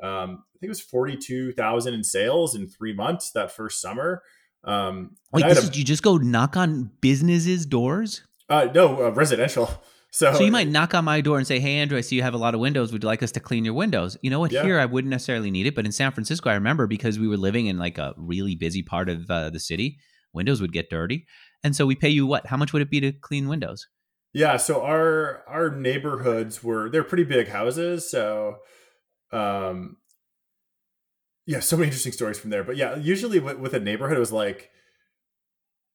um, 0.00 0.44
I 0.54 0.58
think 0.60 0.68
it 0.68 0.68
was 0.68 0.80
forty 0.80 1.16
two 1.16 1.50
thousand 1.54 1.94
in 1.94 2.04
sales 2.04 2.54
in 2.54 2.68
three 2.68 2.94
months 2.94 3.32
that 3.32 3.50
first 3.50 3.80
summer. 3.80 4.22
Um, 4.62 5.16
Wait, 5.32 5.44
this 5.44 5.58
a, 5.58 5.62
is, 5.62 5.76
you 5.76 5.82
just 5.82 6.04
go 6.04 6.18
knock 6.18 6.56
on 6.56 6.92
businesses' 7.00 7.66
doors? 7.66 8.22
Uh, 8.48 8.68
no, 8.74 9.06
uh, 9.06 9.10
residential. 9.10 9.70
So, 10.14 10.30
so 10.34 10.44
you 10.44 10.52
might 10.52 10.68
knock 10.68 10.92
on 10.92 11.06
my 11.06 11.22
door 11.22 11.38
and 11.38 11.46
say, 11.46 11.58
"Hey, 11.58 11.76
Andrew, 11.76 11.96
I 11.96 12.02
see 12.02 12.16
you 12.16 12.22
have 12.22 12.34
a 12.34 12.36
lot 12.36 12.52
of 12.52 12.60
windows. 12.60 12.92
Would 12.92 13.02
you 13.02 13.06
like 13.06 13.22
us 13.22 13.32
to 13.32 13.40
clean 13.40 13.64
your 13.64 13.72
windows?" 13.72 14.18
You 14.20 14.28
know 14.28 14.40
what? 14.40 14.52
Yeah. 14.52 14.62
Here, 14.62 14.78
I 14.78 14.84
wouldn't 14.84 15.10
necessarily 15.10 15.50
need 15.50 15.64
it, 15.64 15.74
but 15.74 15.86
in 15.86 15.92
San 15.92 16.12
Francisco, 16.12 16.50
I 16.50 16.54
remember 16.54 16.86
because 16.86 17.18
we 17.18 17.26
were 17.26 17.38
living 17.38 17.64
in 17.64 17.78
like 17.78 17.96
a 17.96 18.12
really 18.18 18.54
busy 18.54 18.82
part 18.82 19.08
of 19.08 19.30
uh, 19.30 19.48
the 19.48 19.58
city, 19.58 19.96
windows 20.34 20.60
would 20.60 20.74
get 20.74 20.90
dirty, 20.90 21.24
and 21.64 21.74
so 21.74 21.86
we 21.86 21.94
pay 21.94 22.10
you 22.10 22.26
what? 22.26 22.46
How 22.46 22.58
much 22.58 22.74
would 22.74 22.82
it 22.82 22.90
be 22.90 23.00
to 23.00 23.12
clean 23.12 23.48
windows? 23.48 23.86
Yeah, 24.34 24.58
so 24.58 24.82
our 24.82 25.44
our 25.48 25.70
neighborhoods 25.70 26.62
were 26.62 26.90
they're 26.90 27.04
pretty 27.04 27.24
big 27.24 27.48
houses, 27.48 28.10
so 28.10 28.56
um, 29.32 29.96
yeah, 31.46 31.60
so 31.60 31.76
many 31.76 31.86
interesting 31.86 32.12
stories 32.12 32.38
from 32.38 32.50
there. 32.50 32.64
But 32.64 32.76
yeah, 32.76 32.96
usually 32.96 33.40
with, 33.40 33.58
with 33.58 33.74
a 33.74 33.80
neighborhood, 33.80 34.18
it 34.18 34.20
was 34.20 34.32
like 34.32 34.70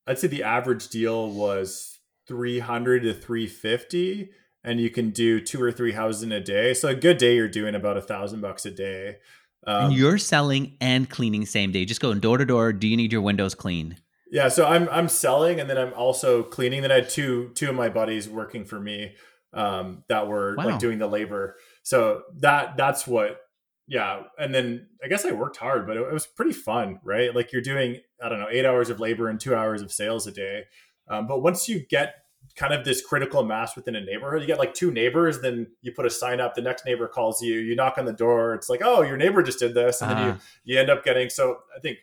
I'd 0.08 0.20
say 0.20 0.28
the 0.28 0.44
average 0.44 0.90
deal 0.90 1.30
was 1.30 1.97
300 2.28 3.04
to 3.04 3.14
350 3.14 4.30
and 4.64 4.82
you 4.82 4.90
can 4.90 5.12
do 5.12 5.40
two 5.40 5.62
or 5.62 5.72
three 5.72 5.94
houses 5.94 6.24
in 6.24 6.32
a 6.32 6.42
day. 6.42 6.74
So 6.74 6.90
a 6.90 6.96
good 6.96 7.18
day 7.18 7.36
you're 7.36 7.48
doing 7.48 7.74
about 7.74 7.96
a 7.96 8.02
thousand 8.02 8.42
bucks 8.42 8.66
a 8.66 8.72
day. 8.72 9.18
Um, 9.66 9.86
and 9.86 9.94
you're 9.94 10.18
selling 10.18 10.76
and 10.82 11.10
cleaning 11.10 11.46
same 11.46 11.72
day. 11.72 11.86
Just 11.86 12.02
going 12.02 12.20
door 12.20 12.38
to 12.38 12.46
door. 12.46 12.74
Do 12.74 12.88
you 12.88 12.98
need 12.98 13.12
your 13.12 13.22
windows 13.22 13.56
cleaned? 13.56 14.02
Yeah 14.30 14.50
so 14.50 14.66
i'm 14.66 14.90
i'm 14.90 15.08
selling 15.08 15.62
and 15.62 15.70
then 15.70 15.78
i'm 15.78 15.94
also 15.94 16.44
cleaning. 16.44 16.82
Then 16.82 16.92
i 16.92 16.96
had 16.96 17.10
two 17.10 17.52
two 17.56 17.70
of 17.70 17.76
my 17.76 17.88
buddies 17.88 18.28
working 18.28 18.66
for 18.66 18.78
me 18.78 19.16
um, 19.54 20.04
that 20.10 20.28
were 20.28 20.56
wow. 20.58 20.66
like 20.66 20.80
doing 20.80 21.00
the 21.00 21.08
labor. 21.08 21.56
So 21.84 22.24
that 22.40 22.76
that's 22.76 23.08
what 23.08 23.40
yeah. 23.88 24.24
And 24.38 24.54
then 24.54 24.88
i 25.02 25.08
guess 25.08 25.24
i 25.24 25.32
worked 25.32 25.56
hard 25.56 25.88
but 25.88 25.96
it, 25.96 26.02
it 26.02 26.14
was 26.14 26.28
pretty 26.28 26.52
fun 26.52 27.00
right? 27.06 27.34
Like 27.34 27.54
you're 27.54 27.62
doing 27.62 28.02
i 28.22 28.28
don't 28.28 28.40
know 28.40 28.50
eight 28.52 28.66
hours 28.66 28.90
of 28.90 29.00
labor 29.00 29.30
and 29.30 29.40
two 29.40 29.56
hours 29.56 29.82
of 29.82 29.94
sales 29.94 30.28
a 30.28 30.32
day 30.32 30.64
um, 31.10 31.28
but 31.28 31.42
once 31.42 31.68
you 31.68 31.80
get 31.80 32.16
kind 32.56 32.74
of 32.74 32.84
this 32.84 33.06
critical 33.06 33.44
mass 33.44 33.76
within 33.76 33.96
a 33.96 34.02
neighborhood, 34.02 34.42
you 34.42 34.48
get 34.48 34.58
like 34.58 34.74
two 34.74 34.92
neighbors, 34.92 35.42
then 35.42 35.68
you 35.82 35.92
put 35.92 36.06
a 36.06 36.10
sign 36.10 36.40
up, 36.40 36.56
the 36.56 36.62
next 36.62 36.86
neighbor 36.86 37.08
calls 37.08 37.42
you, 37.42 37.60
you 37.60 37.76
knock 37.76 37.98
on 37.98 38.06
the 38.06 38.14
door, 38.14 38.54
it's 38.54 38.70
like, 38.70 38.82
oh, 38.84 39.02
your 39.02 39.18
neighbor 39.18 39.44
just 39.44 39.60
did 39.60 39.74
this. 39.74 40.02
And 40.02 40.12
uh-huh. 40.12 40.20
then 40.20 40.28
you, 40.28 40.34
uh-huh. 40.34 40.42
you 40.64 40.80
end 40.80 40.90
up 40.90 41.04
getting, 41.04 41.30
so 41.30 41.60
I 41.76 41.80
think, 41.80 42.00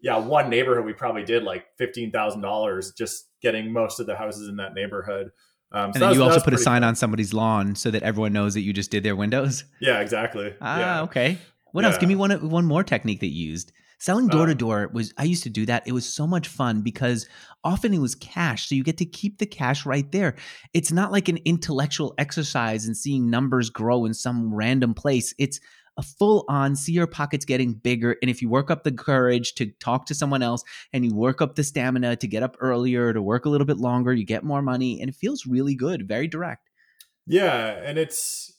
yeah, 0.00 0.16
one 0.16 0.48
neighborhood, 0.48 0.84
we 0.84 0.94
probably 0.94 1.24
did 1.24 1.44
like 1.44 1.66
$15,000 1.80 2.96
just 2.96 3.28
getting 3.40 3.72
most 3.72 4.00
of 4.00 4.06
the 4.06 4.16
houses 4.16 4.48
in 4.48 4.56
that 4.56 4.74
neighborhood. 4.74 5.30
Um, 5.72 5.86
and 5.86 5.94
so 5.94 6.00
then 6.00 6.08
was, 6.10 6.18
you 6.18 6.24
also 6.24 6.40
put 6.40 6.54
a 6.54 6.58
sign 6.58 6.84
on 6.84 6.94
somebody's 6.96 7.32
lawn 7.32 7.74
so 7.74 7.90
that 7.90 8.02
everyone 8.02 8.32
knows 8.32 8.54
that 8.54 8.60
you 8.60 8.72
just 8.72 8.90
did 8.90 9.02
their 9.02 9.16
windows. 9.16 9.64
Yeah, 9.80 10.00
exactly. 10.00 10.54
Ah, 10.60 10.78
yeah. 10.78 11.02
okay. 11.02 11.38
What 11.72 11.82
yeah. 11.82 11.88
else? 11.88 11.98
Give 11.98 12.08
me 12.08 12.14
one 12.14 12.50
one 12.50 12.66
more 12.66 12.84
technique 12.84 13.20
that 13.20 13.28
you 13.28 13.50
used. 13.50 13.72
Selling 14.02 14.26
door 14.26 14.46
to 14.46 14.54
door 14.56 14.90
was 14.92 15.14
I 15.16 15.22
used 15.22 15.44
to 15.44 15.48
do 15.48 15.64
that. 15.66 15.84
It 15.86 15.92
was 15.92 16.04
so 16.04 16.26
much 16.26 16.48
fun 16.48 16.82
because 16.82 17.28
often 17.62 17.94
it 17.94 18.00
was 18.00 18.16
cash. 18.16 18.68
So 18.68 18.74
you 18.74 18.82
get 18.82 18.96
to 18.96 19.04
keep 19.04 19.38
the 19.38 19.46
cash 19.46 19.86
right 19.86 20.10
there. 20.10 20.34
It's 20.74 20.90
not 20.90 21.12
like 21.12 21.28
an 21.28 21.38
intellectual 21.44 22.12
exercise 22.18 22.84
and 22.84 22.96
seeing 22.96 23.30
numbers 23.30 23.70
grow 23.70 24.04
in 24.04 24.12
some 24.12 24.52
random 24.52 24.92
place. 24.92 25.32
It's 25.38 25.60
a 25.96 26.02
full 26.02 26.44
on 26.48 26.74
see 26.74 26.90
your 26.90 27.06
pockets 27.06 27.44
getting 27.44 27.74
bigger. 27.74 28.16
And 28.20 28.28
if 28.28 28.42
you 28.42 28.48
work 28.48 28.72
up 28.72 28.82
the 28.82 28.90
courage 28.90 29.54
to 29.54 29.66
talk 29.78 30.06
to 30.06 30.16
someone 30.16 30.42
else 30.42 30.64
and 30.92 31.04
you 31.04 31.14
work 31.14 31.40
up 31.40 31.54
the 31.54 31.62
stamina 31.62 32.16
to 32.16 32.26
get 32.26 32.42
up 32.42 32.56
earlier, 32.58 33.12
to 33.12 33.22
work 33.22 33.44
a 33.44 33.50
little 33.50 33.68
bit 33.68 33.78
longer, 33.78 34.12
you 34.12 34.26
get 34.26 34.42
more 34.42 34.62
money 34.62 35.00
and 35.00 35.10
it 35.10 35.14
feels 35.14 35.46
really 35.46 35.76
good, 35.76 36.08
very 36.08 36.26
direct. 36.26 36.70
Yeah. 37.28 37.80
And 37.84 37.98
it's, 37.98 38.52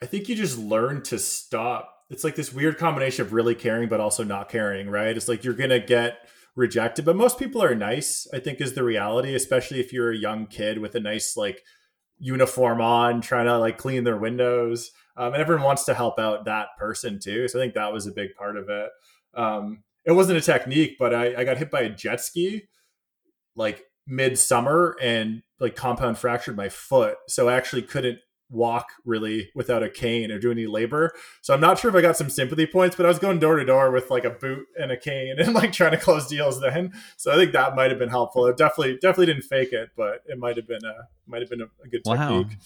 I 0.00 0.06
think 0.06 0.28
you 0.28 0.36
just 0.36 0.58
learn 0.58 1.02
to 1.02 1.18
stop 1.18 2.01
it's 2.12 2.24
like 2.24 2.36
this 2.36 2.52
weird 2.52 2.78
combination 2.78 3.24
of 3.24 3.32
really 3.32 3.54
caring 3.54 3.88
but 3.88 4.00
also 4.00 4.22
not 4.22 4.48
caring, 4.48 4.88
right? 4.88 5.16
It's 5.16 5.28
like 5.28 5.44
you're 5.44 5.54
gonna 5.54 5.80
get 5.80 6.28
rejected, 6.54 7.04
but 7.04 7.16
most 7.16 7.38
people 7.38 7.62
are 7.62 7.74
nice. 7.74 8.26
I 8.32 8.38
think 8.38 8.60
is 8.60 8.74
the 8.74 8.84
reality, 8.84 9.34
especially 9.34 9.80
if 9.80 9.92
you're 9.92 10.12
a 10.12 10.16
young 10.16 10.46
kid 10.46 10.78
with 10.78 10.94
a 10.94 11.00
nice 11.00 11.36
like 11.36 11.62
uniform 12.18 12.80
on, 12.80 13.20
trying 13.20 13.46
to 13.46 13.58
like 13.58 13.78
clean 13.78 14.04
their 14.04 14.18
windows, 14.18 14.92
um, 15.16 15.32
and 15.32 15.42
everyone 15.42 15.64
wants 15.64 15.84
to 15.84 15.94
help 15.94 16.18
out 16.18 16.44
that 16.44 16.68
person 16.78 17.18
too. 17.18 17.48
So 17.48 17.58
I 17.58 17.62
think 17.62 17.74
that 17.74 17.92
was 17.92 18.06
a 18.06 18.12
big 18.12 18.34
part 18.34 18.56
of 18.56 18.68
it. 18.68 18.90
Um, 19.34 19.82
it 20.04 20.12
wasn't 20.12 20.38
a 20.38 20.42
technique, 20.42 20.96
but 20.98 21.14
I, 21.14 21.34
I 21.36 21.44
got 21.44 21.58
hit 21.58 21.70
by 21.70 21.82
a 21.82 21.90
jet 21.90 22.20
ski 22.20 22.68
like 23.54 23.84
midsummer 24.06 24.96
and 25.00 25.42
like 25.60 25.76
compound 25.76 26.18
fractured 26.18 26.56
my 26.56 26.68
foot, 26.68 27.16
so 27.28 27.48
I 27.48 27.54
actually 27.54 27.82
couldn't 27.82 28.18
walk 28.52 28.86
really 29.04 29.50
without 29.54 29.82
a 29.82 29.88
cane 29.88 30.30
or 30.30 30.38
do 30.38 30.50
any 30.50 30.66
labor. 30.66 31.12
So 31.40 31.54
I'm 31.54 31.60
not 31.60 31.78
sure 31.78 31.88
if 31.88 31.96
I 31.96 32.00
got 32.00 32.16
some 32.16 32.30
sympathy 32.30 32.66
points, 32.66 32.94
but 32.94 33.06
I 33.06 33.08
was 33.08 33.18
going 33.18 33.38
door 33.38 33.56
to 33.56 33.64
door 33.64 33.90
with 33.90 34.10
like 34.10 34.24
a 34.24 34.30
boot 34.30 34.66
and 34.78 34.92
a 34.92 34.96
cane 34.96 35.36
and 35.38 35.54
like 35.54 35.72
trying 35.72 35.92
to 35.92 35.98
close 35.98 36.26
deals 36.26 36.60
then. 36.60 36.92
So 37.16 37.32
I 37.32 37.36
think 37.36 37.52
that 37.52 37.74
might 37.74 37.90
have 37.90 37.98
been 37.98 38.10
helpful. 38.10 38.46
It 38.46 38.56
definitely 38.56 38.94
definitely 38.94 39.26
didn't 39.26 39.44
fake 39.44 39.72
it, 39.72 39.90
but 39.96 40.22
it 40.26 40.38
might 40.38 40.56
have 40.56 40.68
been 40.68 40.84
a 40.84 41.08
might 41.26 41.40
have 41.40 41.50
been 41.50 41.62
a, 41.62 41.68
a 41.84 41.88
good 41.88 42.02
wow. 42.04 42.42
technique. 42.42 42.58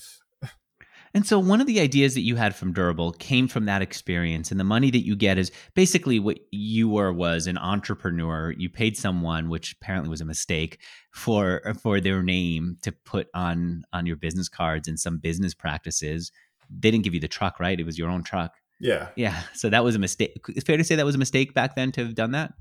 And 1.16 1.26
so 1.26 1.38
one 1.38 1.62
of 1.62 1.66
the 1.66 1.80
ideas 1.80 2.12
that 2.12 2.20
you 2.20 2.36
had 2.36 2.54
from 2.54 2.74
Durable 2.74 3.12
came 3.12 3.48
from 3.48 3.64
that 3.64 3.80
experience. 3.80 4.50
And 4.50 4.60
the 4.60 4.64
money 4.64 4.90
that 4.90 5.06
you 5.06 5.16
get 5.16 5.38
is 5.38 5.50
basically 5.72 6.18
what 6.18 6.38
you 6.50 6.90
were 6.90 7.10
was 7.10 7.46
an 7.46 7.56
entrepreneur. 7.56 8.50
You 8.50 8.68
paid 8.68 8.98
someone, 8.98 9.48
which 9.48 9.72
apparently 9.80 10.10
was 10.10 10.20
a 10.20 10.26
mistake, 10.26 10.78
for 11.12 11.62
for 11.82 12.02
their 12.02 12.22
name 12.22 12.76
to 12.82 12.92
put 12.92 13.28
on 13.32 13.84
on 13.94 14.04
your 14.04 14.16
business 14.16 14.50
cards 14.50 14.88
and 14.88 15.00
some 15.00 15.16
business 15.16 15.54
practices. 15.54 16.32
They 16.68 16.90
didn't 16.90 17.04
give 17.04 17.14
you 17.14 17.20
the 17.20 17.28
truck, 17.28 17.58
right? 17.58 17.80
It 17.80 17.86
was 17.86 17.98
your 17.98 18.10
own 18.10 18.22
truck. 18.22 18.52
Yeah. 18.78 19.08
Yeah. 19.16 19.40
So 19.54 19.70
that 19.70 19.84
was 19.84 19.94
a 19.94 19.98
mistake. 19.98 20.36
It's 20.50 20.66
fair 20.66 20.76
to 20.76 20.84
say 20.84 20.96
that 20.96 21.06
was 21.06 21.14
a 21.14 21.18
mistake 21.18 21.54
back 21.54 21.76
then 21.76 21.92
to 21.92 22.04
have 22.04 22.14
done 22.14 22.32
that? 22.32 22.52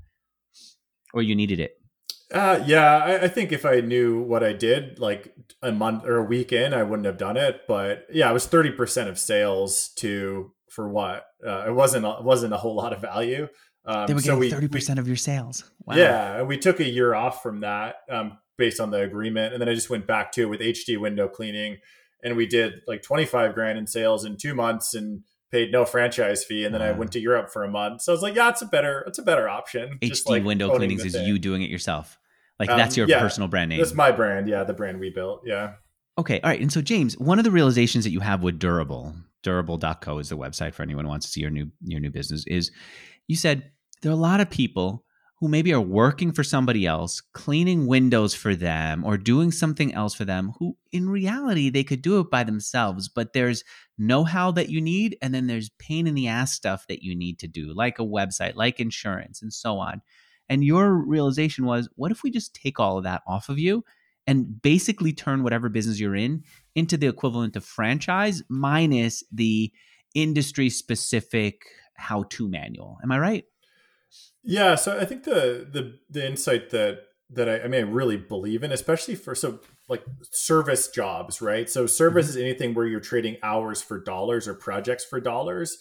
Or 1.12 1.20
you 1.20 1.34
needed 1.34 1.60
it? 1.60 1.78
Uh, 2.32 2.62
yeah, 2.66 2.98
I, 2.98 3.24
I, 3.24 3.28
think 3.28 3.52
if 3.52 3.64
I 3.64 3.80
knew 3.80 4.20
what 4.20 4.42
I 4.42 4.52
did 4.52 4.98
like 4.98 5.32
a 5.62 5.70
month 5.70 6.04
or 6.04 6.16
a 6.16 6.24
week 6.24 6.52
in, 6.52 6.74
I 6.74 6.82
wouldn't 6.82 7.06
have 7.06 7.18
done 7.18 7.36
it. 7.36 7.60
But 7.68 8.06
yeah, 8.12 8.28
it 8.28 8.32
was 8.32 8.46
thirty 8.46 8.72
percent 8.72 9.08
of 9.08 9.18
sales 9.18 9.90
to 9.96 10.52
for 10.68 10.88
what? 10.88 11.24
Uh, 11.46 11.66
it 11.68 11.74
wasn't 11.74 12.04
it 12.04 12.24
wasn't 12.24 12.52
a 12.52 12.56
whole 12.56 12.74
lot 12.74 12.92
of 12.92 13.00
value. 13.00 13.46
Um, 13.84 14.08
they 14.08 14.14
were 14.14 14.20
getting 14.20 14.50
thirty 14.50 14.66
percent 14.66 14.98
of 14.98 15.06
your 15.06 15.16
sales. 15.16 15.70
Wow. 15.84 15.94
Yeah, 15.94 16.42
we 16.42 16.58
took 16.58 16.80
a 16.80 16.88
year 16.88 17.14
off 17.14 17.42
from 17.44 17.60
that 17.60 17.96
um, 18.10 18.38
based 18.58 18.80
on 18.80 18.90
the 18.90 19.02
agreement, 19.02 19.52
and 19.52 19.60
then 19.60 19.68
I 19.68 19.74
just 19.74 19.90
went 19.90 20.08
back 20.08 20.32
to 20.32 20.42
it 20.42 20.46
with 20.46 20.60
HD 20.60 20.98
window 20.98 21.28
cleaning, 21.28 21.78
and 22.24 22.36
we 22.36 22.46
did 22.46 22.80
like 22.88 23.02
twenty 23.02 23.24
five 23.24 23.54
grand 23.54 23.78
in 23.78 23.86
sales 23.86 24.24
in 24.24 24.36
two 24.36 24.54
months, 24.54 24.94
and 24.94 25.22
paid 25.56 25.72
no 25.72 25.84
franchise 25.86 26.44
fee, 26.44 26.64
and 26.64 26.74
then 26.74 26.82
I 26.82 26.92
went 26.92 27.12
to 27.12 27.20
Europe 27.20 27.50
for 27.50 27.64
a 27.64 27.70
month. 27.70 28.02
So 28.02 28.12
I 28.12 28.14
was 28.14 28.22
like, 28.22 28.34
yeah, 28.34 28.50
it's 28.50 28.60
a 28.60 28.66
better, 28.66 29.04
it's 29.06 29.18
a 29.18 29.22
better 29.22 29.48
option. 29.48 29.98
HD 30.02 30.28
like 30.28 30.44
window 30.44 30.76
cleanings 30.76 31.04
is 31.04 31.14
you 31.14 31.38
doing 31.38 31.62
it 31.62 31.70
yourself. 31.70 32.18
Like 32.58 32.70
um, 32.70 32.78
that's 32.78 32.96
your 32.96 33.08
yeah, 33.08 33.20
personal 33.20 33.48
brand 33.48 33.70
name. 33.70 33.78
That's 33.78 33.94
my 33.94 34.12
brand. 34.12 34.48
Yeah, 34.48 34.64
the 34.64 34.74
brand 34.74 35.00
we 35.00 35.10
built. 35.10 35.42
Yeah. 35.44 35.74
Okay. 36.18 36.40
All 36.40 36.50
right. 36.50 36.60
And 36.60 36.72
so 36.72 36.82
James, 36.82 37.18
one 37.18 37.38
of 37.38 37.44
the 37.44 37.50
realizations 37.50 38.04
that 38.04 38.10
you 38.10 38.20
have 38.20 38.42
with 38.42 38.58
Durable, 38.58 39.14
durable.co 39.42 40.18
is 40.18 40.28
the 40.28 40.36
website 40.36 40.74
for 40.74 40.82
anyone 40.82 41.04
who 41.04 41.10
wants 41.10 41.26
to 41.26 41.32
see 41.32 41.40
your 41.40 41.50
new 41.50 41.70
your 41.82 42.00
new 42.00 42.10
business 42.10 42.44
is 42.46 42.70
you 43.28 43.36
said 43.36 43.70
there 44.02 44.10
are 44.10 44.14
a 44.14 44.18
lot 44.18 44.40
of 44.40 44.50
people 44.50 45.04
who 45.38 45.48
maybe 45.48 45.72
are 45.72 45.80
working 45.80 46.32
for 46.32 46.42
somebody 46.42 46.86
else, 46.86 47.20
cleaning 47.20 47.86
windows 47.86 48.34
for 48.34 48.54
them 48.54 49.04
or 49.04 49.18
doing 49.18 49.50
something 49.52 49.92
else 49.92 50.14
for 50.14 50.24
them, 50.24 50.52
who 50.58 50.76
in 50.92 51.10
reality 51.10 51.68
they 51.68 51.84
could 51.84 52.00
do 52.00 52.18
it 52.20 52.30
by 52.30 52.42
themselves, 52.42 53.08
but 53.08 53.34
there's 53.34 53.62
know 53.98 54.24
how 54.24 54.50
that 54.50 54.70
you 54.70 54.80
need, 54.80 55.16
and 55.20 55.34
then 55.34 55.46
there's 55.46 55.68
pain 55.78 56.06
in 56.06 56.14
the 56.14 56.26
ass 56.26 56.52
stuff 56.52 56.86
that 56.88 57.02
you 57.02 57.14
need 57.14 57.38
to 57.38 57.46
do, 57.46 57.74
like 57.74 57.98
a 57.98 58.02
website, 58.02 58.54
like 58.54 58.80
insurance, 58.80 59.42
and 59.42 59.52
so 59.52 59.78
on. 59.78 60.00
And 60.48 60.64
your 60.64 60.94
realization 60.94 61.66
was, 61.66 61.88
what 61.96 62.12
if 62.12 62.22
we 62.22 62.30
just 62.30 62.54
take 62.54 62.80
all 62.80 62.96
of 62.96 63.04
that 63.04 63.22
off 63.26 63.48
of 63.48 63.58
you 63.58 63.84
and 64.26 64.62
basically 64.62 65.12
turn 65.12 65.42
whatever 65.42 65.68
business 65.68 66.00
you're 66.00 66.16
in 66.16 66.44
into 66.74 66.96
the 66.96 67.08
equivalent 67.08 67.56
of 67.56 67.64
franchise 67.64 68.42
minus 68.48 69.22
the 69.32 69.70
industry 70.14 70.70
specific 70.70 71.66
how 71.94 72.22
to 72.30 72.48
manual? 72.48 72.98
Am 73.02 73.12
I 73.12 73.18
right? 73.18 73.44
Yeah, 74.48 74.76
so 74.76 74.96
I 74.96 75.04
think 75.04 75.24
the 75.24 75.66
the 75.70 75.98
the 76.08 76.24
insight 76.24 76.70
that 76.70 77.00
that 77.30 77.48
I, 77.48 77.62
I 77.62 77.68
mean 77.68 77.84
I 77.84 77.90
really 77.90 78.16
believe 78.16 78.62
in, 78.62 78.70
especially 78.70 79.16
for 79.16 79.34
so 79.34 79.58
like 79.88 80.04
service 80.30 80.88
jobs, 80.88 81.42
right? 81.42 81.68
So 81.68 81.86
service 81.86 82.26
mm-hmm. 82.26 82.38
is 82.38 82.42
anything 82.42 82.72
where 82.72 82.86
you're 82.86 83.00
trading 83.00 83.38
hours 83.42 83.82
for 83.82 84.00
dollars 84.00 84.46
or 84.46 84.54
projects 84.54 85.04
for 85.04 85.20
dollars. 85.20 85.78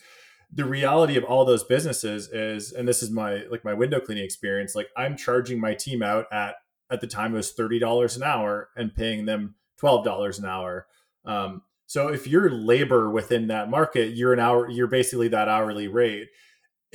The 0.52 0.66
reality 0.66 1.16
of 1.16 1.24
all 1.24 1.46
those 1.46 1.64
businesses 1.64 2.28
is, 2.30 2.72
and 2.72 2.88
this 2.88 3.04
is 3.04 3.12
my 3.12 3.44
like 3.52 3.64
my 3.64 3.74
window 3.76 4.00
cleaning 4.00 4.26
experience, 4.26 4.74
like 4.74 4.88
I'm 4.98 5.16
charging 5.16 5.60
my 5.60 5.76
team 5.76 6.02
out 6.02 6.26
at 6.32 6.56
at 6.90 7.02
the 7.02 7.08
time 7.08 7.34
it 7.34 7.38
was 7.38 7.52
thirty 7.52 7.78
dollars 7.78 8.18
an 8.18 8.24
hour 8.24 8.70
and 8.76 8.96
paying 8.96 9.26
them 9.26 9.54
twelve 9.78 10.04
dollars 10.04 10.40
an 10.40 10.46
hour. 10.46 10.88
Um, 11.24 11.62
so 11.86 12.08
if 12.08 12.26
you're 12.26 12.50
labor 12.50 13.12
within 13.12 13.48
that 13.48 13.70
market, 13.70 14.16
you're 14.16 14.34
an 14.34 14.40
hour, 14.40 14.68
you're 14.68 14.88
basically 14.88 15.28
that 15.28 15.48
hourly 15.48 15.88
rate 15.88 16.30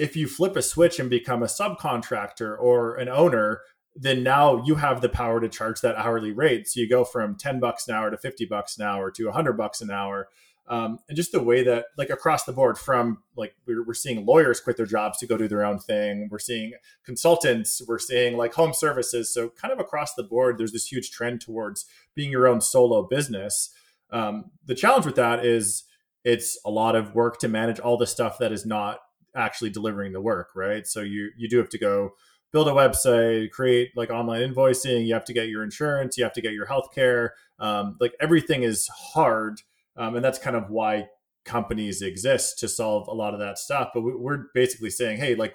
if 0.00 0.16
you 0.16 0.26
flip 0.26 0.56
a 0.56 0.62
switch 0.62 0.98
and 0.98 1.10
become 1.10 1.42
a 1.42 1.46
subcontractor 1.46 2.58
or 2.58 2.96
an 2.96 3.08
owner, 3.08 3.60
then 3.94 4.22
now 4.22 4.62
you 4.64 4.76
have 4.76 5.00
the 5.00 5.08
power 5.08 5.40
to 5.40 5.48
charge 5.48 5.80
that 5.82 5.96
hourly 5.96 6.32
rate. 6.32 6.68
So 6.68 6.80
you 6.80 6.88
go 6.88 7.04
from 7.04 7.36
10 7.36 7.60
bucks 7.60 7.86
an 7.86 7.94
hour 7.94 8.10
to 8.10 8.16
50 8.16 8.46
bucks 8.46 8.78
an 8.78 8.84
hour 8.84 9.10
to 9.10 9.24
100 9.26 9.52
bucks 9.54 9.80
an 9.80 9.90
hour. 9.90 10.28
Um, 10.68 11.00
and 11.08 11.16
just 11.16 11.32
the 11.32 11.42
way 11.42 11.64
that, 11.64 11.86
like 11.98 12.10
across 12.10 12.44
the 12.44 12.52
board, 12.52 12.78
from 12.78 13.24
like 13.36 13.54
we're, 13.66 13.84
we're 13.84 13.92
seeing 13.92 14.24
lawyers 14.24 14.60
quit 14.60 14.76
their 14.76 14.86
jobs 14.86 15.18
to 15.18 15.26
go 15.26 15.36
do 15.36 15.48
their 15.48 15.64
own 15.64 15.80
thing. 15.80 16.28
We're 16.30 16.38
seeing 16.38 16.74
consultants, 17.04 17.82
we're 17.86 17.98
seeing 17.98 18.36
like 18.36 18.54
home 18.54 18.72
services. 18.72 19.34
So, 19.34 19.48
kind 19.48 19.72
of 19.72 19.80
across 19.80 20.14
the 20.14 20.22
board, 20.22 20.58
there's 20.58 20.70
this 20.70 20.86
huge 20.86 21.10
trend 21.10 21.40
towards 21.40 21.86
being 22.14 22.30
your 22.30 22.46
own 22.46 22.60
solo 22.60 23.02
business. 23.02 23.70
Um, 24.12 24.52
the 24.64 24.76
challenge 24.76 25.06
with 25.06 25.16
that 25.16 25.44
is 25.44 25.84
it's 26.24 26.56
a 26.64 26.70
lot 26.70 26.94
of 26.94 27.16
work 27.16 27.40
to 27.40 27.48
manage 27.48 27.80
all 27.80 27.96
the 27.96 28.06
stuff 28.06 28.38
that 28.38 28.52
is 28.52 28.64
not 28.64 29.00
actually 29.34 29.70
delivering 29.70 30.12
the 30.12 30.20
work, 30.20 30.50
right? 30.54 30.86
So 30.86 31.00
you 31.00 31.30
you 31.36 31.48
do 31.48 31.58
have 31.58 31.68
to 31.70 31.78
go 31.78 32.14
build 32.52 32.68
a 32.68 32.72
website, 32.72 33.50
create 33.50 33.90
like 33.96 34.10
online 34.10 34.40
invoicing. 34.42 35.06
You 35.06 35.14
have 35.14 35.24
to 35.26 35.32
get 35.32 35.48
your 35.48 35.62
insurance. 35.62 36.18
You 36.18 36.24
have 36.24 36.32
to 36.34 36.40
get 36.40 36.52
your 36.52 36.66
healthcare. 36.66 37.30
Um, 37.58 37.96
like 38.00 38.14
everything 38.20 38.62
is 38.62 38.88
hard, 38.88 39.60
um, 39.96 40.16
and 40.16 40.24
that's 40.24 40.38
kind 40.38 40.56
of 40.56 40.70
why 40.70 41.08
companies 41.44 42.02
exist 42.02 42.58
to 42.58 42.68
solve 42.68 43.08
a 43.08 43.14
lot 43.14 43.34
of 43.34 43.40
that 43.40 43.58
stuff. 43.58 43.90
But 43.94 44.02
we're 44.02 44.46
basically 44.54 44.90
saying, 44.90 45.18
hey, 45.18 45.34
like, 45.34 45.54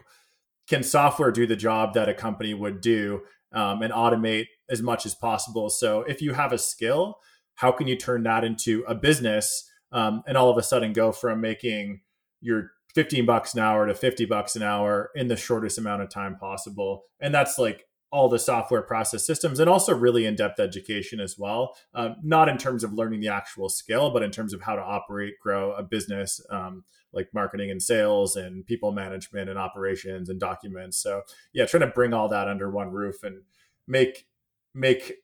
can 0.67 0.83
software 0.83 1.31
do 1.31 1.45
the 1.45 1.55
job 1.55 1.93
that 1.93 2.09
a 2.09 2.13
company 2.13 2.53
would 2.53 2.81
do 2.81 3.21
um, 3.53 3.81
and 3.81 3.93
automate 3.93 4.47
as 4.69 4.81
much 4.81 5.05
as 5.05 5.13
possible? 5.13 5.69
So 5.69 6.01
if 6.01 6.21
you 6.21 6.33
have 6.33 6.53
a 6.53 6.57
skill, 6.57 7.19
how 7.55 7.71
can 7.71 7.87
you 7.87 7.95
turn 7.95 8.23
that 8.23 8.43
into 8.43 8.83
a 8.87 8.95
business 8.95 9.69
um, 9.91 10.23
and 10.27 10.37
all 10.37 10.49
of 10.49 10.57
a 10.57 10.63
sudden 10.63 10.93
go 10.93 11.11
from 11.11 11.41
making 11.41 12.01
your 12.41 12.71
15 12.95 13.25
bucks 13.25 13.53
an 13.53 13.59
hour 13.59 13.85
to 13.85 13.93
50 13.93 14.25
bucks 14.25 14.55
an 14.55 14.63
hour 14.63 15.11
in 15.15 15.27
the 15.27 15.35
shortest 15.35 15.77
amount 15.77 16.01
of 16.01 16.09
time 16.09 16.37
possible. 16.37 17.03
And 17.19 17.33
that's 17.33 17.59
like 17.59 17.85
all 18.11 18.29
the 18.29 18.39
software 18.39 18.81
process 18.81 19.25
systems 19.25 19.59
and 19.59 19.69
also 19.69 19.93
really 19.93 20.25
in-depth 20.25 20.57
education 20.57 21.19
as 21.19 21.37
well 21.37 21.75
um, 21.95 22.15
not 22.23 22.47
in 22.47 22.57
terms 22.57 22.81
of 22.81 22.93
learning 22.93 23.19
the 23.19 23.27
actual 23.27 23.67
skill 23.67 24.09
but 24.11 24.23
in 24.23 24.31
terms 24.31 24.53
of 24.53 24.61
how 24.61 24.73
to 24.75 24.81
operate 24.81 25.33
grow 25.41 25.73
a 25.73 25.83
business 25.83 26.39
um, 26.49 26.85
like 27.11 27.27
marketing 27.33 27.69
and 27.69 27.81
sales 27.81 28.37
and 28.37 28.65
people 28.65 28.93
management 28.93 29.49
and 29.49 29.59
operations 29.59 30.29
and 30.29 30.39
documents 30.39 30.97
so 30.97 31.23
yeah 31.51 31.65
trying 31.65 31.81
to 31.81 31.87
bring 31.87 32.13
all 32.13 32.29
that 32.29 32.47
under 32.47 32.71
one 32.71 32.89
roof 32.91 33.21
and 33.23 33.41
make 33.85 34.27
make 34.73 35.15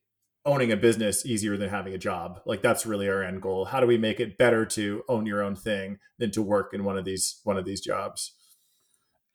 owning 0.46 0.72
a 0.72 0.78
business 0.78 1.26
easier 1.26 1.58
than 1.58 1.70
having 1.70 1.94
a 1.94 1.98
job. 1.98 2.42
Like 2.46 2.62
that's 2.62 2.86
really 2.86 3.08
our 3.08 3.24
end 3.24 3.42
goal. 3.42 3.66
How 3.66 3.80
do 3.80 3.88
we 3.88 3.98
make 3.98 4.20
it 4.20 4.38
better 4.38 4.66
to 4.68 5.04
own 5.08 5.26
your 5.26 5.44
own 5.44 5.56
thing 5.56 6.00
than 6.18 6.32
to 6.32 6.42
work 6.42 6.74
in 6.74 6.84
one 6.84 6.98
of 6.98 7.06
these 7.06 7.42
one 7.44 7.58
of 7.58 7.66
these 7.66 7.82
jobs? 7.82 8.34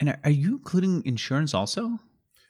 And 0.01 0.17
are 0.25 0.31
you 0.31 0.57
including 0.57 1.05
insurance 1.07 1.55
also? 1.55 1.99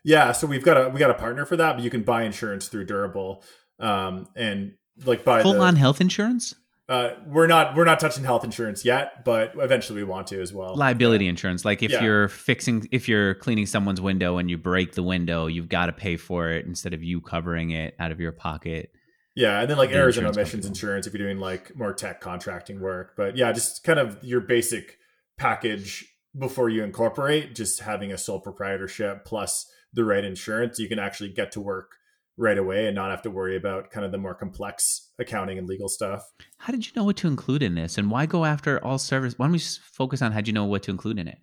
Yeah, 0.03 0.33
so 0.33 0.47
we've 0.47 0.65
got 0.65 0.77
a 0.77 0.89
we 0.89 0.99
got 0.99 1.11
a 1.11 1.15
partner 1.15 1.45
for 1.45 1.57
that, 1.57 1.75
but 1.75 1.85
you 1.85 1.91
can 1.91 2.03
buy 2.03 2.23
insurance 2.23 2.69
through 2.69 2.87
Durable, 2.87 3.43
um, 3.79 4.29
and 4.37 4.75
like 5.05 5.25
buy 5.25 5.43
full 5.43 5.61
on 5.61 5.77
health 5.77 6.01
insurance. 6.01 6.55
Uh, 6.89 7.11
we're 7.27 7.49
not 7.49 7.75
we're 7.75 7.85
not 7.85 7.99
touching 7.99 8.23
health 8.23 8.45
insurance 8.45 8.85
yet, 8.85 9.25
but 9.25 9.53
eventually 9.57 9.99
we 9.99 10.05
want 10.05 10.29
to 10.29 10.41
as 10.41 10.53
well. 10.53 10.77
Liability 10.77 11.27
insurance, 11.27 11.65
like 11.65 11.83
if 11.83 11.91
yeah. 11.91 12.03
you're 12.03 12.29
fixing 12.29 12.87
if 12.93 13.09
you're 13.09 13.35
cleaning 13.35 13.67
someone's 13.67 14.01
window 14.01 14.39
and 14.39 14.49
you 14.49 14.57
break 14.57 14.93
the 14.93 15.03
window, 15.03 15.49
you've 15.49 15.69
got 15.69 15.87
to 15.87 15.93
pay 15.93 16.17
for 16.17 16.51
it 16.51 16.65
instead 16.65 16.95
of 16.95 17.03
you 17.03 17.21
covering 17.21 17.71
it 17.71 17.97
out 17.99 18.13
of 18.13 18.21
your 18.21 18.31
pocket. 18.31 18.93
Yeah, 19.35 19.61
and 19.61 19.69
then 19.69 19.77
like 19.77 19.91
the 19.91 19.97
errors 19.97 20.17
and 20.17 20.27
omissions 20.27 20.65
company. 20.65 20.69
insurance 20.69 21.07
if 21.09 21.13
you're 21.13 21.27
doing 21.27 21.41
like 21.41 21.77
more 21.77 21.93
tech 21.93 22.21
contracting 22.21 22.81
work. 22.81 23.15
But 23.17 23.37
yeah, 23.37 23.51
just 23.51 23.83
kind 23.83 23.99
of 23.99 24.23
your 24.23 24.41
basic 24.41 24.99
package 25.39 26.07
before 26.39 26.69
you 26.69 26.85
incorporate, 26.85 27.55
just 27.55 27.81
having 27.81 28.13
a 28.13 28.19
sole 28.19 28.41
proprietorship 28.41 29.25
plus 29.25 29.67
the 29.93 30.05
right 30.05 30.25
insurance, 30.25 30.79
you 30.79 30.89
can 30.89 30.99
actually 30.99 31.31
get 31.31 31.51
to 31.53 31.61
work 31.61 31.97
right 32.37 32.59
away 32.59 32.87
and 32.87 32.95
not 32.95 33.11
have 33.11 33.23
to 33.23 33.31
worry 33.31 33.57
about 33.57 33.91
kind 33.91 34.05
of 34.05 34.13
the 34.13 34.19
more 34.19 34.35
complex 34.35 35.11
accounting 35.19 35.59
and 35.59 35.67
legal 35.67 35.89
stuff. 35.89 36.23
How 36.59 36.71
did 36.71 36.87
you 36.87 36.93
know 36.95 37.05
what 37.05 37.17
to 37.19 37.29
include 37.29 37.63
in 37.63 37.75
this 37.75 37.97
and 37.97 38.11
why 38.11 38.27
go 38.27 38.45
after 38.45 38.83
all 38.85 38.99
service? 38.99 39.39
Why 39.39 39.47
don't 39.47 39.53
we 39.53 39.59
just 39.59 39.81
focus 39.81 40.21
on 40.21 40.33
how 40.33 40.41
do 40.41 40.49
you 40.51 40.53
know 40.53 40.65
what 40.65 40.83
to 40.85 40.91
include 40.91 41.19
in 41.19 41.29
it? 41.29 41.39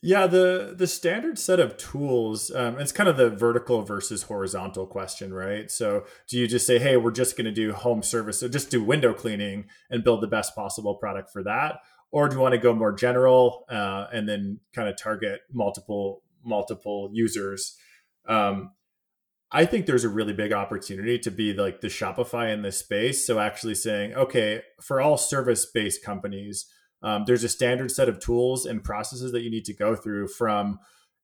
Yeah, 0.00 0.28
the 0.28 0.74
the 0.78 0.86
standard 0.86 1.40
set 1.40 1.58
of 1.58 1.76
tools, 1.76 2.52
um, 2.52 2.78
it's 2.78 2.92
kind 2.92 3.08
of 3.08 3.16
the 3.16 3.30
vertical 3.30 3.82
versus 3.82 4.22
horizontal 4.22 4.86
question, 4.86 5.34
right? 5.34 5.68
So, 5.68 6.04
do 6.28 6.38
you 6.38 6.46
just 6.46 6.68
say, 6.68 6.78
"Hey, 6.78 6.96
we're 6.96 7.10
just 7.10 7.36
going 7.36 7.46
to 7.46 7.50
do 7.50 7.72
home 7.72 8.04
service, 8.04 8.38
so 8.38 8.48
just 8.48 8.70
do 8.70 8.80
window 8.80 9.12
cleaning 9.12 9.64
and 9.90 10.04
build 10.04 10.20
the 10.20 10.28
best 10.28 10.54
possible 10.54 10.94
product 10.94 11.30
for 11.32 11.42
that," 11.42 11.80
or 12.12 12.28
do 12.28 12.36
you 12.36 12.40
want 12.40 12.52
to 12.52 12.58
go 12.58 12.72
more 12.72 12.92
general 12.92 13.64
uh, 13.68 14.06
and 14.12 14.28
then 14.28 14.60
kind 14.72 14.88
of 14.88 14.96
target 14.96 15.40
multiple 15.52 16.22
multiple 16.44 17.10
users? 17.12 17.76
Um, 18.28 18.70
I 19.50 19.64
think 19.64 19.86
there's 19.86 20.04
a 20.04 20.10
really 20.10 20.34
big 20.34 20.52
opportunity 20.52 21.18
to 21.20 21.30
be 21.30 21.54
like 21.54 21.80
the 21.80 21.88
Shopify 21.88 22.52
in 22.52 22.62
this 22.62 22.78
space. 22.78 23.26
So 23.26 23.38
actually 23.38 23.76
saying, 23.76 24.14
okay, 24.14 24.62
for 24.80 25.00
all 25.00 25.16
service-based 25.16 26.04
companies, 26.04 26.66
um, 27.02 27.24
there's 27.26 27.44
a 27.44 27.48
standard 27.48 27.90
set 27.90 28.08
of 28.08 28.20
tools 28.20 28.66
and 28.66 28.84
processes 28.84 29.32
that 29.32 29.42
you 29.42 29.50
need 29.50 29.64
to 29.64 29.72
go 29.72 29.96
through 29.96 30.28
from 30.28 30.80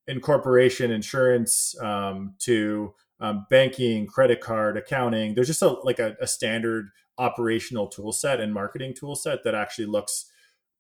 incorporation, 0.07 0.91
insurance 0.91 1.75
um, 1.81 2.35
to 2.41 2.95
um, 3.21 3.47
banking, 3.51 4.07
credit 4.07 4.41
card, 4.41 4.77
accounting. 4.77 5.35
There's 5.35 5.49
just 5.49 5.63
a, 5.63 5.69
like 5.83 5.99
a, 5.99 6.17
a 6.21 6.27
standard 6.27 6.91
operational 7.19 7.89
tool 7.89 8.13
set 8.13 8.41
and 8.41 8.53
marketing 8.53 8.95
tool 8.95 9.15
set 9.17 9.45
that 9.45 9.55
actually 9.55 9.87
looks 9.87 10.31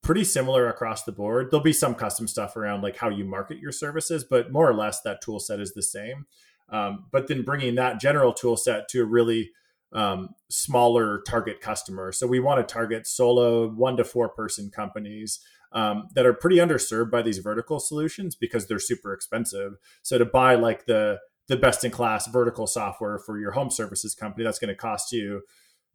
pretty 0.02 0.24
similar 0.24 0.68
across 0.68 1.04
the 1.04 1.12
board. 1.12 1.50
There'll 1.50 1.62
be 1.62 1.72
some 1.72 1.94
custom 1.94 2.28
stuff 2.28 2.56
around 2.56 2.82
like 2.82 2.96
how 2.96 3.08
you 3.08 3.24
market 3.24 3.58
your 3.58 3.72
services, 3.72 4.24
but 4.24 4.52
more 4.52 4.68
or 4.68 4.74
less 4.74 5.00
that 5.02 5.22
tool 5.22 5.40
set 5.40 5.60
is 5.60 5.74
the 5.74 5.82
same. 5.82 6.26
Um, 6.68 7.06
but 7.12 7.28
then 7.28 7.42
bringing 7.42 7.74
that 7.76 8.00
general 8.00 8.32
tool 8.32 8.56
set 8.56 8.88
to 8.88 9.02
a 9.02 9.04
really 9.04 9.50
um, 9.92 10.30
smaller 10.50 11.22
target 11.26 11.60
customer. 11.60 12.10
So 12.12 12.26
we 12.26 12.40
want 12.40 12.66
to 12.66 12.72
target 12.72 13.06
solo 13.06 13.68
one 13.68 13.96
to 13.96 14.04
four 14.04 14.28
person 14.28 14.70
companies 14.70 15.40
um, 15.72 16.08
that 16.14 16.26
are 16.26 16.32
pretty 16.32 16.56
underserved 16.56 17.10
by 17.10 17.22
these 17.22 17.38
vertical 17.38 17.80
solutions 17.80 18.34
because 18.34 18.66
they're 18.66 18.78
super 18.78 19.12
expensive. 19.12 19.74
So 20.02 20.18
to 20.18 20.24
buy 20.24 20.54
like 20.54 20.86
the 20.86 21.20
the 21.46 21.56
best 21.56 21.84
in 21.84 21.90
class 21.90 22.26
vertical 22.26 22.66
software 22.66 23.18
for 23.18 23.38
your 23.38 23.50
home 23.50 23.70
services 23.70 24.14
company, 24.14 24.44
that's 24.44 24.58
going 24.58 24.68
to 24.68 24.74
cost 24.74 25.12
you 25.12 25.42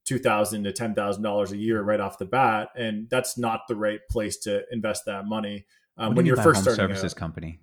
two 0.06 0.20
thousand 0.20 0.64
to 0.64 0.72
ten 0.72 0.94
thousand 0.94 1.24
dollars 1.24 1.52
a 1.52 1.58
year 1.58 1.82
right 1.82 2.00
off 2.00 2.18
the 2.18 2.26
bat, 2.26 2.70
and 2.76 3.10
that's 3.10 3.38
not 3.38 3.62
the 3.68 3.76
right 3.76 4.00
place 4.10 4.38
to 4.38 4.64
invest 4.72 5.04
that 5.06 5.26
money 5.26 5.66
um, 5.98 6.16
when 6.16 6.26
you 6.26 6.34
are 6.34 6.44
first 6.44 6.62
starting 6.62 6.76
services 6.76 7.14
out. 7.14 7.18
company. 7.18 7.60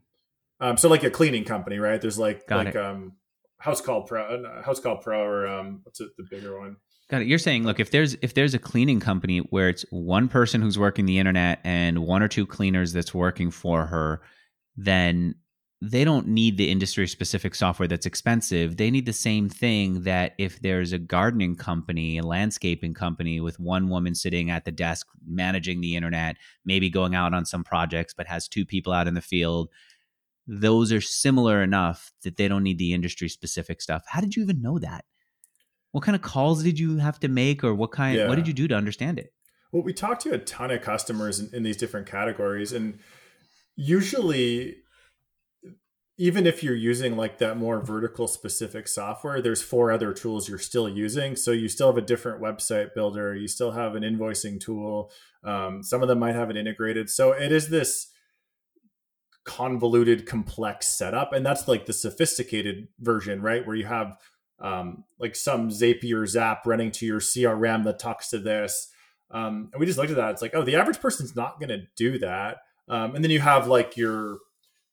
Um, 0.60 0.76
so 0.76 0.88
like 0.88 1.04
a 1.04 1.10
cleaning 1.10 1.44
company, 1.44 1.78
right? 1.78 2.00
There's 2.00 2.18
like 2.18 2.46
Got 2.46 2.66
like 2.66 2.74
it. 2.74 2.76
um, 2.76 3.12
Housecall 3.62 4.06
Pro, 4.06 4.22
uh, 4.22 4.62
Housecall 4.62 5.02
Pro, 5.02 5.22
or 5.22 5.46
um, 5.46 5.80
what's 5.82 6.00
it, 6.00 6.08
the 6.16 6.24
bigger 6.30 6.58
one? 6.58 6.76
Got 7.08 7.22
it. 7.22 7.28
You're 7.28 7.38
saying, 7.38 7.64
look, 7.64 7.78
if 7.78 7.90
there's 7.90 8.16
if 8.22 8.34
there's 8.34 8.54
a 8.54 8.58
cleaning 8.58 9.00
company 9.00 9.38
where 9.38 9.68
it's 9.68 9.84
one 9.90 10.28
person 10.28 10.60
who's 10.60 10.78
working 10.78 11.06
the 11.06 11.18
internet 11.18 11.60
and 11.62 12.00
one 12.00 12.22
or 12.22 12.28
two 12.28 12.46
cleaners 12.46 12.92
that's 12.92 13.14
working 13.14 13.50
for 13.50 13.86
her, 13.86 14.22
then 14.76 15.34
they 15.82 16.04
don't 16.04 16.26
need 16.26 16.56
the 16.56 16.70
industry 16.70 17.06
specific 17.06 17.54
software 17.54 17.86
that's 17.86 18.06
expensive. 18.06 18.76
They 18.76 18.90
need 18.90 19.04
the 19.04 19.12
same 19.12 19.48
thing 19.48 20.02
that 20.02 20.32
if 20.38 20.60
there's 20.62 20.92
a 20.92 20.98
gardening 20.98 21.54
company, 21.54 22.16
a 22.16 22.22
landscaping 22.22 22.94
company 22.94 23.40
with 23.40 23.60
one 23.60 23.88
woman 23.88 24.14
sitting 24.14 24.50
at 24.50 24.64
the 24.64 24.72
desk 24.72 25.06
managing 25.26 25.82
the 25.82 25.94
internet, 25.94 26.36
maybe 26.64 26.88
going 26.88 27.14
out 27.14 27.34
on 27.34 27.44
some 27.44 27.62
projects, 27.62 28.14
but 28.14 28.26
has 28.26 28.48
two 28.48 28.64
people 28.64 28.92
out 28.92 29.06
in 29.06 29.14
the 29.14 29.20
field, 29.20 29.68
those 30.46 30.92
are 30.92 31.00
similar 31.00 31.62
enough 31.62 32.12
that 32.22 32.36
they 32.36 32.48
don't 32.48 32.62
need 32.62 32.78
the 32.78 32.94
industry 32.94 33.28
specific 33.28 33.80
stuff. 33.82 34.04
How 34.08 34.20
did 34.20 34.36
you 34.36 34.42
even 34.42 34.62
know 34.62 34.78
that? 34.78 35.04
What 35.92 36.04
kind 36.04 36.14
of 36.14 36.22
calls 36.22 36.62
did 36.62 36.78
you 36.78 36.98
have 36.98 37.18
to 37.20 37.28
make 37.28 37.64
or 37.64 37.74
what 37.74 37.90
kind 37.90 38.16
yeah. 38.16 38.28
what 38.28 38.36
did 38.36 38.46
you 38.46 38.54
do 38.54 38.68
to 38.68 38.74
understand 38.74 39.18
it? 39.18 39.32
Well, 39.72 39.82
we 39.82 39.92
talked 39.92 40.22
to 40.22 40.32
a 40.32 40.38
ton 40.38 40.70
of 40.70 40.82
customers 40.82 41.40
in, 41.40 41.54
in 41.54 41.62
these 41.62 41.76
different 41.76 42.06
categories 42.06 42.72
and 42.72 42.98
usually 43.76 44.76
even 46.18 46.46
if 46.46 46.62
you're 46.62 46.74
using 46.74 47.16
like 47.16 47.38
that 47.38 47.58
more 47.58 47.80
vertical 47.80 48.26
specific 48.26 48.88
software, 48.88 49.42
there's 49.42 49.62
four 49.62 49.92
other 49.92 50.14
tools 50.14 50.48
you're 50.48 50.58
still 50.58 50.88
using. 50.88 51.36
So 51.36 51.52
you 51.52 51.68
still 51.68 51.88
have 51.88 51.98
a 51.98 52.06
different 52.06 52.40
website 52.40 52.94
builder, 52.94 53.34
you 53.34 53.48
still 53.48 53.72
have 53.72 53.94
an 53.94 54.02
invoicing 54.02 54.58
tool. 54.58 55.10
Um, 55.44 55.82
some 55.82 56.02
of 56.02 56.08
them 56.08 56.18
might 56.18 56.34
have 56.34 56.48
it 56.48 56.56
integrated. 56.56 57.10
So 57.10 57.32
it 57.32 57.52
is 57.52 57.68
this 57.68 58.12
convoluted, 59.46 60.26
complex 60.26 60.88
setup. 60.88 61.32
And 61.32 61.46
that's 61.46 61.68
like 61.68 61.86
the 61.86 61.92
sophisticated 61.92 62.88
version, 62.98 63.40
right? 63.40 63.66
Where 63.66 63.76
you 63.76 63.86
have 63.86 64.18
um, 64.58 65.04
like 65.18 65.36
some 65.36 65.70
Zapier 65.70 66.26
Zap 66.26 66.66
running 66.66 66.90
to 66.92 67.06
your 67.06 67.20
CRM 67.20 67.84
that 67.84 67.98
talks 67.98 68.28
to 68.30 68.38
this. 68.38 68.88
Um, 69.30 69.70
and 69.72 69.80
we 69.80 69.86
just 69.86 69.98
looked 69.98 70.10
at 70.10 70.16
that. 70.16 70.30
It's 70.32 70.42
like, 70.42 70.54
oh, 70.54 70.62
the 70.62 70.76
average 70.76 71.00
person's 71.00 71.34
not 71.34 71.58
going 71.60 71.70
to 71.70 71.86
do 71.96 72.18
that. 72.18 72.58
Um, 72.88 73.14
and 73.14 73.24
then 73.24 73.30
you 73.30 73.40
have 73.40 73.66
like 73.66 73.96
your 73.96 74.38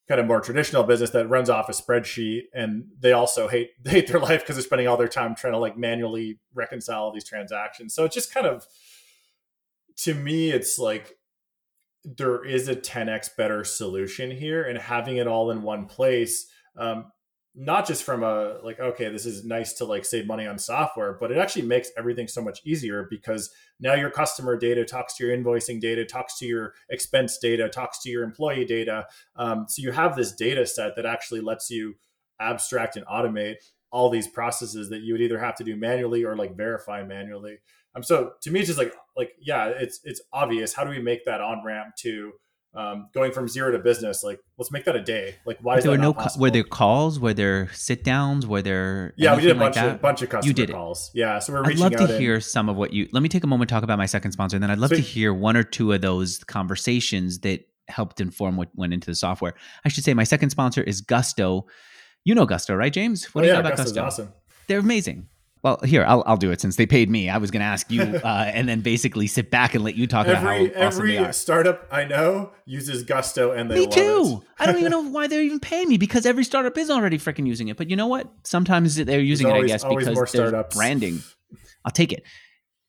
kind 0.08 0.20
of 0.20 0.28
more 0.28 0.42
traditional 0.42 0.84
business 0.84 1.12
that 1.12 1.30
runs 1.30 1.50
off 1.50 1.70
a 1.70 1.72
spreadsheet 1.72 2.44
and 2.54 2.86
they 3.00 3.14
also 3.14 3.48
hate 3.48 3.72
hate 3.86 4.08
their 4.08 4.20
life 4.20 4.42
because 4.42 4.56
they're 4.56 4.64
spending 4.64 4.88
all 4.88 4.98
their 4.98 5.08
time 5.08 5.34
trying 5.36 5.54
to 5.54 5.60
like 5.60 5.78
manually 5.78 6.40
reconcile 6.54 7.12
these 7.12 7.24
transactions 7.24 7.96
so 7.96 8.04
it's 8.04 8.14
just 8.14 8.34
kind 8.34 8.46
of 8.46 8.68
to 9.96 10.14
me 10.14 10.50
it's 10.52 10.78
like 10.78 11.16
there 12.04 12.44
is 12.44 12.68
a 12.68 12.76
10x 12.76 13.36
better 13.38 13.64
solution 13.64 14.32
here 14.32 14.64
and 14.64 14.78
having 14.78 15.18
it 15.18 15.28
all 15.28 15.52
in 15.52 15.62
one 15.62 15.86
place 15.86 16.48
um, 16.78 17.06
not 17.56 17.86
just 17.88 18.04
from 18.04 18.24
a 18.24 18.58
like 18.64 18.80
okay 18.80 19.10
this 19.10 19.26
is 19.26 19.46
nice 19.46 19.74
to 19.74 19.86
like 19.86 20.04
save 20.04 20.26
money 20.26 20.48
on 20.48 20.58
software 20.58 21.18
but 21.20 21.32
it 21.32 21.38
actually 21.38 21.62
makes 21.62 21.92
everything 21.98 22.28
so 22.28 22.42
much 22.42 22.60
easier 22.66 23.08
because 23.10 23.52
now 23.80 23.94
your 23.94 24.10
customer 24.10 24.58
data 24.58 24.86
talks 24.86 25.16
to 25.16 25.26
your 25.26 25.38
invoicing 25.38 25.80
data 25.80 26.06
talks 26.06 26.40
to 26.40 26.46
your 26.46 26.74
expense 26.90 27.38
data 27.38 27.68
talks 27.68 28.02
to 28.02 28.10
your 28.10 28.24
employee 28.24 28.66
data. 28.66 29.06
Um, 29.36 29.66
so 29.68 29.82
you 29.82 29.92
have 29.92 30.16
this 30.16 30.34
data 30.34 30.66
set 30.66 30.96
that 30.96 31.06
actually 31.06 31.42
lets 31.42 31.70
you 31.70 31.96
abstract 32.40 32.96
and 32.96 33.06
automate 33.06 33.56
all 33.92 34.10
these 34.10 34.28
processes 34.28 34.90
that 34.90 35.02
you 35.02 35.14
would 35.14 35.22
either 35.22 35.38
have 35.38 35.56
to 35.56 35.64
do 35.66 35.76
manually 35.76 36.24
or 36.24 36.36
like 36.36 36.56
verify 36.56 37.04
manually 37.04 37.58
um, 37.96 38.04
so 38.04 38.34
to 38.42 38.52
me 38.52 38.60
it's 38.60 38.68
just 38.68 38.80
like 38.80 38.94
like 39.16 39.32
yeah 39.42 39.68
it's 39.68 40.00
it's 40.04 40.22
obvious 40.32 40.74
how 40.74 40.84
do 40.84 40.90
we 40.90 41.02
make 41.02 41.26
that 41.26 41.42
on 41.42 41.64
ramp 41.66 41.96
to 41.98 42.32
um, 42.76 43.10
going 43.14 43.32
from 43.32 43.48
zero 43.48 43.72
to 43.72 43.80
business, 43.80 44.24
like 44.24 44.40
let's 44.58 44.72
make 44.72 44.86
that 44.86 44.96
a 44.96 45.02
day. 45.02 45.36
Like 45.46 45.60
why 45.62 45.78
is 45.78 45.84
there 45.84 45.92
were 45.92 45.98
no 45.98 46.14
possible? 46.14 46.44
were 46.44 46.50
there 46.50 46.64
calls? 46.64 47.20
Were 47.20 47.34
there 47.34 47.70
sit 47.74 48.04
downs? 48.04 48.48
Were 48.48 48.62
there 48.62 49.14
yeah? 49.16 49.36
We 49.36 49.44
did 49.44 49.56
a 49.56 49.60
bunch 49.60 49.76
like 49.76 49.86
of 49.94 50.02
bunch 50.02 50.22
of 50.24 50.30
customer 50.30 50.50
you 50.50 50.54
did 50.54 50.72
calls. 50.72 51.12
It. 51.14 51.20
Yeah, 51.20 51.40
so 51.40 51.54
we're. 51.54 51.66
I'd 51.66 51.78
love 51.78 51.92
to 51.92 52.18
hear 52.18 52.42
some 52.42 52.70
of 52.70 52.76
what 52.76 52.92
you. 52.92 53.08
Let 53.12 53.22
me 53.22 53.30
take 53.30 53.44
a 53.44 53.48
moment 53.48 53.70
to 53.70 53.76
talk 53.76 53.84
about 53.84 54.00
my 54.00 54.08
second 54.08 54.32
sponsor, 54.32 54.58
and 54.58 54.64
then 54.64 54.72
I'd 54.72 54.80
love 54.80 54.90
Sweet. 54.90 54.98
to 54.98 55.04
hear 55.04 55.34
one 55.34 55.56
or 55.56 55.64
two 55.64 55.92
of 55.94 56.02
those 56.02 56.44
conversations 56.46 57.40
that 57.40 57.62
helped 57.90 58.20
inform 58.20 58.58
what 58.58 58.70
went 58.76 58.94
into 58.94 59.06
the 59.06 59.16
software. 59.16 59.54
I 59.86 59.90
should 59.90 60.04
say 60.04 60.16
my 60.16 60.24
second 60.24 60.50
sponsor 60.50 60.82
is 60.82 61.02
Gusto. 61.02 61.68
You 62.26 62.34
know 62.34 62.46
Gusto, 62.46 62.74
right, 62.74 62.92
James? 62.92 63.26
What 63.36 63.42
oh, 63.42 63.44
do 63.44 63.48
you 63.48 63.54
yeah, 63.54 63.62
know 63.62 63.68
about 63.68 63.78
Gusto? 63.78 64.04
Awesome. 64.04 64.34
They're 64.68 64.80
amazing. 64.80 65.28
Well, 65.64 65.80
here 65.86 66.04
I'll 66.06 66.24
I'll 66.26 66.38
do 66.38 66.52
it 66.52 66.60
since 66.60 66.76
they 66.76 66.86
paid 66.86 67.10
me. 67.10 67.30
I 67.30 67.38
was 67.38 67.50
going 67.50 67.62
to 67.62 67.66
ask 67.66 67.90
you, 67.90 68.02
uh, 68.24 68.52
and 68.54 68.68
then 68.68 68.82
basically 68.82 69.28
sit 69.28 69.50
back 69.50 69.74
and 69.74 69.84
let 69.84 69.96
you 69.96 70.08
talk 70.08 70.28
every, 70.28 70.68
about 70.68 70.76
how 70.76 70.88
awesome 70.88 71.10
every 71.10 71.34
startup 71.34 71.88
I 71.90 72.04
know 72.04 72.52
uses 72.66 73.04
Gusto, 73.04 73.52
and 73.52 73.72
they 73.72 73.76
me 73.76 73.88
too. 73.88 74.44
I 74.60 74.66
don't 74.66 74.78
even 74.78 74.92
know 74.92 75.04
why 75.10 75.28
they're 75.28 75.42
even 75.42 75.62
paying 75.62 75.88
me 75.88 75.98
because 75.98 76.26
every 76.26 76.44
startup 76.44 76.78
is 76.78 76.90
already 76.90 77.18
freaking 77.18 77.48
using 77.48 77.70
it. 77.70 77.78
But 77.78 77.90
you 77.90 77.96
know 77.96 78.08
what? 78.08 78.30
Sometimes 78.44 78.96
they're 78.98 79.22
using 79.22 79.48
always, 79.48 79.62
it, 79.62 79.66
I 79.66 79.68
guess, 79.68 79.84
because 79.86 80.32
there's 80.32 80.74
branding. 80.74 81.24
I'll 81.86 81.92
take 81.92 82.12
it. 82.12 82.24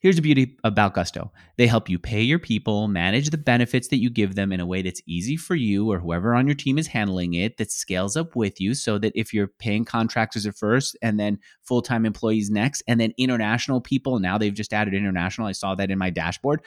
Here's 0.05 0.17
the 0.17 0.21
beauty 0.21 0.59
about 0.65 0.93
Gusto 0.93 1.33
they 1.57 1.67
help 1.67 1.89
you 1.89 1.99
pay 1.99 2.21
your 2.21 2.39
people, 2.39 2.89
manage 2.89 3.31
the 3.31 3.39
benefits 3.39 3.89
that 3.89 4.03
you 4.03 4.11
give 4.11 4.35
them 4.35 4.53
in 4.53 4.61
a 4.61 4.67
way 4.67 4.83
that's 4.83 5.01
easy 5.07 5.39
for 5.39 5.55
you 5.55 5.91
or 5.91 5.99
whoever 5.99 6.35
on 6.35 6.47
your 6.47 6.55
team 6.55 6.77
is 6.77 6.89
handling 6.89 7.33
it, 7.33 7.57
that 7.57 7.73
scales 7.73 8.15
up 8.15 8.37
with 8.37 8.61
you 8.61 8.75
so 8.75 8.99
that 8.99 9.15
if 9.15 9.33
you're 9.33 9.47
paying 9.47 9.87
contractors 9.87 10.45
at 10.45 10.59
first 10.59 10.95
and 11.01 11.19
then 11.19 11.39
full 11.63 11.81
time 11.81 12.05
employees 12.05 12.51
next, 12.51 12.83
and 12.87 13.01
then 13.01 13.15
international 13.17 13.81
people, 13.81 14.19
now 14.19 14.37
they've 14.37 14.53
just 14.53 14.75
added 14.75 14.93
international. 14.93 15.47
I 15.47 15.53
saw 15.53 15.75
that 15.75 15.91
in 15.91 15.97
my 15.97 16.11
dashboard. 16.11 16.61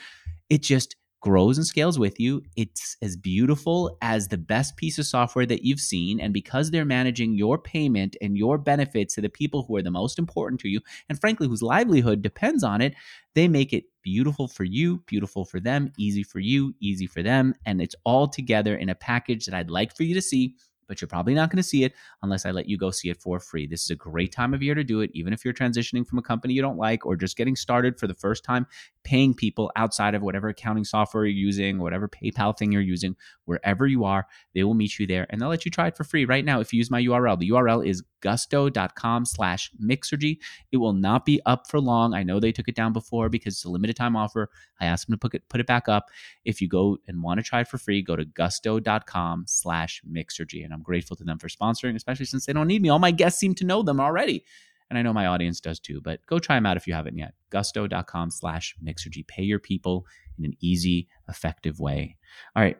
It 0.49 0.63
just 0.63 0.95
grows 1.27 1.57
and 1.57 1.67
scales 1.67 1.99
with 1.99 2.21
you. 2.21 2.41
It's 2.55 2.95
as 3.01 3.17
beautiful 3.17 3.97
as 4.01 4.29
the 4.29 4.37
best 4.37 4.77
piece 4.77 4.97
of 4.97 5.05
software 5.05 5.45
that 5.45 5.65
you've 5.65 5.81
seen. 5.81 6.21
And 6.21 6.33
because 6.33 6.71
they're 6.71 6.85
managing 6.85 7.33
your 7.33 7.57
payment 7.57 8.15
and 8.21 8.37
your 8.37 8.57
benefits 8.57 9.15
to 9.15 9.21
the 9.21 9.27
people 9.27 9.63
who 9.63 9.75
are 9.75 9.81
the 9.81 9.91
most 9.91 10.17
important 10.19 10.61
to 10.61 10.69
you, 10.69 10.79
and 11.09 11.19
frankly, 11.19 11.49
whose 11.49 11.61
livelihood 11.61 12.21
depends 12.21 12.63
on 12.63 12.79
it, 12.79 12.95
they 13.35 13.49
make 13.49 13.73
it 13.73 13.83
beautiful 14.03 14.47
for 14.47 14.63
you, 14.63 15.03
beautiful 15.05 15.43
for 15.43 15.59
them, 15.59 15.91
easy 15.99 16.23
for 16.23 16.39
you, 16.39 16.73
easy 16.79 17.07
for 17.07 17.21
them. 17.21 17.53
And 17.65 17.81
it's 17.81 17.95
all 18.05 18.29
together 18.29 18.77
in 18.77 18.87
a 18.87 18.95
package 18.95 19.47
that 19.47 19.53
I'd 19.53 19.69
like 19.69 19.97
for 19.97 20.03
you 20.03 20.13
to 20.13 20.21
see 20.21 20.55
but 20.87 21.01
you're 21.01 21.07
probably 21.07 21.33
not 21.33 21.49
going 21.49 21.57
to 21.57 21.63
see 21.63 21.83
it 21.83 21.93
unless 22.23 22.45
I 22.45 22.51
let 22.51 22.67
you 22.67 22.77
go 22.77 22.91
see 22.91 23.09
it 23.09 23.21
for 23.21 23.39
free. 23.39 23.67
This 23.67 23.83
is 23.83 23.89
a 23.89 23.95
great 23.95 24.31
time 24.31 24.53
of 24.53 24.63
year 24.63 24.75
to 24.75 24.83
do 24.83 25.01
it, 25.01 25.11
even 25.13 25.33
if 25.33 25.43
you're 25.43 25.53
transitioning 25.53 26.05
from 26.05 26.19
a 26.19 26.21
company 26.21 26.53
you 26.53 26.61
don't 26.61 26.77
like 26.77 27.05
or 27.05 27.15
just 27.15 27.37
getting 27.37 27.55
started 27.55 27.99
for 27.99 28.07
the 28.07 28.13
first 28.13 28.43
time, 28.43 28.65
paying 29.03 29.33
people 29.33 29.71
outside 29.75 30.15
of 30.15 30.21
whatever 30.21 30.49
accounting 30.49 30.83
software 30.83 31.25
you're 31.25 31.33
using, 31.33 31.79
whatever 31.79 32.07
PayPal 32.07 32.57
thing 32.57 32.71
you're 32.71 32.81
using, 32.81 33.15
wherever 33.45 33.87
you 33.87 34.03
are, 34.03 34.27
they 34.53 34.63
will 34.63 34.73
meet 34.73 34.99
you 34.99 35.07
there 35.07 35.25
and 35.29 35.41
they'll 35.41 35.49
let 35.49 35.65
you 35.65 35.71
try 35.71 35.87
it 35.87 35.95
for 35.95 36.03
free 36.03 36.25
right 36.25 36.45
now 36.45 36.59
if 36.59 36.73
you 36.73 36.77
use 36.77 36.91
my 36.91 37.01
URL. 37.01 37.39
The 37.39 37.49
URL 37.49 37.85
is 37.85 38.03
gusto.com 38.21 39.25
slash 39.25 39.71
mixergy. 39.81 40.39
It 40.71 40.77
will 40.77 40.93
not 40.93 41.25
be 41.25 41.39
up 41.45 41.67
for 41.69 41.79
long. 41.79 42.13
I 42.13 42.23
know 42.23 42.39
they 42.39 42.51
took 42.51 42.67
it 42.67 42.75
down 42.75 42.93
before 42.93 43.29
because 43.29 43.55
it's 43.55 43.65
a 43.65 43.69
limited 43.69 43.95
time 43.95 44.15
offer. 44.15 44.49
I 44.79 44.85
asked 44.85 45.07
them 45.07 45.13
to 45.13 45.19
put 45.19 45.33
it, 45.33 45.43
put 45.49 45.61
it 45.61 45.67
back 45.67 45.87
up. 45.87 46.09
If 46.45 46.61
you 46.61 46.67
go 46.67 46.97
and 47.07 47.21
want 47.23 47.39
to 47.39 47.43
try 47.43 47.61
it 47.61 47.67
for 47.67 47.77
free, 47.77 48.01
go 48.01 48.15
to 48.15 48.25
gusto.com 48.25 49.45
slash 49.47 50.01
mixergy. 50.09 50.63
And 50.63 50.73
I'm 50.77 50.83
grateful 50.83 51.15
to 51.17 51.23
them 51.23 51.39
for 51.39 51.47
sponsoring, 51.47 51.95
especially 51.95 52.27
since 52.27 52.45
they 52.45 52.53
don't 52.53 52.67
need 52.67 52.81
me. 52.81 52.89
All 52.89 52.99
my 52.99 53.11
guests 53.11 53.39
seem 53.39 53.55
to 53.55 53.65
know 53.65 53.81
them 53.81 53.99
already. 53.99 54.45
And 54.89 54.97
I 54.97 55.01
know 55.01 55.11
my 55.11 55.25
audience 55.25 55.59
does 55.59 55.79
too, 55.79 55.99
but 56.01 56.25
go 56.27 56.39
try 56.39 56.55
them 56.55 56.65
out 56.65 56.77
if 56.77 56.87
you 56.87 56.93
haven't 56.93 57.17
yet. 57.17 57.33
Gusto.com 57.49 58.31
slash 58.31 58.75
mixergy. 58.81 59.27
Pay 59.27 59.43
your 59.43 59.59
people 59.59 60.05
in 60.37 60.45
an 60.45 60.53
easy, 60.61 61.09
effective 61.27 61.79
way. 61.79 62.15
All 62.55 62.63
right. 62.63 62.77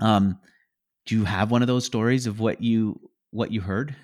Um, 0.00 0.40
do 1.06 1.16
you 1.16 1.24
have 1.24 1.50
one 1.50 1.62
of 1.62 1.68
those 1.68 1.84
stories 1.84 2.26
of 2.26 2.40
what 2.40 2.62
you 2.62 2.98
what 3.30 3.52
you 3.52 3.60
heard? 3.60 3.94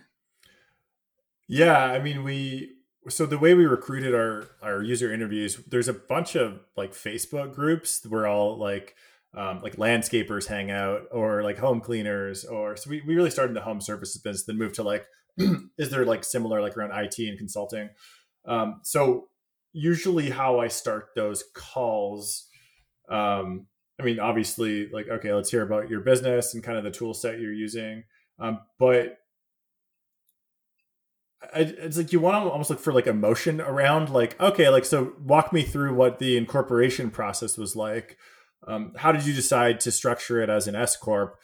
Yeah, 1.49 1.83
I 1.83 1.99
mean, 1.99 2.23
we 2.23 2.75
so 3.09 3.25
the 3.27 3.39
way 3.39 3.55
we 3.55 3.67
recruited 3.67 4.15
our 4.15 4.49
our 4.63 4.83
user 4.83 5.13
interviews, 5.13 5.57
there's 5.67 5.89
a 5.89 5.95
bunch 5.95 6.37
of 6.37 6.61
like 6.77 6.93
Facebook 6.93 7.55
groups 7.55 8.05
where 8.07 8.27
all 8.27 8.59
like 8.59 8.95
um, 9.37 9.61
like 9.63 9.77
landscapers 9.77 10.47
hang 10.47 10.71
out 10.71 11.03
or 11.13 11.43
like 11.43 11.59
home 11.59 11.81
cleaners 11.81 12.45
or 12.45 12.77
so 12.77 12.91
we, 12.91 13.03
we 13.03 13.15
really 13.15 13.31
started 13.31 13.55
the 13.55 13.61
home 13.61 13.81
services 13.81 14.21
business 14.23 14.45
then 14.47 14.59
moved 14.59 14.75
to 14.77 14.83
like 14.83 15.07
is 15.79 15.91
there 15.91 16.05
like 16.05 16.25
similar 16.25 16.61
like 16.61 16.77
around 16.77 16.93
IT 16.93 17.19
and 17.19 17.39
consulting? 17.39 17.91
Um, 18.47 18.81
so 18.83 19.29
usually 19.73 20.31
how 20.31 20.61
I 20.61 20.69
start 20.69 21.09
those 21.15 21.45
calls 21.55 22.47
um, 23.09 23.67
I 24.01 24.05
mean 24.05 24.19
obviously 24.19 24.89
like 24.89 25.09
okay 25.09 25.33
let's 25.33 25.51
hear 25.51 25.63
about 25.63 25.91
your 25.91 26.01
business 26.01 26.55
and 26.55 26.63
kind 26.63 26.79
of 26.79 26.85
the 26.85 26.91
tool 26.91 27.15
set 27.15 27.41
you're 27.41 27.53
using 27.53 28.05
um, 28.39 28.61
but 28.79 29.19
I, 31.55 31.61
it's 31.61 31.97
like 31.97 32.13
you 32.13 32.21
want 32.21 32.45
to 32.45 32.51
almost 32.51 32.71
look 32.71 32.81
for 32.81 32.93
like 32.93 33.07
emotion 33.07 33.61
around 33.61 34.11
like 34.11 34.41
okay 34.41 34.69
like 34.69 34.85
so 34.85 35.13
walk 35.23 35.53
me 35.53 35.63
through 35.63 35.95
what 35.95 36.19
the 36.19 36.37
incorporation 36.37 37.11
process 37.11 37.57
was 37.57 37.77
like 37.77 38.17
um, 38.67 38.93
how 38.97 39.13
did 39.13 39.25
you 39.25 39.33
decide 39.33 39.81
to 39.81 39.93
structure 39.93 40.41
it 40.41 40.51
as 40.51 40.67
an 40.67 40.75
s 40.75 40.97
corp? 40.97 41.37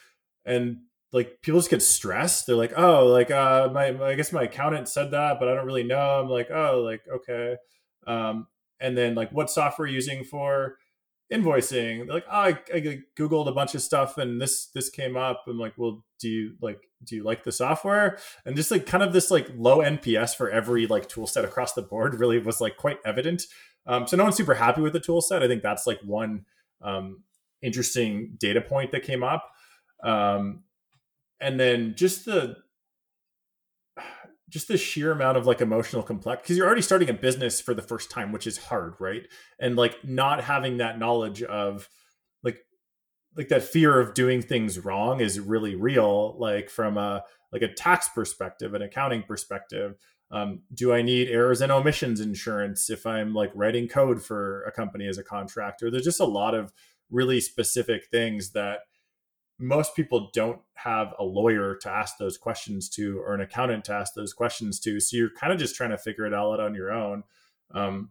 And 0.45 0.81
like 1.15 1.41
people 1.41 1.59
just 1.59 1.71
get 1.71 1.81
stressed. 1.81 2.45
They're 2.45 2.55
like 2.55 2.73
oh 2.77 3.07
like 3.07 3.31
uh 3.31 3.69
my, 3.73 3.91
my 3.91 4.07
i 4.07 4.15
guess 4.15 4.33
my 4.33 4.43
accountant 4.43 4.89
said 4.89 5.11
that 5.11 5.39
but 5.39 5.47
i 5.47 5.55
don't 5.55 5.65
really 5.65 5.83
know. 5.83 6.19
I'm 6.19 6.29
like 6.29 6.51
oh 6.51 6.81
like 6.81 7.01
okay. 7.11 7.55
Um 8.05 8.47
and 8.79 8.97
then 8.97 9.15
like 9.15 9.31
what 9.31 9.49
software 9.49 9.85
are 9.85 9.87
you 9.87 9.95
using 9.95 10.23
for 10.23 10.77
invoicing? 11.31 12.05
They're 12.05 12.15
like 12.15 12.25
oh, 12.29 12.37
I, 12.37 12.59
I 12.73 12.99
googled 13.17 13.47
a 13.47 13.53
bunch 13.53 13.73
of 13.75 13.81
stuff 13.81 14.17
and 14.17 14.41
this 14.41 14.67
this 14.67 14.89
came 14.89 15.15
up. 15.15 15.45
I'm 15.47 15.57
like 15.57 15.73
well 15.77 16.03
do 16.19 16.27
you 16.27 16.55
like 16.61 16.81
do 17.03 17.15
you 17.15 17.23
like 17.23 17.43
the 17.43 17.51
software? 17.51 18.19
And 18.45 18.55
just 18.55 18.69
like 18.69 18.85
kind 18.85 19.03
of 19.03 19.13
this 19.13 19.31
like 19.31 19.47
low 19.55 19.77
nps 19.79 20.35
for 20.35 20.49
every 20.49 20.85
like 20.85 21.07
tool 21.07 21.27
set 21.27 21.45
across 21.45 21.73
the 21.73 21.81
board 21.81 22.19
really 22.19 22.39
was 22.39 22.59
like 22.59 22.75
quite 22.75 22.97
evident. 23.05 23.43
Um, 23.87 24.05
so 24.05 24.17
no 24.17 24.23
one's 24.23 24.35
super 24.35 24.55
happy 24.55 24.81
with 24.81 24.93
the 24.93 24.99
tool 24.99 25.21
set. 25.21 25.43
I 25.43 25.47
think 25.47 25.63
that's 25.63 25.87
like 25.87 25.99
one 26.03 26.45
um, 26.81 27.23
interesting 27.61 28.35
data 28.39 28.61
point 28.61 28.91
that 28.91 29.03
came 29.03 29.23
up. 29.23 29.49
Um, 30.03 30.63
and 31.39 31.59
then 31.59 31.95
just 31.95 32.25
the 32.25 32.55
just 34.49 34.67
the 34.67 34.77
sheer 34.77 35.11
amount 35.11 35.37
of 35.37 35.47
like 35.47 35.59
emotional 35.59 36.03
complex 36.03 36.43
because 36.43 36.55
you're 36.55 36.67
already 36.67 36.81
starting 36.81 37.09
a 37.09 37.13
business 37.13 37.59
for 37.59 37.73
the 37.73 37.81
first 37.81 38.11
time 38.11 38.31
which 38.31 38.47
is 38.47 38.57
hard 38.57 38.93
right? 38.99 39.23
And 39.59 39.75
like 39.75 40.03
not 40.03 40.43
having 40.43 40.77
that 40.77 40.99
knowledge 40.99 41.41
of 41.43 41.89
like 42.43 42.59
like 43.35 43.47
that 43.49 43.63
fear 43.63 43.99
of 43.99 44.13
doing 44.13 44.41
things 44.41 44.79
wrong 44.79 45.19
is 45.19 45.39
really 45.39 45.75
real 45.75 46.37
like 46.39 46.69
from 46.69 46.97
a 46.97 47.23
like 47.51 47.63
a 47.63 47.73
tax 47.73 48.07
perspective 48.09 48.73
an 48.73 48.81
accounting 48.81 49.23
perspective 49.23 49.95
um, 50.31 50.61
do 50.73 50.93
i 50.93 51.01
need 51.01 51.29
errors 51.29 51.61
and 51.61 51.71
omissions 51.71 52.19
insurance 52.19 52.89
if 52.89 53.05
i'm 53.05 53.33
like 53.33 53.51
writing 53.53 53.87
code 53.87 54.23
for 54.23 54.63
a 54.63 54.71
company 54.71 55.07
as 55.07 55.17
a 55.17 55.23
contractor? 55.23 55.91
There's 55.91 56.03
just 56.03 56.19
a 56.19 56.25
lot 56.25 56.55
of 56.55 56.73
really 57.11 57.39
specific 57.39 58.05
things 58.11 58.51
that 58.51 58.79
most 59.57 59.95
people 59.95 60.29
don't 60.33 60.59
have 60.73 61.13
a 61.17 61.23
lawyer 61.23 61.75
to 61.75 61.89
ask 61.89 62.17
those 62.17 62.37
questions 62.37 62.89
to 62.89 63.19
or 63.19 63.33
an 63.33 63.41
accountant 63.41 63.85
to 63.85 63.93
ask 63.93 64.13
those 64.13 64.33
questions 64.33 64.79
to 64.81 64.99
so 64.99 65.15
you're 65.15 65.29
kind 65.29 65.53
of 65.53 65.59
just 65.59 65.75
trying 65.75 65.91
to 65.91 65.97
figure 65.97 66.25
it 66.25 66.33
all 66.33 66.53
out 66.53 66.59
on 66.59 66.75
your 66.75 66.91
own. 66.91 67.23
Um, 67.71 68.09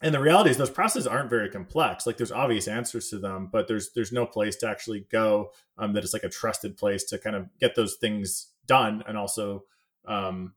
and 0.00 0.14
the 0.14 0.20
reality 0.20 0.50
is 0.50 0.56
those 0.56 0.70
processes 0.70 1.08
aren't 1.08 1.30
very 1.30 1.50
complex. 1.50 2.06
Like 2.06 2.16
there's 2.16 2.30
obvious 2.30 2.68
answers 2.68 3.08
to 3.08 3.18
them 3.18 3.48
but 3.50 3.66
there's 3.66 3.90
there's 3.92 4.12
no 4.12 4.24
place 4.24 4.56
to 4.56 4.68
actually 4.68 5.06
go 5.10 5.50
um, 5.78 5.94
that 5.94 6.04
is 6.04 6.12
like 6.12 6.24
a 6.24 6.28
trusted 6.28 6.76
place 6.76 7.04
to 7.04 7.18
kind 7.18 7.34
of 7.34 7.48
get 7.58 7.74
those 7.74 7.96
things 7.96 8.52
done 8.66 9.02
and 9.08 9.18
also 9.18 9.64
um, 10.06 10.54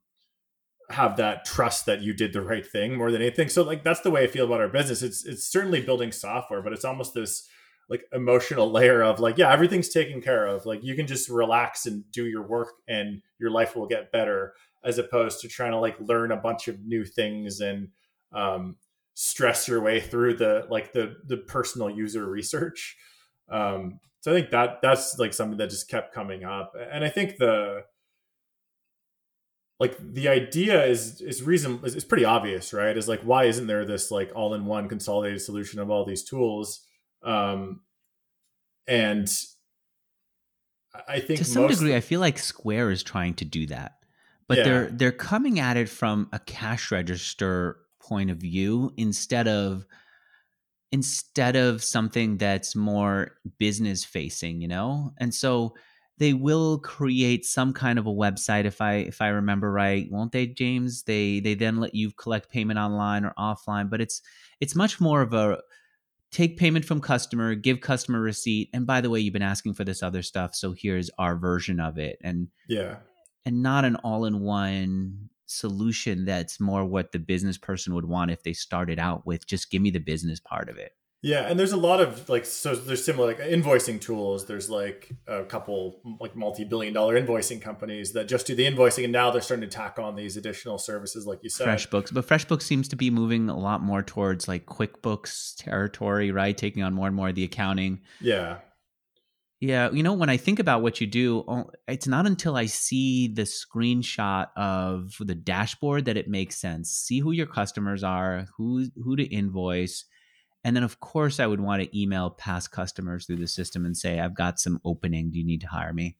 have 0.93 1.17
that 1.17 1.45
trust 1.45 1.85
that 1.85 2.01
you 2.01 2.13
did 2.13 2.33
the 2.33 2.41
right 2.41 2.65
thing 2.65 2.95
more 2.95 3.11
than 3.11 3.21
anything. 3.21 3.49
So 3.49 3.63
like 3.63 3.83
that's 3.83 4.01
the 4.01 4.11
way 4.11 4.23
i 4.23 4.27
feel 4.27 4.45
about 4.45 4.61
our 4.61 4.67
business. 4.67 5.01
It's 5.01 5.25
it's 5.25 5.43
certainly 5.43 5.81
building 5.81 6.11
software 6.11 6.61
but 6.61 6.73
it's 6.73 6.85
almost 6.85 7.13
this 7.13 7.47
like 7.89 8.03
emotional 8.13 8.71
layer 8.71 9.03
of 9.03 9.19
like 9.19 9.37
yeah 9.37 9.51
everything's 9.51 9.89
taken 9.89 10.21
care 10.21 10.45
of. 10.47 10.65
Like 10.65 10.83
you 10.83 10.95
can 10.95 11.07
just 11.07 11.29
relax 11.29 11.85
and 11.85 12.03
do 12.11 12.25
your 12.25 12.47
work 12.47 12.69
and 12.87 13.21
your 13.39 13.51
life 13.51 13.75
will 13.75 13.87
get 13.87 14.11
better 14.11 14.53
as 14.83 14.97
opposed 14.97 15.41
to 15.41 15.47
trying 15.47 15.71
to 15.71 15.79
like 15.79 15.99
learn 15.99 16.31
a 16.31 16.37
bunch 16.37 16.67
of 16.67 16.83
new 16.85 17.05
things 17.05 17.59
and 17.59 17.89
um, 18.33 18.77
stress 19.13 19.67
your 19.67 19.81
way 19.81 19.99
through 19.99 20.35
the 20.35 20.65
like 20.69 20.93
the 20.93 21.15
the 21.27 21.37
personal 21.37 21.89
user 21.89 22.25
research. 22.25 22.97
Um, 23.49 23.99
so 24.21 24.31
i 24.31 24.35
think 24.35 24.51
that 24.51 24.81
that's 24.81 25.17
like 25.17 25.33
something 25.33 25.57
that 25.57 25.69
just 25.69 25.89
kept 25.89 26.13
coming 26.13 26.43
up. 26.43 26.73
And 26.91 27.03
i 27.03 27.09
think 27.09 27.37
the 27.37 27.83
like 29.81 29.97
the 29.99 30.27
idea 30.27 30.85
is 30.85 31.19
is 31.21 31.41
reason 31.41 31.79
is, 31.83 31.95
is 31.95 32.05
pretty 32.05 32.23
obvious 32.23 32.71
right 32.71 32.95
is 32.95 33.07
like 33.07 33.21
why 33.23 33.45
isn't 33.45 33.65
there 33.65 33.83
this 33.83 34.11
like 34.11 34.31
all-in-one 34.35 34.87
consolidated 34.87 35.41
solution 35.41 35.79
of 35.79 35.89
all 35.89 36.05
these 36.05 36.23
tools 36.23 36.85
um, 37.23 37.81
and 38.87 39.27
I 41.07 41.19
think 41.19 41.39
to 41.39 41.45
some 41.45 41.63
most, 41.63 41.79
degree, 41.79 41.95
I 41.95 42.01
feel 42.01 42.19
like 42.19 42.37
Square 42.37 42.91
is 42.91 43.03
trying 43.03 43.35
to 43.35 43.45
do 43.45 43.65
that, 43.67 43.93
but 44.47 44.57
yeah. 44.57 44.63
they're 44.63 44.89
they're 44.89 45.11
coming 45.11 45.59
at 45.59 45.77
it 45.77 45.87
from 45.87 46.29
a 46.33 46.39
cash 46.39 46.91
register 46.91 47.77
point 48.01 48.29
of 48.29 48.37
view 48.37 48.91
instead 48.97 49.47
of 49.47 49.85
instead 50.91 51.55
of 51.55 51.81
something 51.83 52.37
that's 52.37 52.75
more 52.75 53.37
business 53.57 54.03
facing, 54.03 54.61
you 54.61 54.67
know. 54.67 55.13
And 55.17 55.33
so 55.33 55.75
they 56.17 56.33
will 56.33 56.77
create 56.79 57.45
some 57.45 57.73
kind 57.73 57.97
of 57.97 58.05
a 58.05 58.11
website 58.11 58.65
if 58.65 58.79
I 58.81 58.95
if 58.95 59.21
I 59.21 59.29
remember 59.29 59.71
right, 59.71 60.07
won't 60.11 60.31
they, 60.31 60.47
James? 60.47 61.03
They 61.03 61.39
they 61.39 61.55
then 61.55 61.79
let 61.79 61.95
you 61.95 62.11
collect 62.11 62.51
payment 62.51 62.79
online 62.79 63.25
or 63.25 63.33
offline, 63.37 63.89
but 63.89 64.01
it's 64.01 64.21
it's 64.59 64.75
much 64.75 65.01
more 65.01 65.21
of 65.21 65.33
a 65.33 65.59
take 66.31 66.57
payment 66.57 66.85
from 66.85 67.01
customer, 67.01 67.55
give 67.55 67.81
customer 67.81 68.21
receipt, 68.21 68.69
and 68.73 68.87
by 68.87 69.01
the 69.01 69.09
way, 69.09 69.19
you've 69.19 69.33
been 69.33 69.41
asking 69.41 69.73
for 69.73 69.83
this 69.83 70.01
other 70.01 70.21
stuff, 70.21 70.55
so 70.55 70.73
here's 70.77 71.09
our 71.17 71.35
version 71.35 71.79
of 71.79 71.97
it. 71.97 72.17
And 72.23 72.47
yeah, 72.67 72.97
and 73.45 73.63
not 73.63 73.85
an 73.85 73.95
all-in-one 73.97 75.29
solution 75.47 76.23
that's 76.23 76.59
more 76.59 76.85
what 76.85 77.11
the 77.11 77.19
business 77.19 77.57
person 77.57 77.93
would 77.93 78.05
want 78.05 78.31
if 78.31 78.43
they 78.43 78.53
started 78.53 78.99
out 78.99 79.25
with 79.25 79.45
just 79.45 79.69
give 79.69 79.81
me 79.81 79.89
the 79.89 79.99
business 79.99 80.39
part 80.39 80.69
of 80.69 80.77
it. 80.77 80.93
Yeah, 81.23 81.41
and 81.47 81.59
there's 81.59 81.71
a 81.71 81.77
lot 81.77 82.01
of 82.01 82.29
like 82.29 82.45
so 82.45 82.73
there's 82.73 83.05
similar 83.05 83.27
like 83.27 83.39
invoicing 83.39 84.01
tools. 84.01 84.47
There's 84.47 84.71
like 84.71 85.11
a 85.27 85.43
couple 85.43 86.01
like 86.19 86.35
multi-billion 86.35 86.95
dollar 86.95 87.21
invoicing 87.21 87.61
companies 87.61 88.13
that 88.13 88.27
just 88.27 88.47
do 88.47 88.55
the 88.55 88.65
invoicing 88.65 89.03
and 89.03 89.13
now 89.13 89.29
they're 89.29 89.41
starting 89.41 89.69
to 89.69 89.75
tack 89.75 89.99
on 89.99 90.15
these 90.15 90.35
additional 90.35 90.79
services 90.79 91.27
like 91.27 91.43
you 91.43 91.49
said. 91.49 91.67
FreshBooks, 91.67 92.11
but 92.11 92.27
FreshBooks 92.27 92.63
seems 92.63 92.87
to 92.87 92.95
be 92.95 93.11
moving 93.11 93.49
a 93.49 93.57
lot 93.57 93.83
more 93.83 94.01
towards 94.01 94.47
like 94.47 94.65
QuickBooks 94.65 95.57
territory, 95.57 96.31
right? 96.31 96.57
Taking 96.57 96.81
on 96.81 96.95
more 96.95 97.05
and 97.05 97.15
more 97.15 97.29
of 97.29 97.35
the 97.35 97.43
accounting. 97.43 98.01
Yeah. 98.19 98.57
Yeah, 99.59 99.91
you 99.91 100.01
know, 100.01 100.13
when 100.13 100.29
I 100.29 100.37
think 100.37 100.57
about 100.57 100.81
what 100.81 100.99
you 100.99 101.05
do, 101.05 101.43
oh, 101.47 101.69
it's 101.87 102.07
not 102.07 102.25
until 102.25 102.55
I 102.55 102.65
see 102.65 103.27
the 103.27 103.43
screenshot 103.43 104.47
of 104.57 105.13
the 105.19 105.35
dashboard 105.35 106.05
that 106.05 106.17
it 106.17 106.27
makes 106.27 106.57
sense. 106.57 106.89
See 106.89 107.19
who 107.19 107.31
your 107.31 107.45
customers 107.45 108.03
are, 108.03 108.47
who 108.57 108.87
who 109.03 109.15
to 109.15 109.23
invoice, 109.23 110.05
and 110.63 110.75
then, 110.75 110.83
of 110.83 110.99
course, 110.99 111.39
I 111.39 111.47
would 111.47 111.59
want 111.59 111.81
to 111.81 111.99
email 111.99 112.29
past 112.29 112.71
customers 112.71 113.25
through 113.25 113.37
the 113.37 113.47
system 113.47 113.85
and 113.85 113.97
say, 113.97 114.19
I've 114.19 114.35
got 114.35 114.59
some 114.59 114.79
opening. 114.85 115.31
Do 115.31 115.39
you 115.39 115.45
need 115.45 115.61
to 115.61 115.67
hire 115.67 115.93
me? 115.93 116.17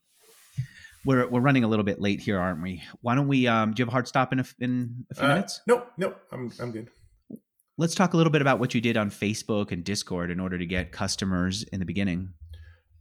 We're, 1.06 1.28
we're 1.28 1.42
running 1.42 1.64
a 1.64 1.68
little 1.68 1.86
bit 1.86 2.00
late 2.00 2.20
here, 2.20 2.40
aren't 2.40 2.62
we? 2.62 2.84
Why 3.02 3.16
don't 3.16 3.28
we? 3.28 3.48
Um, 3.48 3.74
do 3.74 3.82
you 3.82 3.86
have 3.86 3.90
a 3.90 3.92
hard 3.92 4.08
stop 4.08 4.34
in 4.34 4.40
a, 4.40 4.46
in 4.60 5.06
a 5.12 5.16
few 5.16 5.26
uh, 5.26 5.28
minutes? 5.30 5.62
No, 5.68 5.86
no, 5.98 6.16
I'm, 6.32 6.52
I'm 6.60 6.72
good. 6.72 6.90
Let's 7.78 7.96
talk 7.96 8.14
a 8.14 8.18
little 8.18 8.32
bit 8.32 8.42
about 8.42 8.60
what 8.60 8.76
you 8.76 8.82
did 8.82 8.98
on 8.98 9.10
Facebook 9.10 9.72
and 9.72 9.84
Discord 9.84 10.30
in 10.30 10.40
order 10.40 10.58
to 10.58 10.66
get 10.66 10.92
customers 10.92 11.64
in 11.72 11.80
the 11.80 11.86
beginning. 11.86 12.34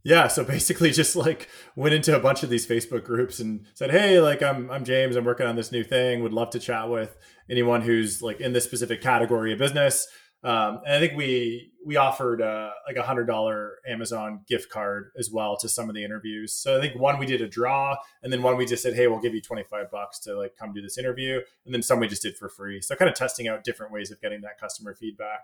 Yeah, 0.03 0.27
so 0.27 0.43
basically 0.43 0.91
just 0.91 1.15
like 1.15 1.47
went 1.75 1.93
into 1.93 2.15
a 2.15 2.19
bunch 2.19 2.43
of 2.43 2.49
these 2.49 2.65
Facebook 2.65 3.03
groups 3.03 3.39
and 3.39 3.65
said, 3.75 3.91
"Hey, 3.91 4.19
like 4.19 4.41
I'm 4.41 4.71
I'm 4.71 4.83
James, 4.83 5.15
I'm 5.15 5.25
working 5.25 5.45
on 5.45 5.55
this 5.55 5.71
new 5.71 5.83
thing, 5.83 6.23
would 6.23 6.33
love 6.33 6.49
to 6.51 6.59
chat 6.59 6.89
with 6.89 7.15
anyone 7.49 7.81
who's 7.81 8.21
like 8.21 8.39
in 8.39 8.53
this 8.53 8.63
specific 8.63 9.01
category 9.01 9.53
of 9.53 9.59
business. 9.59 10.07
Um, 10.43 10.81
and 10.85 10.95
I 10.95 10.99
think 10.99 11.15
we 11.15 11.71
we 11.85 11.97
offered 11.97 12.41
uh, 12.41 12.71
like 12.87 12.95
a 12.95 13.03
hundred 13.03 13.25
dollar 13.25 13.75
Amazon 13.87 14.41
gift 14.47 14.69
card 14.71 15.11
as 15.17 15.29
well 15.31 15.55
to 15.57 15.69
some 15.69 15.87
of 15.87 15.95
the 15.95 16.03
interviews. 16.03 16.53
So 16.53 16.77
I 16.77 16.81
think 16.81 16.99
one 16.99 17.19
we 17.19 17.27
did 17.27 17.41
a 17.41 17.47
draw, 17.47 17.95
and 18.23 18.33
then 18.33 18.41
one 18.41 18.57
we 18.57 18.65
just 18.65 18.81
said, 18.81 18.95
"Hey, 18.95 19.07
we'll 19.07 19.19
give 19.19 19.35
you 19.35 19.41
twenty 19.41 19.63
five 19.63 19.91
bucks 19.91 20.19
to 20.21 20.35
like 20.35 20.55
come 20.57 20.73
do 20.73 20.81
this 20.81 20.97
interview," 20.97 21.41
and 21.65 21.73
then 21.73 21.83
some 21.83 21.99
we 21.99 22.07
just 22.07 22.23
did 22.23 22.37
for 22.37 22.49
free. 22.49 22.81
So 22.81 22.95
kind 22.95 23.09
of 23.09 23.15
testing 23.15 23.47
out 23.47 23.63
different 23.63 23.91
ways 23.91 24.09
of 24.09 24.19
getting 24.19 24.41
that 24.41 24.59
customer 24.59 24.95
feedback. 24.95 25.41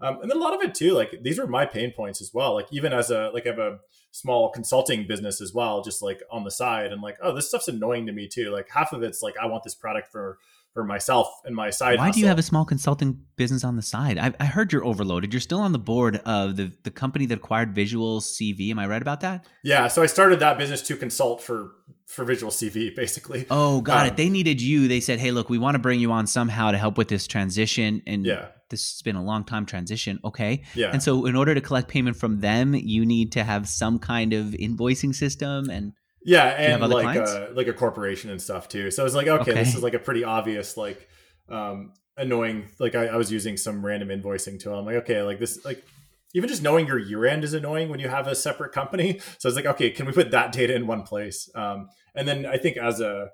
Um, 0.00 0.20
and 0.22 0.30
then 0.30 0.38
a 0.38 0.40
lot 0.40 0.54
of 0.54 0.62
it 0.62 0.74
too, 0.74 0.94
like 0.94 1.14
these 1.22 1.38
were 1.38 1.46
my 1.46 1.66
pain 1.66 1.92
points 1.92 2.22
as 2.22 2.32
well. 2.32 2.54
Like 2.54 2.68
even 2.72 2.92
as 2.92 3.10
a 3.10 3.30
like 3.34 3.46
I 3.46 3.50
have 3.50 3.58
a 3.58 3.78
small 4.10 4.50
consulting 4.50 5.06
business 5.06 5.40
as 5.40 5.52
well, 5.52 5.82
just 5.82 6.02
like 6.02 6.22
on 6.30 6.42
the 6.42 6.50
side, 6.50 6.92
and 6.92 7.02
like 7.02 7.18
oh, 7.22 7.34
this 7.34 7.48
stuff's 7.48 7.68
annoying 7.68 8.06
to 8.06 8.12
me 8.12 8.26
too. 8.26 8.50
Like 8.50 8.68
half 8.70 8.92
of 8.92 9.02
it's 9.02 9.22
like 9.22 9.34
I 9.40 9.46
want 9.46 9.62
this 9.62 9.74
product 9.74 10.10
for 10.10 10.38
for 10.74 10.84
myself 10.84 11.28
and 11.44 11.54
my 11.54 11.70
side. 11.70 11.98
Why 11.98 12.06
hustle. 12.06 12.14
do 12.14 12.20
you 12.20 12.26
have 12.28 12.38
a 12.38 12.42
small 12.42 12.64
consulting 12.64 13.20
business 13.36 13.64
on 13.64 13.76
the 13.76 13.82
side? 13.82 14.18
I, 14.18 14.32
I 14.38 14.44
heard 14.46 14.72
you're 14.72 14.84
overloaded. 14.84 15.32
You're 15.32 15.40
still 15.40 15.60
on 15.60 15.72
the 15.72 15.78
board 15.78 16.16
of 16.24 16.56
the 16.56 16.72
the 16.84 16.90
company 16.90 17.26
that 17.26 17.38
acquired 17.38 17.74
Visual 17.74 18.20
CV. 18.20 18.70
Am 18.70 18.78
I 18.78 18.86
right 18.86 19.02
about 19.02 19.20
that? 19.20 19.46
Yeah, 19.64 19.88
so 19.88 20.02
I 20.02 20.06
started 20.06 20.40
that 20.40 20.58
business 20.58 20.82
to 20.82 20.96
consult 20.96 21.42
for 21.42 21.72
for 22.06 22.24
Visual 22.24 22.50
CV, 22.50 22.94
basically. 22.94 23.46
Oh, 23.50 23.80
got 23.80 24.02
Um, 24.02 24.06
it. 24.08 24.16
They 24.16 24.28
needed 24.28 24.60
you. 24.60 24.88
They 24.88 25.00
said, 25.00 25.18
"Hey, 25.20 25.30
look, 25.30 25.48
we 25.50 25.58
want 25.58 25.74
to 25.74 25.78
bring 25.78 26.00
you 26.00 26.12
on 26.12 26.26
somehow 26.26 26.70
to 26.70 26.78
help 26.78 26.98
with 26.98 27.08
this 27.08 27.26
transition." 27.26 28.02
And 28.06 28.24
Yeah, 28.26 28.48
this 28.68 28.92
has 28.94 29.02
been 29.02 29.16
a 29.16 29.22
long 29.24 29.44
time 29.44 29.66
transition. 29.66 30.18
Okay. 30.24 30.62
yeah. 30.74 30.90
And 30.92 31.02
so, 31.02 31.26
in 31.26 31.36
order 31.36 31.54
to 31.54 31.60
collect 31.60 31.88
payment 31.88 32.16
from 32.16 32.40
them, 32.40 32.74
you 32.74 33.04
need 33.06 33.32
to 33.32 33.44
have 33.44 33.68
some 33.68 33.98
kind 33.98 34.32
of 34.32 34.46
invoicing 34.46 35.14
system. 35.14 35.68
And 35.70 35.92
Yeah, 36.22 36.44
and 36.44 36.82
like 36.88 37.04
clients? 37.04 37.32
a 37.32 37.50
like 37.54 37.66
a 37.66 37.72
corporation 37.72 38.30
and 38.30 38.40
stuff 38.40 38.68
too. 38.68 38.90
So 38.90 39.02
I 39.02 39.04
was 39.04 39.14
like, 39.14 39.26
okay, 39.26 39.52
this 39.54 39.74
is 39.74 39.82
like 39.82 39.94
a 39.94 39.98
pretty 39.98 40.24
obvious 40.24 40.76
like 40.76 41.08
um 41.48 41.92
annoying 42.16 42.68
like 42.78 42.94
I, 42.94 43.06
I 43.06 43.16
was 43.16 43.32
using 43.32 43.56
some 43.56 43.84
random 43.84 44.08
invoicing 44.08 44.60
tool. 44.60 44.74
I'm 44.74 44.84
like, 44.84 44.96
okay, 44.96 45.22
like 45.22 45.38
this 45.38 45.64
like 45.64 45.82
even 46.34 46.48
just 46.48 46.62
knowing 46.62 46.86
your 46.86 46.98
year 46.98 47.24
end 47.26 47.42
is 47.42 47.54
annoying 47.54 47.88
when 47.88 47.98
you 48.00 48.08
have 48.08 48.26
a 48.26 48.34
separate 48.34 48.72
company. 48.72 49.20
So 49.38 49.48
it's 49.48 49.56
like, 49.56 49.66
okay, 49.66 49.90
can 49.90 50.06
we 50.06 50.12
put 50.12 50.30
that 50.32 50.52
data 50.52 50.74
in 50.74 50.86
one 50.86 51.02
place? 51.02 51.48
Um 51.54 51.88
and 52.14 52.28
then 52.28 52.44
I 52.46 52.56
think 52.58 52.76
as 52.76 53.00
a 53.00 53.30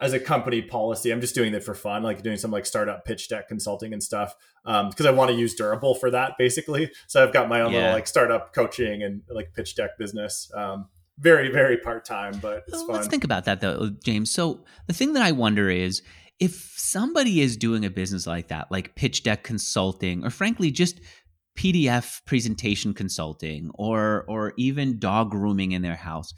as 0.00 0.12
a 0.12 0.20
company 0.20 0.62
policy, 0.62 1.10
I'm 1.10 1.20
just 1.20 1.34
doing 1.34 1.54
it 1.54 1.64
for 1.64 1.74
fun, 1.74 2.02
like 2.04 2.22
doing 2.22 2.36
some 2.36 2.50
like 2.52 2.66
startup 2.66 3.04
pitch 3.04 3.28
deck 3.28 3.48
consulting 3.48 3.92
and 3.92 4.02
stuff. 4.02 4.36
Um, 4.64 4.90
because 4.90 5.06
I 5.06 5.10
want 5.10 5.30
to 5.30 5.36
use 5.36 5.54
Durable 5.56 5.94
for 5.96 6.10
that 6.12 6.34
basically. 6.38 6.92
So 7.08 7.20
I've 7.22 7.32
got 7.32 7.48
my 7.48 7.62
own 7.62 7.72
Yeah. 7.72 7.78
little 7.78 7.94
like 7.94 8.06
startup 8.06 8.54
coaching 8.54 9.02
and 9.02 9.22
like 9.28 9.54
pitch 9.54 9.74
deck 9.74 9.98
business. 9.98 10.52
Um, 10.54 10.88
very, 11.18 11.50
very 11.50 11.76
part 11.78 12.04
time, 12.04 12.38
but 12.40 12.64
it's 12.66 12.72
Well, 12.72 12.86
fun. 12.86 12.96
let's 12.96 13.08
think 13.08 13.24
about 13.24 13.44
that, 13.44 13.60
though, 13.60 13.90
James. 14.04 14.30
So, 14.30 14.64
the 14.86 14.92
thing 14.92 15.12
that 15.14 15.22
I 15.22 15.32
wonder 15.32 15.68
is 15.70 16.02
if 16.38 16.74
somebody 16.76 17.40
is 17.40 17.56
doing 17.56 17.84
a 17.84 17.90
business 17.90 18.26
like 18.26 18.48
that, 18.48 18.70
like 18.70 18.94
pitch 18.94 19.22
deck 19.24 19.42
consulting, 19.42 20.24
or 20.24 20.30
frankly, 20.30 20.70
just 20.70 21.00
PDF 21.56 22.24
presentation 22.24 22.94
consulting, 22.94 23.70
or 23.74 24.24
or 24.28 24.54
even 24.56 24.98
dog 24.98 25.30
grooming 25.30 25.72
in 25.72 25.82
their 25.82 25.96
house, 25.96 26.32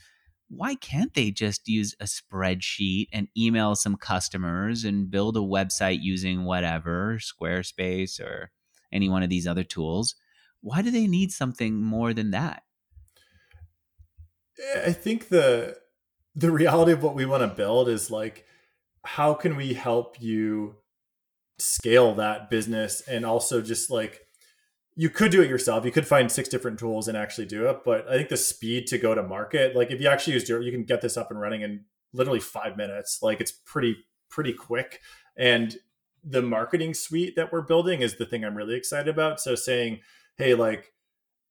why 0.49 0.75
can't 0.75 1.13
they 1.15 1.31
just 1.31 1.69
use 1.69 1.95
a 2.01 2.05
spreadsheet 2.05 3.09
and 3.13 3.29
email 3.37 3.75
some 3.77 3.97
customers 3.97 4.85
and 4.85 5.11
build 5.11 5.37
a 5.37 5.41
website 5.41 5.99
using 6.01 6.45
whatever 6.45 7.19
Squarespace 7.21 8.19
or 8.19 8.51
any 8.91 9.09
one 9.11 9.23
of 9.23 9.29
these 9.29 9.47
other 9.47 9.63
tools? 9.65 10.15
Why 10.63 10.81
do 10.83 10.91
they 10.91 11.07
need 11.07 11.33
something 11.33 11.83
more 11.83 12.13
than 12.15 12.31
that? 12.33 12.63
Eh, 14.61 14.83
I 14.87 14.93
think 14.93 15.29
the 15.29 15.79
the 16.35 16.51
reality 16.51 16.93
of 16.93 17.03
what 17.03 17.15
we 17.15 17.27
want 17.27 17.43
to 17.43 17.57
build 17.57 17.89
is 17.89 18.11
like 18.11 18.45
how 19.05 19.35
can 19.35 19.57
we 19.57 19.75
help 19.75 20.21
you 20.21 20.77
scale 21.59 22.15
that 22.15 22.51
business 22.51 23.03
and 23.09 23.27
also 23.27 23.61
just 23.61 23.91
like 23.91 24.27
you 24.97 25.09
could 25.09 25.31
do 25.31 25.41
it 25.41 25.49
yourself. 25.49 25.85
You 25.85 25.93
could 25.93 26.07
find 26.07 26.31
six 26.31 26.49
different 26.49 26.79
tools 26.79 27.09
and 27.09 27.17
actually 27.17 27.47
do 27.47 27.69
it, 27.69 27.79
but 27.85 28.07
I 28.09 28.17
think 28.17 28.29
the 28.29 28.37
speed 28.37 28.87
to 28.89 28.99
go 28.99 29.15
to 29.15 29.23
market, 29.23 29.75
like 29.75 29.91
if 29.91 30.01
you 30.01 30.09
actually 30.09 30.35
use 30.35 30.45
Durable, 30.45 30.67
you 30.67 30.73
can 30.73 30.85
get 30.85 31.01
this 31.01 31.17
up 31.17 31.31
and 31.31 31.41
running 31.41 31.63
in 31.63 31.85
literally 32.13 32.41
5 32.41 32.77
minutes. 32.77 33.21
Like 33.23 33.41
it's 33.41 33.53
pretty 33.53 33.97
pretty 34.29 34.53
quick 34.53 35.01
and 35.37 35.77
the 36.23 36.43
marketing 36.43 36.95
suite 36.95 37.35
that 37.37 37.53
we're 37.53 37.63
building 37.63 38.03
is 38.03 38.17
the 38.17 38.27
thing 38.27 38.45
I'm 38.45 38.57
really 38.57 38.77
excited 38.77 39.09
about. 39.09 39.41
So 39.41 39.55
saying, 39.55 40.01
"Hey, 40.37 40.55
like 40.55 40.93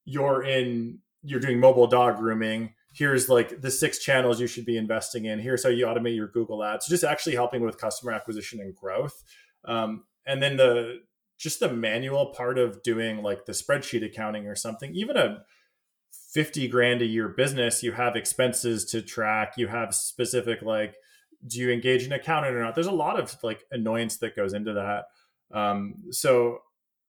you're 0.06 0.44
in 0.44 1.00
you're 1.24 1.40
doing 1.40 1.60
mobile 1.60 1.88
dog 1.88 2.18
grooming 2.18 2.74
here's 2.92 3.30
like 3.30 3.62
the 3.62 3.72
six 3.72 4.00
channels 4.00 4.40
you 4.40 4.48
should 4.48 4.66
be 4.66 4.78
investing 4.78 5.26
in. 5.26 5.40
Here's 5.40 5.64
how 5.64 5.70
you 5.70 5.86
automate 5.86 6.16
your 6.16 6.28
google 6.28 6.64
ads. 6.64 6.86
So 6.86 6.90
just 6.90 7.04
actually 7.04 7.36
helping 7.36 7.62
with 7.62 7.78
customer 7.78 8.12
acquisition 8.12 8.60
and 8.60 8.76
growth. 8.76 9.24
Um, 9.66 10.06
and 10.26 10.42
then 10.42 10.58
the 10.58 11.02
just 11.38 11.60
the 11.60 11.72
manual 11.72 12.28
part 12.28 12.58
of 12.58 12.84
doing 12.84 13.24
like 13.24 13.46
the 13.46 13.54
spreadsheet 13.54 14.06
accounting 14.06 14.48
or 14.48 14.56
something. 14.56 14.94
Even 14.94 15.18
a 15.18 15.44
50 16.34 16.68
grand 16.68 17.02
a 17.02 17.06
year 17.06 17.30
business 17.30 17.84
you 17.84 17.92
have 17.94 18.16
expenses 18.16 18.86
to 18.86 19.02
track. 19.02 19.54
You 19.58 19.68
have 19.68 19.94
specific 19.94 20.62
like 20.62 20.96
do 21.48 21.60
you 21.60 21.72
engage 21.72 22.04
an 22.04 22.12
accountant 22.12 22.56
or 22.56 22.62
not? 22.62 22.76
There's 22.76 22.88
a 22.88 22.92
lot 22.92 23.20
of 23.20 23.36
like 23.44 23.64
annoyance 23.72 24.18
that 24.18 24.36
goes 24.36 24.54
into 24.54 24.74
that. 24.74 25.06
Um, 25.58 25.96
so 26.12 26.60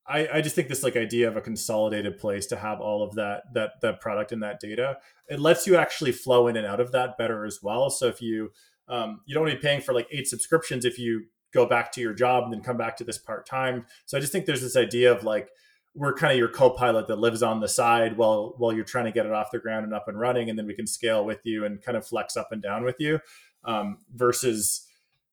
I, 0.06 0.28
I 0.34 0.40
just 0.40 0.54
think 0.54 0.68
this 0.68 0.82
like 0.82 0.96
idea 0.96 1.28
of 1.28 1.36
a 1.36 1.40
consolidated 1.40 2.18
place 2.18 2.46
to 2.46 2.56
have 2.56 2.80
all 2.80 3.02
of 3.02 3.14
that 3.14 3.42
that 3.54 3.80
that 3.82 4.00
product 4.00 4.32
and 4.32 4.42
that 4.42 4.58
data 4.60 4.98
it 5.28 5.38
lets 5.38 5.66
you 5.66 5.76
actually 5.76 6.12
flow 6.12 6.48
in 6.48 6.56
and 6.56 6.66
out 6.66 6.80
of 6.80 6.92
that 6.92 7.16
better 7.16 7.44
as 7.44 7.60
well. 7.62 7.90
So 7.90 8.06
if 8.06 8.20
you 8.20 8.50
um, 8.88 9.20
you 9.24 9.34
don't 9.34 9.44
want 9.44 9.52
to 9.52 9.58
be 9.58 9.62
paying 9.62 9.80
for 9.80 9.94
like 9.94 10.08
eight 10.10 10.26
subscriptions 10.26 10.84
if 10.84 10.98
you 10.98 11.26
go 11.52 11.66
back 11.66 11.92
to 11.92 12.00
your 12.00 12.14
job 12.14 12.44
and 12.44 12.52
then 12.52 12.60
come 12.60 12.76
back 12.76 12.96
to 12.96 13.04
this 13.04 13.18
part 13.18 13.44
time 13.46 13.84
so 14.06 14.16
i 14.16 14.20
just 14.20 14.32
think 14.32 14.46
there's 14.46 14.62
this 14.62 14.76
idea 14.76 15.12
of 15.12 15.24
like 15.24 15.48
we're 15.94 16.14
kind 16.14 16.32
of 16.32 16.38
your 16.38 16.48
co-pilot 16.48 17.08
that 17.08 17.18
lives 17.18 17.42
on 17.42 17.60
the 17.60 17.68
side 17.68 18.16
while 18.16 18.54
while 18.58 18.72
you're 18.72 18.84
trying 18.84 19.04
to 19.04 19.12
get 19.12 19.26
it 19.26 19.32
off 19.32 19.50
the 19.50 19.58
ground 19.58 19.84
and 19.84 19.94
up 19.94 20.06
and 20.06 20.18
running 20.18 20.48
and 20.48 20.58
then 20.58 20.66
we 20.66 20.74
can 20.74 20.86
scale 20.86 21.24
with 21.24 21.40
you 21.44 21.64
and 21.64 21.82
kind 21.82 21.96
of 21.96 22.06
flex 22.06 22.36
up 22.36 22.52
and 22.52 22.62
down 22.62 22.84
with 22.84 22.96
you 22.98 23.18
um, 23.64 23.98
versus 24.14 24.86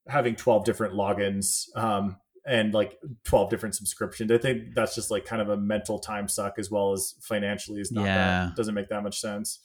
having 0.08 0.36
12 0.36 0.66
different 0.66 0.94
logins 0.94 1.66
um, 1.76 2.18
and 2.48 2.74
like 2.74 2.98
12 3.26 3.50
different 3.50 3.76
subscriptions 3.76 4.32
i 4.32 4.38
think 4.38 4.74
that's 4.74 4.96
just 4.96 5.12
like 5.12 5.26
kind 5.26 5.42
of 5.42 5.50
a 5.50 5.58
mental 5.58 6.00
time 6.00 6.28
suck 6.28 6.58
as 6.58 6.72
well 6.72 6.94
as 6.94 7.16
financially 7.22 7.82
is 7.82 7.92
not 7.92 8.06
Yeah. 8.06 8.46
that 8.48 8.56
doesn't 8.56 8.74
make 8.76 8.90
that 8.90 9.04
much 9.04 9.20
sense 9.20 9.60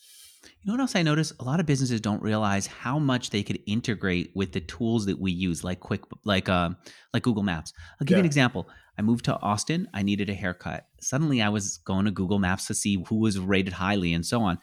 You 0.44 0.66
know 0.66 0.72
what 0.74 0.80
else 0.80 0.96
I 0.96 1.02
notice? 1.04 1.32
A 1.38 1.44
lot 1.44 1.60
of 1.60 1.66
businesses 1.66 2.00
don't 2.00 2.20
realize 2.20 2.66
how 2.66 2.98
much 2.98 3.30
they 3.30 3.44
could 3.44 3.60
integrate 3.66 4.32
with 4.34 4.50
the 4.52 4.60
tools 4.60 5.06
that 5.06 5.20
we 5.20 5.30
use, 5.30 5.62
like 5.62 5.78
quick, 5.78 6.00
like 6.24 6.48
uh, 6.48 6.70
like 7.14 7.22
Google 7.22 7.44
Maps. 7.44 7.72
I'll 8.00 8.04
give 8.04 8.16
you 8.16 8.24
an 8.26 8.26
example. 8.26 8.68
I 8.98 9.02
moved 9.02 9.24
to 9.26 9.38
Austin. 9.40 9.86
I 9.94 10.02
needed 10.02 10.28
a 10.30 10.34
haircut. 10.34 10.88
Suddenly, 11.00 11.40
I 11.42 11.48
was 11.48 11.78
going 11.84 12.06
to 12.06 12.10
Google 12.10 12.40
Maps 12.40 12.66
to 12.66 12.74
see 12.74 12.94
who 13.08 13.20
was 13.20 13.38
rated 13.38 13.74
highly 13.74 14.12
and 14.14 14.26
so 14.26 14.42
on. 14.42 14.58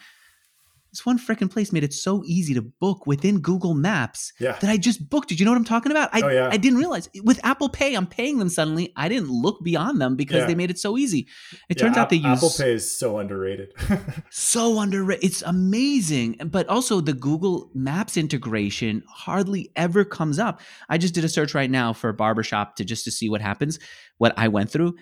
This 0.92 1.06
one 1.06 1.20
freaking 1.20 1.52
place 1.52 1.72
made 1.72 1.84
it 1.84 1.94
so 1.94 2.24
easy 2.26 2.54
to 2.56 2.62
book 2.62 3.06
within 3.06 3.40
Google 3.40 3.74
Maps 3.74 4.34
yeah 4.40 4.58
that 4.60 4.70
I 4.70 4.78
just 4.78 5.10
booked. 5.10 5.30
Did 5.30 5.40
you 5.40 5.46
know 5.46 5.52
what 5.52 5.58
I'm 5.58 5.66
talking 5.66 5.92
about? 5.92 6.10
I, 6.14 6.22
Oh, 6.22 6.28
yeah. 6.30 6.50
I 6.52 6.58
didn't 6.58 6.80
realize 6.80 7.10
with 7.24 7.40
Apple 7.46 7.70
Pay, 7.70 7.96
I'm 7.96 8.08
paying 8.08 8.40
them 8.40 8.50
suddenly. 8.50 8.92
I 8.96 9.08
didn't 9.10 9.30
look 9.30 9.64
beyond 9.64 10.02
them 10.02 10.16
because 10.16 10.38
Yeah. 10.42 10.46
they 10.48 10.56
made 10.56 10.70
it 10.72 10.80
so 10.80 10.98
easy. 10.98 11.28
It 11.70 11.76
turns 11.78 11.96
out 11.98 12.10
they 12.10 12.16
use 12.18 12.26
apple 12.38 12.52
pay 12.58 12.74
is 12.74 12.90
so 12.90 13.18
underrated 13.20 13.74
so 14.32 14.80
underrated. 14.80 15.24
It's 15.24 15.42
amazing. 15.44 16.38
But 16.46 16.68
also 16.68 17.02
the 17.02 17.14
Google 17.14 17.70
Maps 17.74 18.18
integration 18.18 19.04
hardly 19.08 19.72
ever 19.76 20.04
comes 20.04 20.40
up. 20.40 20.62
I 20.90 20.98
just 20.98 21.14
did 21.14 21.24
a 21.24 21.30
search 21.30 21.54
right 21.54 21.70
now 21.70 21.94
for 21.94 22.10
a 22.10 22.14
barbershop 22.14 22.76
to 22.78 22.86
just 22.86 23.04
to 23.06 23.12
see 23.12 23.30
what 23.30 23.42
happens, 23.42 23.80
what 24.18 24.34
I 24.38 24.48
went 24.48 24.70
through. 24.72 24.96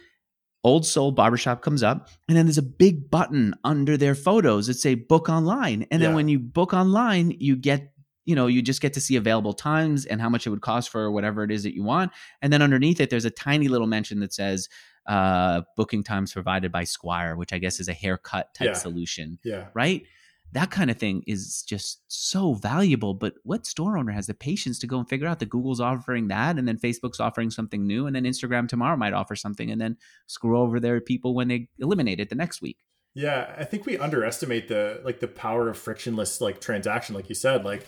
Old 0.64 0.86
Soul 0.86 1.12
Barbershop 1.12 1.62
comes 1.62 1.84
up, 1.84 2.10
and 2.28 2.38
then 2.38 2.46
there's 2.46 2.58
a 2.58 2.64
big 2.64 3.10
button 3.10 3.54
under 3.64 3.96
their 3.98 4.16
photos 4.16 4.68
that 4.68 4.74
say 4.76 4.96
book 4.96 5.30
online. 5.30 5.86
And 5.92 6.02
then 6.02 6.10
Yeah. 6.12 6.16
when 6.16 6.28
you 6.28 6.40
book 6.40 6.74
online, 6.74 7.32
you 7.40 7.56
get 7.56 7.94
you 8.26 8.36
know, 8.36 8.48
you 8.48 8.62
just 8.62 8.82
get 8.82 8.92
to 8.92 9.00
see 9.00 9.16
available 9.16 9.54
times 9.54 10.06
and 10.06 10.20
how 10.20 10.28
much 10.28 10.46
it 10.46 10.50
would 10.50 10.60
cost 10.60 10.90
for 10.90 11.10
whatever 11.10 11.46
it 11.46 11.52
is 11.52 11.64
that 11.64 11.74
you 11.74 11.82
want. 11.82 12.12
And 12.42 12.52
then 12.52 12.62
underneath 12.62 13.00
it, 13.00 13.10
there's 13.10 13.24
a 13.24 13.30
tiny 13.32 13.70
little 13.70 13.88
mention 13.88 14.20
that 14.20 14.34
says 14.34 14.68
uh, 15.06 15.62
booking 15.78 16.04
times 16.04 16.34
provided 16.34 16.70
by 16.70 16.84
Squire, 16.84 17.38
which 17.38 17.54
I 17.54 17.58
guess 17.58 17.80
is 17.80 17.88
a 17.88 17.94
haircut 17.94 18.54
type 18.54 18.66
Yeah. 18.66 18.74
solution 18.74 19.40
yeah 19.46 19.68
right? 19.74 20.04
That 20.54 20.72
kind 20.72 20.90
of 20.90 20.98
thing 20.98 21.24
is 21.28 21.64
just 21.68 22.02
so 22.08 22.54
valuable. 22.54 23.14
But 23.14 23.36
what 23.44 23.66
store 23.66 23.98
owner 23.98 24.14
has 24.14 24.28
the 24.28 24.34
patience 24.34 24.80
to 24.80 24.88
go 24.88 24.98
and 24.98 25.08
figure 25.08 25.28
out 25.28 25.40
that 25.40 25.50
Google's 25.50 25.82
offering 25.82 26.30
that 26.30 26.58
and 26.58 26.68
then 26.68 26.78
Facebook's 26.78 27.20
offering 27.20 27.50
something 27.52 27.86
new 27.86 28.08
and 28.08 28.16
then 28.16 28.24
Instagram 28.24 28.68
tomorrow 28.68 28.96
might 28.96 29.14
offer 29.14 29.36
something 29.36 29.70
and 29.70 29.80
then 29.80 29.98
screw 30.28 30.58
over 30.58 30.80
their 30.80 31.02
people 31.02 31.36
when 31.36 31.50
they 31.50 31.70
eliminate 31.80 32.20
it 32.20 32.30
the 32.30 32.36
next 32.36 32.62
week? 32.62 32.78
Yeah, 33.14 33.54
I 33.58 33.64
think 33.64 33.86
we 33.86 33.98
underestimate 33.98 34.68
the 34.68 35.02
like 35.04 35.20
the 35.20 35.28
power 35.28 35.70
of 35.70 35.78
frictionless 35.78 36.40
like 36.40 36.62
transaction 36.62 37.16
like 37.16 37.30
you 37.30 37.36
said 37.36 37.66
like 37.66 37.86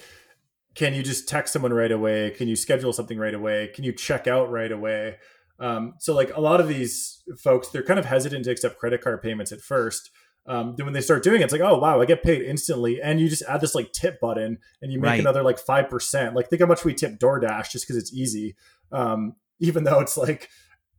can 0.76 0.94
you 0.94 1.04
just 1.04 1.28
text 1.28 1.54
someone 1.54 1.74
right 1.74 1.92
away? 1.92 2.32
Can 2.32 2.48
you 2.48 2.56
schedule 2.56 2.94
something 2.94 3.18
right 3.18 3.34
away? 3.34 3.68
Can 3.74 3.84
you 3.84 3.92
check 3.92 4.28
out 4.28 4.52
right 4.52 4.72
away? 4.72 5.18
Um, 5.60 5.96
so 6.00 6.16
like 6.16 6.36
a 6.36 6.42
lot 6.42 6.62
of 6.62 6.68
these 6.68 7.22
folks 7.38 7.70
they're 7.70 7.84
kind 7.84 8.00
of 8.00 8.06
hesitant 8.06 8.46
to 8.46 8.52
accept 8.52 8.80
credit 8.80 9.02
card 9.02 9.22
payments 9.22 9.52
at 9.52 9.62
first. 9.62 10.10
Um, 10.50 10.74
then 10.76 10.86
when 10.88 10.94
they 10.94 11.02
start 11.02 11.22
doing 11.24 11.42
it, 11.42 11.44
it's 11.46 11.54
like, 11.54 11.62
oh 11.62 11.78
wow, 11.78 12.02
I 12.02 12.06
get 12.06 12.24
paid 12.24 12.42
instantly, 12.42 13.00
and 13.02 13.22
you 13.22 13.30
just 13.30 13.44
add 13.48 13.62
this 13.62 13.76
like 13.76 13.92
tip 13.94 14.20
button, 14.20 14.58
and 14.82 14.92
you 14.92 15.00
make 15.00 15.10
Right. 15.12 15.20
another 15.20 15.44
like 15.44 15.60
five 15.60 15.90
percent. 15.90 16.36
Like 16.36 16.50
think 16.50 16.62
how 16.62 16.68
much 16.68 16.84
we 16.84 16.94
tip 16.96 17.20
DoorDash 17.20 17.70
just 17.72 17.86
because 17.88 17.96
it's 18.02 18.12
easy, 18.14 18.56
um, 18.92 19.36
even 19.60 19.84
though 19.84 20.00
it's 20.00 20.18
like 20.18 20.50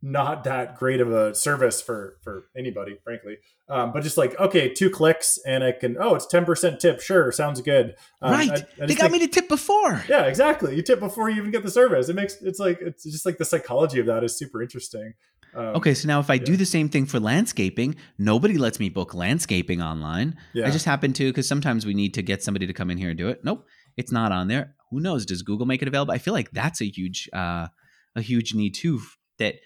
not 0.03 0.45
that 0.45 0.77
great 0.77 0.99
of 1.01 1.11
a 1.13 1.35
service 1.35 1.83
for 1.83 2.17
for 2.23 2.45
anybody, 2.57 2.97
frankly. 3.05 3.37
Um, 3.69 3.93
but 3.93 4.03
just 4.03 4.17
like 4.17 4.39
okay, 4.41 4.73
two 4.73 4.89
clicks 4.89 5.39
and 5.47 5.63
I 5.63 5.73
can 5.73 5.97
oh 6.01 6.15
it's 6.15 6.27
ten 6.27 6.45
percent 6.45 6.81
tip, 6.81 7.01
sure, 7.01 7.31
sounds 7.33 7.61
good. 7.61 7.97
Um, 8.23 8.33
right. 8.33 8.51
I- 8.51 8.83
I 8.83 8.87
they 8.87 8.95
got 8.95 9.11
think- 9.11 9.13
me 9.13 9.19
to 9.21 9.29
tip 9.29 9.49
before. 9.49 10.03
yeah, 10.09 10.23
exactly. 10.27 10.75
You 10.77 10.83
tip 10.83 11.01
before 11.01 11.29
you 11.29 11.37
even 11.39 11.51
get 11.51 11.63
the 11.65 11.71
service. 11.71 12.09
It 12.09 12.15
makes 12.17 12.41
it's 12.41 12.59
like 12.61 12.79
it's 12.81 13.05
just 13.05 13.27
like 13.27 13.37
the 13.39 13.45
psychology 13.45 14.01
of 14.01 14.07
that 14.07 14.25
is 14.25 14.37
super 14.39 14.63
interesting. 14.63 15.15
Um, 15.55 15.77
Okay, 15.77 15.95
so 15.95 16.07
now 16.09 16.21
if 16.21 16.31
I 16.31 16.39
do 16.39 16.57
the 16.57 16.67
same 16.67 16.89
thing 16.89 17.07
for 17.07 17.21
landscaping, 17.21 17.97
nobody 18.19 18.59
lets 18.59 18.79
me 18.79 18.89
book 18.89 19.15
landscaping 19.15 19.83
online. 19.83 20.37
Yeah. 20.53 20.67
I 20.67 20.71
just 20.71 20.85
happen 20.85 21.13
to 21.15 21.31
because 21.31 21.49
sometimes 21.49 21.87
we 21.87 21.95
need 21.95 22.15
to 22.15 22.23
get 22.23 22.43
somebody 22.43 22.67
to 22.67 22.73
come 22.73 22.91
in 22.91 22.99
here 22.99 23.11
and 23.11 23.19
do 23.19 23.29
it. 23.29 23.45
Nope, 23.45 23.67
it's 23.97 24.13
not 24.13 24.33
on 24.33 24.49
there. 24.49 24.75
Who 24.91 25.01
knows? 25.01 25.27
Does 25.27 25.43
Google 25.43 25.67
make 25.67 25.83
it 25.83 25.89
available? 25.89 26.13
I 26.13 26.19
feel 26.19 26.35
like 26.35 26.51
that's 26.51 26.81
a 26.81 26.87
huge, 26.87 27.29
uh, 27.33 27.69
a 28.17 28.23
huge 28.23 28.55
need 28.55 28.75
too 28.75 29.01
that 29.39 29.57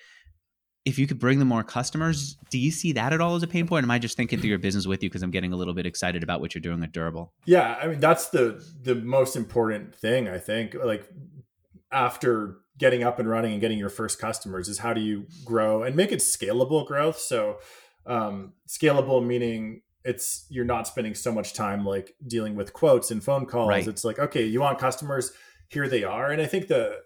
if 0.85 0.99
you 0.99 1.07
could 1.07 1.19
bring 1.19 1.39
them 1.39 1.49
more 1.49 1.65
customers, 1.65 2.37
do 2.51 2.59
you 2.59 2.71
see 2.71 2.93
that 2.93 3.13
at 3.13 3.21
all 3.21 3.37
as 3.37 3.43
a 3.43 3.47
pain 3.47 3.67
point? 3.67 3.85
Am 3.85 3.91
I 3.91 3.99
just 3.99 4.17
thinking 4.17 4.39
through 4.39 4.51
your 4.51 4.59
business 4.59 4.87
with 4.87 5.03
you 5.03 5.09
because 5.09 5.23
I'm 5.23 5.31
getting 5.31 5.53
a 5.53 5.57
little 5.57 5.73
bit 5.73 5.87
excited 5.87 6.23
about 6.23 6.41
what 6.41 6.55
you're 6.55 6.61
doing 6.61 6.83
at 6.83 6.93
Durable? 6.93 7.33
Yeah, 7.47 7.79
I 7.83 7.87
mean 7.87 8.01
that's 8.01 8.29
the 8.29 8.63
the 8.83 8.95
most 8.95 9.35
important 9.35 9.95
thing 9.95 10.29
I 10.29 10.39
think. 10.39 10.75
Like 10.75 11.09
after 11.91 12.59
getting 12.79 13.05
up 13.05 13.19
and 13.19 13.29
running 13.29 13.53
and 13.53 13.61
getting 13.61 13.79
your 13.79 13.89
first 13.89 14.19
customers 14.19 14.69
is 14.69 14.79
how 14.79 14.93
do 14.93 15.01
you 15.01 15.27
grow 15.45 15.83
and 15.83 15.95
make 15.95 16.13
it 16.13 16.19
scalable 16.19 16.87
growth. 16.87 17.19
So 17.19 17.59
um, 18.07 18.53
scalable 18.69 19.25
meaning 19.25 19.83
it's 20.05 20.47
you're 20.51 20.65
not 20.65 20.87
spending 20.87 21.15
so 21.15 21.33
much 21.33 21.55
time 21.55 21.85
like 21.85 22.15
dealing 22.27 22.55
with 22.55 22.73
quotes 22.73 23.11
and 23.11 23.23
phone 23.23 23.47
calls. 23.47 23.69
Right. 23.69 23.87
It's 23.87 24.05
like 24.05 24.19
okay, 24.19 24.45
you 24.45 24.61
want 24.61 24.79
customers, 24.79 25.33
here 25.69 25.89
they 25.89 26.05
are, 26.05 26.31
and 26.31 26.43
I 26.43 26.47
think 26.47 26.69
the 26.69 26.99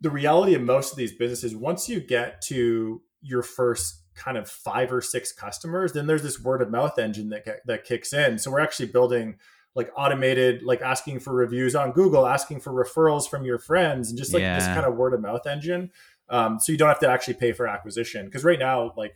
the 0.00 0.10
reality 0.10 0.54
of 0.54 0.62
most 0.62 0.92
of 0.92 0.98
these 0.98 1.12
businesses 1.12 1.56
once 1.56 1.88
you 1.88 2.00
get 2.00 2.40
to 2.42 3.02
your 3.20 3.42
first 3.42 4.04
kind 4.14 4.36
of 4.36 4.48
five 4.48 4.92
or 4.92 5.00
six 5.00 5.32
customers, 5.32 5.92
then 5.92 6.06
there's 6.06 6.22
this 6.22 6.40
word 6.40 6.62
of 6.62 6.70
mouth 6.70 6.98
engine 6.98 7.30
that 7.30 7.44
that 7.66 7.84
kicks 7.84 8.12
in. 8.12 8.38
So 8.38 8.50
we're 8.50 8.60
actually 8.60 8.86
building 8.86 9.36
like 9.78 9.92
automated, 9.96 10.64
like 10.64 10.82
asking 10.82 11.20
for 11.20 11.32
reviews 11.32 11.76
on 11.76 11.92
Google, 11.92 12.26
asking 12.26 12.58
for 12.58 12.72
referrals 12.72 13.30
from 13.30 13.44
your 13.44 13.58
friends, 13.58 14.10
and 14.10 14.18
just 14.18 14.34
like 14.34 14.42
yeah. 14.42 14.58
this 14.58 14.66
kind 14.66 14.84
of 14.84 14.96
word 14.96 15.14
of 15.14 15.20
mouth 15.20 15.46
engine. 15.46 15.92
Um, 16.28 16.58
so 16.58 16.72
you 16.72 16.76
don't 16.76 16.88
have 16.88 16.98
to 16.98 17.08
actually 17.08 17.34
pay 17.34 17.52
for 17.52 17.68
acquisition 17.68 18.26
because 18.26 18.42
right 18.44 18.58
now, 18.58 18.92
like 18.96 19.14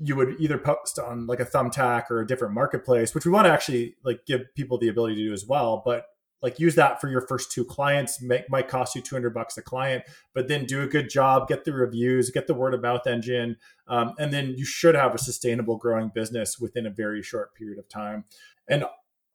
you 0.00 0.16
would 0.16 0.36
either 0.38 0.58
post 0.58 0.98
on 0.98 1.26
like 1.26 1.40
a 1.40 1.46
thumbtack 1.46 2.10
or 2.10 2.20
a 2.20 2.26
different 2.26 2.52
marketplace 2.52 3.14
which 3.14 3.24
we 3.24 3.30
want 3.30 3.46
to 3.46 3.52
actually 3.52 3.94
like 4.02 4.26
give 4.26 4.42
people 4.56 4.76
the 4.76 4.88
ability 4.88 5.14
to 5.14 5.22
do 5.22 5.32
as 5.32 5.46
well 5.46 5.82
but 5.84 6.06
like 6.42 6.58
use 6.58 6.74
that 6.74 7.00
for 7.00 7.08
your 7.08 7.22
first 7.22 7.52
two 7.52 7.64
clients 7.64 8.20
make, 8.20 8.50
might 8.50 8.66
cost 8.66 8.96
you 8.96 9.00
200 9.00 9.32
bucks 9.32 9.56
a 9.56 9.62
client 9.62 10.02
but 10.34 10.48
then 10.48 10.64
do 10.64 10.82
a 10.82 10.86
good 10.88 11.08
job 11.08 11.46
get 11.46 11.64
the 11.64 11.72
reviews 11.72 12.30
get 12.30 12.48
the 12.48 12.54
word 12.54 12.74
of 12.74 12.82
mouth 12.82 13.06
engine 13.06 13.56
um, 13.86 14.14
and 14.18 14.32
then 14.32 14.54
you 14.56 14.64
should 14.64 14.96
have 14.96 15.14
a 15.14 15.18
sustainable 15.18 15.76
growing 15.76 16.10
business 16.12 16.58
within 16.58 16.86
a 16.86 16.90
very 16.90 17.22
short 17.22 17.54
period 17.54 17.78
of 17.78 17.88
time 17.88 18.24
and 18.68 18.84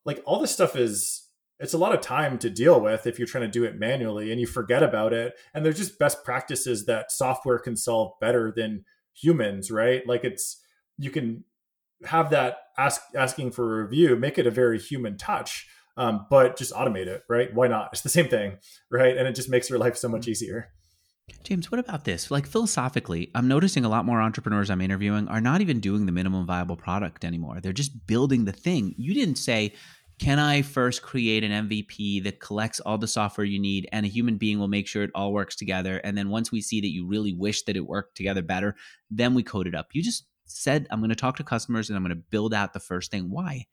like 0.10 0.24
all 0.26 0.40
this 0.40 0.52
stuff 0.52 0.76
is 0.76 1.28
it's 1.60 1.74
a 1.74 1.78
lot 1.78 1.94
of 1.94 2.02
time 2.02 2.40
to 2.40 2.50
deal 2.50 2.82
with 2.82 3.06
if 3.06 3.20
you're 3.20 3.28
trying 3.28 3.44
to 3.44 3.60
do 3.60 3.64
it 3.64 3.78
manually 3.78 4.32
and 4.32 4.42
you 4.42 4.48
forget 4.48 4.82
about 4.82 5.14
it 5.14 5.34
and 5.54 5.64
there's 5.64 5.78
just 5.78 6.00
best 6.00 6.24
practices 6.24 6.86
that 6.88 7.12
software 7.12 7.60
can 7.60 7.78
solve 7.78 8.14
better 8.20 8.52
than 8.56 8.84
humans 9.14 9.70
right 9.70 10.08
like 10.08 10.24
it's 10.24 10.62
you 10.98 11.12
can 11.12 11.44
have 12.06 12.32
that 12.32 12.58
ask 12.78 13.02
asking 13.16 13.52
for 13.52 13.82
a 13.82 13.84
review 13.84 14.16
make 14.16 14.40
it 14.40 14.48
a 14.48 14.52
very 14.52 14.80
human 14.80 15.16
touch 15.16 15.68
um, 16.00 16.28
but 16.30 16.58
just 16.58 16.74
automate 16.74 17.08
it, 17.08 17.24
right? 17.28 17.54
Why 17.54 17.68
not? 17.68 17.90
It's 17.92 18.02
the 18.02 18.10
same 18.10 18.30
thing, 18.30 18.58
right? 18.90 19.18
And 19.18 19.28
it 19.28 19.36
just 19.36 19.50
makes 19.50 19.70
your 19.70 19.80
life 19.80 19.98
so 19.98 20.08
much 20.08 20.22
mm-hmm. 20.22 20.32
easier. 20.32 20.70
James, 21.44 21.70
what 21.70 21.80
about 21.80 22.06
this? 22.06 22.32
Like 22.32 22.48
philosophically, 22.48 23.30
I'm 23.36 23.48
noticing 23.48 23.86
a 23.86 23.90
lot 23.90 24.06
more 24.06 24.22
entrepreneurs 24.22 24.70
I'm 24.70 24.82
interviewing 24.82 25.28
are 25.28 25.42
not 25.42 25.62
even 25.62 25.80
doing 25.80 26.06
the 26.06 26.12
minimum 26.12 26.46
viable 26.46 26.78
product 26.78 27.26
anymore. 27.26 27.60
They're 27.62 27.74
just 27.74 28.08
building 28.08 28.46
the 28.46 28.52
thing. 28.52 28.96
You 28.98 29.14
didn't 29.14 29.36
say, 29.36 29.74
can 30.20 30.38
I 30.38 30.62
first 30.62 31.02
create 31.02 31.44
an 31.44 31.70
MVP 31.70 32.24
that 32.24 32.40
collects 32.40 32.80
all 32.82 32.98
the 32.98 33.08
software 33.08 33.46
you 33.46 33.60
need 33.60 33.88
and 33.92 34.06
a 34.06 34.10
human 34.10 34.38
being 34.38 34.60
will 34.60 34.68
make 34.68 34.88
sure 34.88 35.04
it 35.04 35.12
all 35.16 35.32
works 35.32 35.56
together? 35.56 35.98
And 36.04 36.18
then 36.18 36.30
once 36.30 36.52
we 36.52 36.62
see 36.62 36.82
that 36.82 36.92
you 36.92 37.08
really 37.08 37.34
wish 37.34 37.64
that 37.64 37.78
it 37.78 37.88
worked 37.88 38.16
together 38.16 38.42
better, 38.42 38.76
then 39.10 39.34
we 39.34 39.44
code 39.44 39.68
it 39.68 39.76
up. 39.76 39.88
You 39.94 40.04
just 40.04 40.26
said, 40.46 40.88
I'm 40.92 41.00
going 41.00 41.10
to 41.10 41.16
talk 41.16 41.38
to 41.38 41.44
customers 41.44 41.90
and 41.90 41.96
I'm 41.96 42.04
going 42.04 42.16
to 42.16 42.24
build 42.30 42.54
out 42.54 42.74
the 42.74 42.80
first 42.80 43.12
thing. 43.12 43.30
Why? 43.30 43.66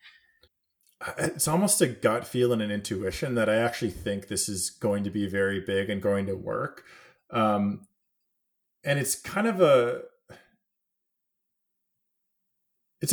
it's 1.18 1.46
almost 1.46 1.80
a 1.82 1.86
gut 1.86 2.26
feel 2.26 2.52
and 2.52 2.62
an 2.62 2.70
intuition 2.70 3.34
that 3.34 3.48
I 3.48 3.56
actually 3.56 3.90
think 3.90 4.28
this 4.28 4.48
is 4.48 4.70
going 4.70 5.04
to 5.04 5.10
be 5.10 5.28
very 5.28 5.60
big 5.60 5.90
and 5.90 6.00
going 6.00 6.26
to 6.26 6.34
work. 6.34 6.84
Um, 7.30 7.86
and 8.84 8.98
it's 8.98 9.14
kind 9.14 9.46
of 9.46 9.60
a, 9.60 10.02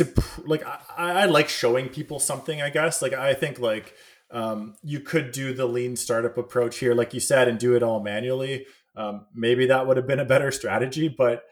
a 0.00 0.22
like 0.46 0.64
I, 0.66 1.22
I 1.22 1.24
like 1.26 1.48
showing 1.48 1.88
people 1.88 2.18
something. 2.18 2.60
I 2.60 2.70
guess 2.70 3.00
like 3.00 3.12
I 3.12 3.34
think 3.34 3.58
like 3.58 3.94
um, 4.30 4.74
you 4.82 5.00
could 5.00 5.32
do 5.32 5.54
the 5.54 5.66
lean 5.66 5.96
startup 5.96 6.36
approach 6.36 6.78
here, 6.78 6.94
like 6.94 7.14
you 7.14 7.20
said, 7.20 7.48
and 7.48 7.58
do 7.58 7.76
it 7.76 7.82
all 7.82 8.00
manually. 8.00 8.66
Um, 8.96 9.26
maybe 9.34 9.66
that 9.66 9.86
would 9.86 9.96
have 9.96 10.06
been 10.06 10.20
a 10.20 10.24
better 10.24 10.50
strategy, 10.50 11.08
but 11.08 11.44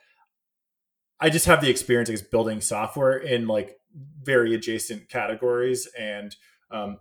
I 1.20 1.30
just 1.30 1.46
have 1.46 1.60
the 1.60 1.70
experience 1.70 2.10
as 2.10 2.22
building 2.22 2.60
software 2.60 3.16
in 3.16 3.46
like 3.46 3.76
very 4.22 4.54
adjacent 4.54 5.08
categories 5.08 5.88
and 5.98 6.34
um, 6.70 6.98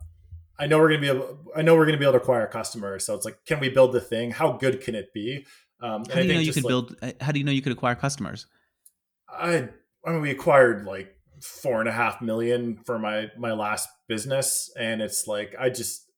I 0.60 0.68
know 0.68 0.78
we're 0.78 0.90
gonna 0.90 1.02
be 1.02 1.08
able. 1.08 1.40
I 1.56 1.64
know 1.64 1.76
we're 1.76 1.86
gonna 1.86 1.98
be 1.98 2.06
able 2.06 2.14
to 2.14 2.20
acquire 2.20 2.46
customers. 2.46 3.04
So 3.04 3.16
it's 3.16 3.26
like, 3.26 3.40
can 3.48 3.60
we 3.60 3.70
build 3.70 3.94
the 3.94 4.02
thing? 4.02 4.30
How 4.30 4.52
good 4.52 4.82
can 4.82 4.94
it 4.94 5.12
be? 5.12 5.48
Um, 5.80 6.04
how 6.06 6.22
do 6.22 6.28
you 6.28 6.34
know 6.36 6.40
you 6.40 6.54
could 6.54 6.64
like, 6.64 6.70
build? 6.70 6.96
Uh, 7.02 7.12
how 7.20 7.32
do 7.32 7.40
you 7.40 7.46
know 7.46 7.52
you 7.52 7.64
could 7.64 7.72
acquire 7.72 7.96
customers? 7.96 8.46
I 9.28 9.70
I 10.06 10.12
mean, 10.12 10.22
we 10.22 10.30
acquired 10.30 10.86
like 10.86 11.16
four 11.42 11.80
and 11.80 11.90
a 11.90 11.92
half 11.92 12.22
million 12.22 12.78
for 12.86 13.00
my 13.00 13.28
my 13.38 13.52
last 13.52 13.90
business, 14.08 14.72
and 14.78 15.02
it's 15.02 15.28
like 15.28 15.56
I 15.60 15.70
just 15.70 16.12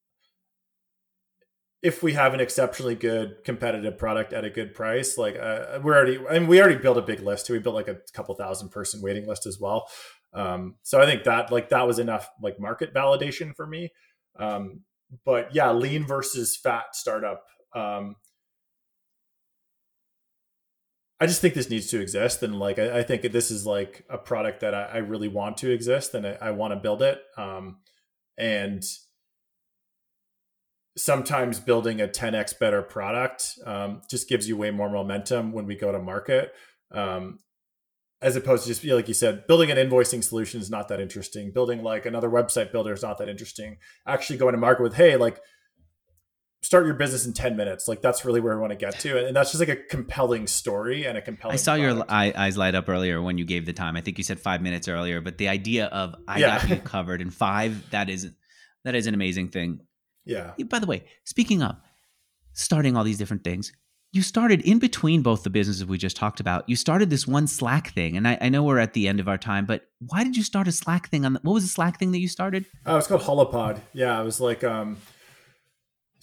if 1.84 2.02
we 2.02 2.14
have 2.14 2.34
an 2.34 2.40
exceptionally 2.40 2.96
good 2.96 3.44
competitive 3.44 3.98
product 3.98 4.32
at 4.32 4.46
a 4.46 4.50
good 4.50 4.74
price, 4.74 5.18
like 5.18 5.38
uh, 5.38 5.80
we're 5.84 5.96
already, 5.96 6.18
I 6.18 6.36
and 6.36 6.44
mean, 6.44 6.48
we 6.48 6.62
already 6.62 6.78
built 6.78 6.98
a 6.98 7.02
big 7.02 7.20
list. 7.20 7.50
We 7.50 7.60
built 7.60 7.76
like 7.76 7.90
a 7.90 7.98
couple 8.14 8.34
thousand 8.36 8.70
person 8.70 9.02
waiting 9.02 9.28
list 9.28 9.46
as 9.46 9.60
well. 9.60 9.90
Um, 10.34 10.76
so 10.82 11.02
I 11.02 11.06
think 11.06 11.26
that 11.26 11.52
like 11.52 11.70
that 11.70 11.86
was 11.86 12.00
enough 12.00 12.30
like 12.42 12.58
market 12.58 12.94
validation 12.94 13.54
for 13.54 13.68
me. 13.68 13.92
Um, 14.40 14.82
but 15.26 15.54
yeah, 15.54 15.74
lean 15.74 16.06
versus 16.06 16.56
fat 16.56 16.96
startup. 16.96 17.44
Um, 17.76 18.16
I 21.24 21.26
just 21.26 21.40
think 21.40 21.54
this 21.54 21.70
needs 21.70 21.88
to 21.88 22.02
exist, 22.02 22.44
and 22.44 22.60
like 22.60 22.78
I, 22.78 23.00
I 23.00 23.04
think 23.04 23.22
this 23.22 23.50
is 23.50 23.66
like 23.66 24.04
a 24.10 24.18
product 24.18 24.60
that 24.60 24.76
I, 24.76 24.84
I 24.84 24.98
really 24.98 25.30
want 25.30 25.56
to 25.60 25.72
exist, 25.72 26.14
and 26.14 26.28
I, 26.28 26.38
I 26.42 26.52
want 26.52 26.74
to 26.74 26.76
build 26.76 27.02
it. 27.02 27.22
Um, 27.38 27.78
and 28.38 28.84
sometimes 30.98 31.62
building 31.62 32.02
a 32.02 32.10
10x 32.10 32.60
better 32.60 32.82
product 32.82 33.58
um, 33.66 34.02
just 34.10 34.28
gives 34.28 34.50
you 34.50 34.58
way 34.58 34.70
more 34.70 34.90
momentum 34.90 35.54
when 35.54 35.66
we 35.66 35.76
go 35.76 35.94
to 35.94 36.00
market. 36.00 36.54
Um, 36.92 37.40
as 38.22 38.36
opposed 38.36 38.64
to 38.64 38.74
just 38.74 38.84
like 38.84 39.08
you 39.08 39.14
said, 39.14 39.48
building 39.48 39.72
an 39.72 39.78
invoicing 39.78 40.22
solution 40.22 40.60
is 40.60 40.70
not 40.70 40.90
that 40.90 41.00
interesting. 41.00 41.54
Building 41.54 41.84
like 41.84 42.06
another 42.06 42.30
website 42.30 42.74
builder 42.74 42.92
is 42.92 43.02
not 43.02 43.18
that 43.20 43.30
interesting. 43.30 43.78
Actually 44.06 44.40
going 44.40 44.56
to 44.56 44.60
market 44.60 44.84
with, 44.84 44.96
hey, 44.96 45.16
like 45.16 45.40
start 46.74 46.88
your 46.88 46.96
business 46.96 47.28
in 47.28 47.34
10 47.34 47.56
minutes. 47.56 47.88
Like 47.88 48.02
that's 48.02 48.26
really 48.26 48.42
where 48.42 48.56
we 48.56 48.62
want 48.62 48.72
to 48.72 48.76
get 48.76 49.00
to. 49.02 49.28
And 49.28 49.36
that's 49.36 49.52
just 49.52 49.60
like 49.60 49.70
a 49.70 49.76
compelling 49.76 50.48
story 50.48 51.06
and 51.06 51.16
a 51.16 51.22
compelling. 51.22 51.54
I 51.54 51.58
saw 51.58 51.76
product. 51.76 52.10
your 52.10 52.36
eyes 52.36 52.58
light 52.58 52.74
up 52.74 52.90
earlier 52.90 53.22
when 53.22 53.38
you 53.38 53.46
gave 53.46 53.68
the 53.68 53.74
time. 53.74 53.96
I 53.96 54.02
think 54.02 54.18
you 54.18 54.24
said 54.24 54.40
five 54.40 54.60
minutes 54.60 54.88
earlier, 54.88 55.22
but 55.22 55.38
the 55.38 55.50
idea 55.50 55.86
of 55.86 56.16
I 56.28 56.40
yeah. 56.40 56.60
got 56.60 56.70
you 56.70 56.76
covered 56.84 57.22
in 57.22 57.30
five, 57.30 57.92
that 57.92 58.10
is, 58.10 58.32
that 58.86 58.96
is 58.96 59.06
an 59.06 59.14
amazing 59.14 59.50
thing. 59.50 59.82
Yeah. 60.26 60.54
By 60.68 60.80
the 60.80 60.88
way, 60.88 61.04
speaking 61.26 61.62
of 61.62 61.76
starting 62.54 62.98
all 62.98 63.04
these 63.04 63.20
different 63.20 63.44
things, 63.44 63.72
you 64.12 64.24
started 64.24 64.62
in 64.62 64.80
between 64.80 65.22
both 65.22 65.44
the 65.44 65.52
businesses 65.52 65.86
we 65.86 66.00
just 66.00 66.16
talked 66.16 66.40
about. 66.40 66.68
You 66.68 66.76
started 66.76 67.12
this 67.12 67.28
one 67.28 67.46
Slack 67.46 67.94
thing, 67.94 68.18
and 68.18 68.28
I, 68.28 68.38
I, 68.42 68.50
know 68.50 68.64
we're 68.64 68.78
at 68.78 68.94
the 68.94 69.08
end 69.08 69.20
of 69.20 69.28
our 69.28 69.40
time, 69.40 69.66
but 69.66 69.88
why 70.00 70.24
did 70.24 70.38
you 70.38 70.44
start 70.44 70.68
a 70.68 70.72
Slack 70.72 71.10
thing? 71.10 71.26
On 71.26 71.34
the, 71.34 71.40
what 71.42 71.54
was 71.54 71.64
the 71.64 71.70
Slack 71.70 71.98
thing 71.98 72.12
that 72.12 72.20
you 72.20 72.28
started? 72.28 72.66
Oh, 72.86 72.98
it's 72.98 73.08
called 73.08 73.22
Holopod. 73.22 73.82
Yeah, 73.92 74.22
it 74.22 74.24
was 74.24 74.40
like 74.40 74.64
um, 74.64 74.98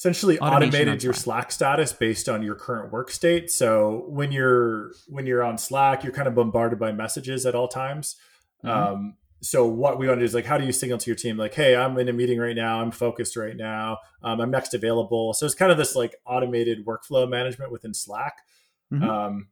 essentially 0.00 0.38
Automation 0.38 0.68
automated 0.68 1.02
your 1.02 1.12
Slack 1.12 1.52
status 1.52 1.92
based 1.92 2.26
on 2.26 2.42
your 2.42 2.54
current 2.54 2.90
work 2.90 3.10
state. 3.10 3.50
So 3.50 4.06
when 4.08 4.32
you're 4.32 4.92
when 5.08 5.26
you're 5.26 5.44
on 5.44 5.58
Slack, 5.58 6.02
you're 6.02 6.12
kind 6.12 6.26
of 6.26 6.34
bombarded 6.34 6.78
by 6.78 6.90
messages 6.90 7.44
at 7.44 7.54
all 7.54 7.68
times. 7.68 8.16
Mm-hmm. 8.64 8.92
Um, 8.92 9.16
so 9.42 9.66
what 9.66 9.98
we 9.98 10.06
want 10.06 10.16
to 10.16 10.22
do 10.22 10.24
is 10.24 10.34
like 10.34 10.46
how 10.46 10.56
do 10.56 10.64
you 10.64 10.72
signal 10.72 10.98
to 10.98 11.08
your 11.08 11.16
team 11.16 11.38
like 11.38 11.54
hey 11.54 11.74
i'm 11.74 11.96
in 11.96 12.10
a 12.10 12.12
meeting 12.12 12.38
right 12.38 12.54
now 12.54 12.78
i'm 12.82 12.90
focused 12.90 13.36
right 13.36 13.56
now 13.56 13.96
um, 14.22 14.38
i'm 14.38 14.50
next 14.50 14.74
available 14.74 15.32
so 15.32 15.46
it's 15.46 15.54
kind 15.54 15.72
of 15.72 15.78
this 15.78 15.96
like 15.96 16.14
automated 16.26 16.84
workflow 16.84 17.26
management 17.26 17.72
within 17.72 17.94
slack 17.94 18.42
mm-hmm. 18.92 19.02
um, 19.02 19.48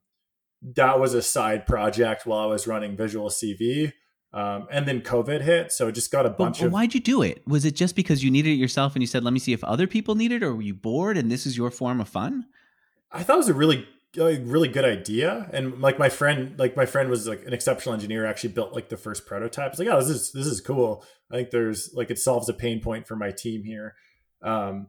that 0.61 1.01
was 1.01 1.15
a 1.15 1.23
side 1.23 1.67
project 1.67 2.27
while 2.27 2.41
i 2.41 2.45
was 2.45 2.67
running 2.67 2.99
visual 2.99 3.31
cv 3.31 3.91
um, 4.33 4.66
and 4.70 4.87
then 4.87 5.01
covid 5.01 5.41
hit 5.41 5.72
so 5.72 5.89
it 5.89 5.93
just 5.93 6.12
got 6.12 6.26
a 6.26 6.31
bunch 6.31 6.59
but, 6.61 6.66
of 6.66 6.72
why'd 6.72 6.95
you 6.95 7.01
do 7.01 7.22
it? 7.22 7.43
Was 7.47 7.64
it 7.64 7.74
just 7.74 7.97
because 7.97 8.22
you 8.22 8.31
needed 8.31 8.51
it 8.51 8.55
yourself 8.57 8.95
and 8.95 9.03
you 9.03 9.07
said 9.07 9.24
let 9.24 9.33
me 9.33 9.39
see 9.39 9.53
if 9.53 9.64
other 9.64 9.87
people 9.87 10.14
need 10.14 10.33
it 10.33 10.43
or 10.43 10.55
were 10.55 10.62
you 10.62 10.74
bored 10.74 11.16
and 11.16 11.31
this 11.31 11.47
is 11.47 11.57
your 11.57 11.70
form 11.70 12.01
of 12.01 12.09
fun? 12.09 12.47
I 13.11 13.22
thought 13.22 13.35
it 13.35 13.39
was 13.39 13.49
a 13.49 13.55
really 13.55 13.87
really 14.16 14.68
good 14.68 14.85
idea. 14.85 15.49
And 15.53 15.81
like 15.81 15.99
my 15.99 16.09
friend 16.09 16.59
like 16.59 16.76
my 16.76 16.87
friend 16.87 17.11
was 17.11 17.26
like 17.26 17.45
an 17.47 17.53
exceptional 17.53 17.95
engineer 17.95 18.26
actually 18.26 18.51
built 18.51 18.72
like 18.72 18.89
the 18.89 18.97
first 18.97 19.26
prototype. 19.26 19.70
It's 19.70 19.79
like 19.79 19.89
oh 19.89 19.99
this 19.99 20.09
is 20.09 20.33
this 20.33 20.47
is 20.47 20.61
cool. 20.61 21.05
I 21.31 21.37
think 21.37 21.51
there's 21.51 21.93
like 21.95 22.11
it 22.11 22.18
solves 22.18 22.49
a 22.49 22.55
pain 22.55 22.81
point 22.81 23.07
for 23.07 23.16
my 23.16 23.31
team 23.31 23.64
here. 23.64 23.95
Um 24.43 24.89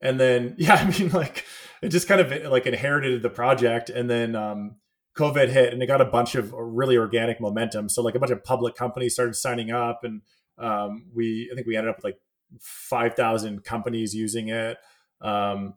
and 0.00 0.18
then 0.18 0.54
yeah 0.58 0.74
i 0.74 0.98
mean 0.98 1.10
like 1.10 1.44
it 1.82 1.88
just 1.88 2.08
kind 2.08 2.20
of 2.20 2.50
like 2.50 2.66
inherited 2.66 3.22
the 3.22 3.30
project. 3.30 3.90
And 3.90 4.08
then 4.08 4.36
um 4.36 4.76
covid 5.16 5.48
hit 5.48 5.72
and 5.72 5.82
it 5.82 5.86
got 5.86 6.00
a 6.00 6.04
bunch 6.04 6.34
of 6.34 6.52
really 6.52 6.96
organic 6.96 7.40
momentum 7.40 7.88
so 7.88 8.02
like 8.02 8.14
a 8.14 8.18
bunch 8.18 8.32
of 8.32 8.42
public 8.44 8.74
companies 8.74 9.14
started 9.14 9.34
signing 9.34 9.70
up 9.70 10.04
and 10.04 10.22
um 10.58 11.06
we 11.14 11.48
i 11.52 11.54
think 11.54 11.66
we 11.66 11.76
ended 11.76 11.90
up 11.90 11.96
with 11.96 12.04
like 12.04 12.20
5000 12.60 13.64
companies 13.64 14.14
using 14.14 14.48
it 14.48 14.78
um 15.20 15.74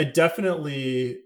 I 0.00 0.04
definitely 0.04 1.18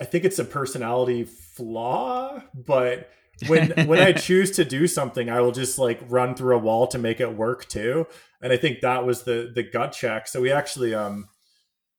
I 0.00 0.04
think 0.04 0.24
it's 0.24 0.38
a 0.38 0.44
personality 0.44 1.24
flaw, 1.24 2.40
but 2.54 3.10
when 3.48 3.70
when 3.88 3.98
I 3.98 4.12
choose 4.12 4.52
to 4.52 4.64
do 4.64 4.86
something, 4.86 5.28
I 5.28 5.40
will 5.40 5.50
just 5.50 5.76
like 5.76 6.00
run 6.08 6.36
through 6.36 6.54
a 6.54 6.60
wall 6.60 6.86
to 6.88 6.98
make 6.98 7.20
it 7.20 7.36
work 7.36 7.66
too. 7.68 8.06
And 8.40 8.52
I 8.52 8.56
think 8.56 8.80
that 8.82 9.04
was 9.04 9.24
the 9.24 9.50
the 9.52 9.64
gut 9.64 9.90
check. 9.90 10.28
So 10.28 10.40
we 10.40 10.52
actually 10.52 10.94
um 10.94 11.28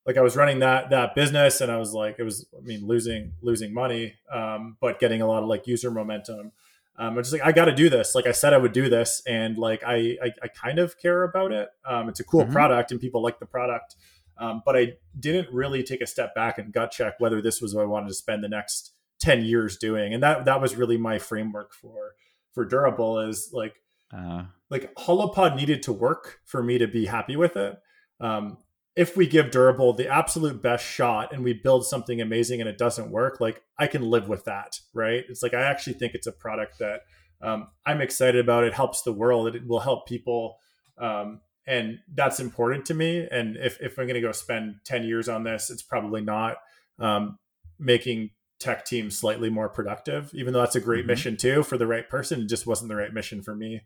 like 0.08 0.18
I 0.18 0.22
was 0.22 0.36
running 0.36 0.60
that 0.60 0.90
that 0.90 1.14
business 1.14 1.62
and 1.62 1.72
I 1.72 1.78
was 1.78 1.94
like 1.94 2.16
it 2.18 2.24
was 2.24 2.48
I 2.58 2.62
mean 2.62 2.88
losing 2.88 3.34
losing 3.42 3.74
money 3.74 4.16
um 4.34 4.78
but 4.80 5.00
getting 5.00 5.22
a 5.22 5.28
lot 5.28 5.44
of 5.44 5.50
like 5.50 5.68
user 5.68 5.92
momentum. 5.92 6.54
Um, 7.00 7.16
I'm 7.16 7.18
just 7.18 7.32
like 7.32 7.46
I 7.46 7.52
got 7.52 7.66
to 7.66 7.76
do 7.76 7.90
this. 7.90 8.16
Like 8.16 8.26
I 8.26 8.32
said, 8.32 8.54
I 8.54 8.58
would 8.58 8.72
do 8.72 8.90
this, 8.90 9.22
and 9.28 9.56
like 9.56 9.84
I 9.86 10.18
I, 10.20 10.32
I 10.42 10.48
kind 10.48 10.80
of 10.80 10.98
care 10.98 11.22
about 11.22 11.52
it. 11.52 11.70
Um, 11.88 12.10
it's 12.10 12.20
a 12.20 12.24
cool 12.24 12.42
mm-hmm. 12.42 12.54
product, 12.54 12.92
and 12.92 13.00
people 13.00 13.22
like 13.22 13.38
the 13.40 13.46
product. 13.46 13.96
Um, 14.40 14.62
but 14.66 14.76
I 14.76 14.94
didn't 15.20 15.52
really 15.54 15.84
take 15.84 16.02
a 16.02 16.08
step 16.08 16.36
back 16.36 16.58
and 16.58 16.72
gut 16.72 16.92
check 16.92 17.20
whether 17.20 17.42
this 17.42 17.62
was 17.62 17.74
what 17.74 17.84
I 17.84 17.86
wanted 17.86 18.08
to 18.10 18.14
spend 18.14 18.44
the 18.44 18.50
next 18.50 18.94
10 19.20 19.44
years 19.44 19.78
doing. 19.78 20.14
And 20.14 20.22
that 20.24 20.46
that 20.46 20.62
was 20.62 20.76
really 20.76 20.98
my 20.98 21.20
framework 21.20 21.74
for 21.74 22.14
for 22.54 22.66
durable 22.66 23.20
is 23.20 23.52
like 23.54 23.82
uh, 24.16 24.44
like 24.70 24.94
holopod 24.96 25.56
needed 25.56 25.84
to 25.84 25.94
work 25.94 26.40
for 26.46 26.64
me 26.64 26.78
to 26.78 26.88
be 26.88 27.06
happy 27.06 27.36
with 27.36 27.58
it. 27.58 27.78
Um, 28.20 28.58
if 28.98 29.16
we 29.16 29.28
give 29.28 29.52
durable 29.52 29.94
the 29.94 30.08
absolute 30.08 30.60
best 30.60 30.84
shot 30.84 31.32
and 31.32 31.44
we 31.44 31.54
build 31.54 31.86
something 31.86 32.20
amazing 32.20 32.60
and 32.60 32.68
it 32.68 32.80
doesn't 32.80 33.12
work, 33.12 33.40
like 33.40 33.62
I 33.78 33.86
can 33.86 34.02
live 34.02 34.28
with 34.28 34.46
that, 34.46 34.80
right? 34.92 35.24
It's 35.30 35.44
like 35.44 35.54
I 35.54 35.62
actually 35.62 35.94
think 35.94 36.16
it's 36.16 36.26
a 36.26 36.32
product 36.32 36.80
that 36.80 37.02
um, 37.40 37.68
I'm 37.86 38.02
excited 38.02 38.44
about. 38.44 38.64
It 38.64 38.74
helps 38.74 39.04
the 39.04 39.14
world. 39.14 39.56
It 39.56 39.68
will 39.68 39.82
help 39.82 40.08
people. 40.08 40.58
Um, 40.98 41.42
and 41.68 42.00
that's 42.16 42.40
important 42.40 42.88
to 42.88 42.96
me. 42.96 43.28
And 43.30 43.56
if, 43.58 43.80
if 43.82 44.00
I'm 44.00 44.08
going 44.08 44.16
to 44.16 44.22
go 44.22 44.32
spend 44.32 44.78
10 44.86 45.04
years 45.04 45.30
on 45.30 45.44
this, 45.44 45.70
it's 45.70 45.84
probably 45.84 46.22
not 46.22 46.58
um, 46.98 47.38
making 47.78 48.32
tech 48.60 48.84
teams 48.84 49.16
slightly 49.16 49.52
more 49.52 49.70
productive, 49.70 50.32
even 50.34 50.54
though 50.54 50.62
that's 50.62 50.76
a 50.76 50.82
great 50.82 51.02
mm-hmm. 51.02 51.08
mission 51.10 51.38
too 51.38 51.62
for 51.62 51.78
the 51.78 51.86
right 51.86 52.10
person. 52.10 52.42
It 52.42 52.50
just 52.50 52.66
wasn't 52.66 52.90
the 52.90 52.96
right 52.96 53.14
mission 53.14 53.44
for 53.44 53.54
me. 53.54 53.82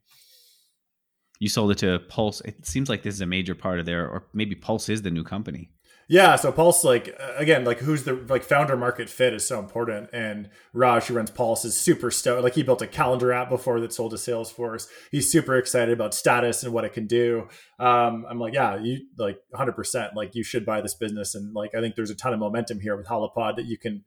You 1.41 1.49
sold 1.49 1.71
it 1.71 1.79
to 1.79 1.97
Pulse. 2.07 2.39
It 2.41 2.67
seems 2.67 2.87
like 2.87 3.01
this 3.01 3.15
is 3.15 3.21
a 3.21 3.25
major 3.25 3.55
part 3.55 3.79
of 3.79 3.87
their, 3.87 4.07
or 4.07 4.27
maybe 4.31 4.53
Pulse 4.53 4.89
is 4.89 5.01
the 5.01 5.09
new 5.09 5.23
company. 5.23 5.71
Yeah, 6.07 6.35
so 6.35 6.51
Pulse, 6.51 6.83
like 6.83 7.19
again, 7.35 7.65
like 7.65 7.79
who's 7.79 8.03
the 8.03 8.13
like 8.13 8.43
founder 8.43 8.77
market 8.77 9.09
fit 9.09 9.33
is 9.33 9.43
so 9.43 9.57
important, 9.57 10.11
and 10.13 10.49
Raj, 10.71 11.05
who 11.05 11.15
runs 11.15 11.31
Pulse, 11.31 11.65
is 11.65 11.75
super 11.75 12.11
stoked. 12.11 12.43
Like 12.43 12.53
he 12.53 12.61
built 12.61 12.83
a 12.83 12.87
calendar 12.87 13.33
app 13.33 13.49
before 13.49 13.79
that 13.79 13.91
sold 13.91 14.11
to 14.11 14.17
Salesforce. 14.17 14.85
He's 15.09 15.31
super 15.31 15.55
excited 15.55 15.93
about 15.93 16.13
status 16.13 16.61
and 16.61 16.73
what 16.73 16.85
it 16.85 16.93
can 16.93 17.07
do. 17.07 17.47
Um, 17.79 18.27
I'm 18.29 18.37
like, 18.37 18.53
yeah, 18.53 18.77
you 18.77 19.07
like 19.17 19.39
100, 19.49 19.71
percent 19.71 20.15
like 20.15 20.35
you 20.35 20.43
should 20.43 20.63
buy 20.63 20.81
this 20.81 20.93
business, 20.93 21.33
and 21.33 21.55
like 21.55 21.73
I 21.73 21.81
think 21.81 21.95
there's 21.95 22.11
a 22.11 22.15
ton 22.15 22.33
of 22.33 22.39
momentum 22.39 22.81
here 22.81 22.95
with 22.95 23.07
Holopod 23.07 23.55
that 23.55 23.65
you 23.65 23.79
can 23.79 24.03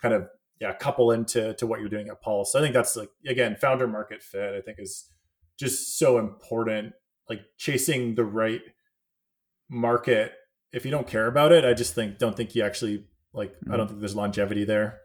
kind 0.00 0.14
of 0.14 0.28
yeah 0.60 0.72
couple 0.72 1.10
into 1.10 1.52
to 1.54 1.66
what 1.66 1.80
you're 1.80 1.88
doing 1.88 2.06
at 2.10 2.22
Pulse. 2.22 2.52
So 2.52 2.60
I 2.60 2.62
think 2.62 2.74
that's 2.74 2.94
like 2.94 3.10
again, 3.26 3.56
founder 3.60 3.88
market 3.88 4.22
fit. 4.22 4.54
I 4.54 4.60
think 4.60 4.78
is 4.78 5.10
just 5.58 5.98
so 5.98 6.18
important. 6.18 6.92
Like 7.28 7.40
chasing 7.58 8.14
the 8.14 8.24
right 8.24 8.62
market 9.68 10.32
if 10.76 10.84
you 10.84 10.90
don't 10.90 11.06
care 11.06 11.26
about 11.26 11.52
it, 11.52 11.64
I 11.64 11.72
just 11.72 11.94
think 11.94 12.18
don't 12.18 12.36
think 12.36 12.54
you 12.54 12.62
actually 12.62 13.04
like. 13.32 13.52
Mm-hmm. 13.52 13.72
I 13.72 13.76
don't 13.76 13.86
mm. 13.86 13.90
think 13.90 14.00
there's 14.00 14.14
longevity 14.14 14.64
there. 14.64 15.00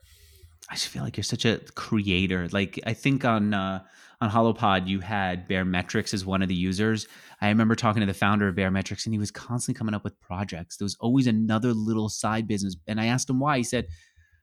I 0.70 0.76
just 0.76 0.88
feel 0.88 1.04
like 1.04 1.18
you're 1.18 1.24
such 1.24 1.46
a 1.46 1.60
creator. 1.76 2.48
Like 2.52 2.80
I 2.86 2.94
think 2.94 3.24
on 3.24 3.54
uh, 3.54 3.82
on 4.20 4.30
Holopod 4.30 4.88
you 4.88 5.00
had 5.00 5.48
Baremetrics 5.48 6.14
as 6.14 6.26
one 6.26 6.42
of 6.42 6.50
the 6.50 6.56
users. 6.56 7.08
I 7.42 7.50
remember 7.50 7.76
talking 7.76 8.02
to 8.02 8.06
the 8.06 8.14
founder 8.14 8.48
of 8.48 8.56
Baremetrics, 8.56 9.06
and 9.06 9.14
he 9.14 9.20
was 9.20 9.32
constantly 9.32 9.78
coming 9.78 9.96
up 9.96 10.04
with 10.04 10.20
projects. 10.20 10.78
There 10.78 10.86
was 10.86 10.98
always 11.00 11.26
another 11.26 11.74
little 11.74 12.10
side 12.10 12.48
business, 12.48 12.76
and 12.88 13.00
I 13.00 13.06
asked 13.06 13.30
him 13.30 13.40
why. 13.40 13.58
He 13.58 13.64
said, 13.64 13.88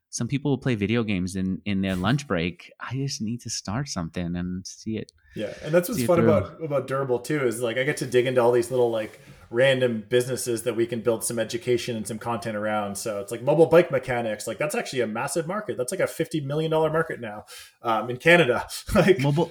"Some 0.09 0.29
people 0.29 0.51
will 0.51 0.59
play 0.59 0.77
video 0.77 1.03
games 1.03 1.37
in 1.37 1.61
in 1.67 1.83
their 1.83 1.97
lunch 1.97 2.27
break. 2.27 2.73
I 2.81 2.95
just 2.95 3.21
need 3.21 3.43
to 3.43 3.51
start 3.51 3.89
something 3.89 4.35
and 4.35 4.67
see 4.67 4.97
it." 4.97 5.13
Yeah, 5.35 5.53
and 5.63 5.73
that's 5.73 5.89
what's 5.89 6.03
fun 6.05 6.21
about 6.21 6.63
about 6.63 6.87
durable 6.87 7.19
too 7.19 7.47
is 7.47 7.61
like 7.61 7.77
I 7.77 7.85
get 7.85 7.99
to 7.99 8.07
dig 8.07 8.27
into 8.27 8.41
all 8.41 8.53
these 8.53 8.71
little 8.71 8.91
like 8.91 9.21
random 9.51 10.05
businesses 10.09 10.65
that 10.65 10.77
we 10.77 10.87
can 10.87 11.01
build 11.01 11.25
some 11.25 11.39
education 11.39 11.97
and 11.97 12.07
some 12.07 12.19
content 12.19 12.57
around. 12.57 12.97
So 12.97 13.21
it's 13.21 13.31
like 13.33 13.43
mobile 13.43 13.67
bike 13.67 13.91
mechanics. 13.91 14.47
Like 14.47 14.59
that's 14.59 14.75
actually 14.75 15.01
a 15.01 15.07
massive 15.07 15.47
market. 15.47 15.77
That's 15.77 15.93
like 15.93 16.01
a 16.01 16.07
fifty 16.07 16.41
million 16.41 16.71
dollar 16.71 16.91
market 16.91 17.21
now 17.21 17.45
um, 17.83 18.11
in 18.11 18.17
Canada. 18.17 18.67
like 18.95 19.21
mobile 19.21 19.51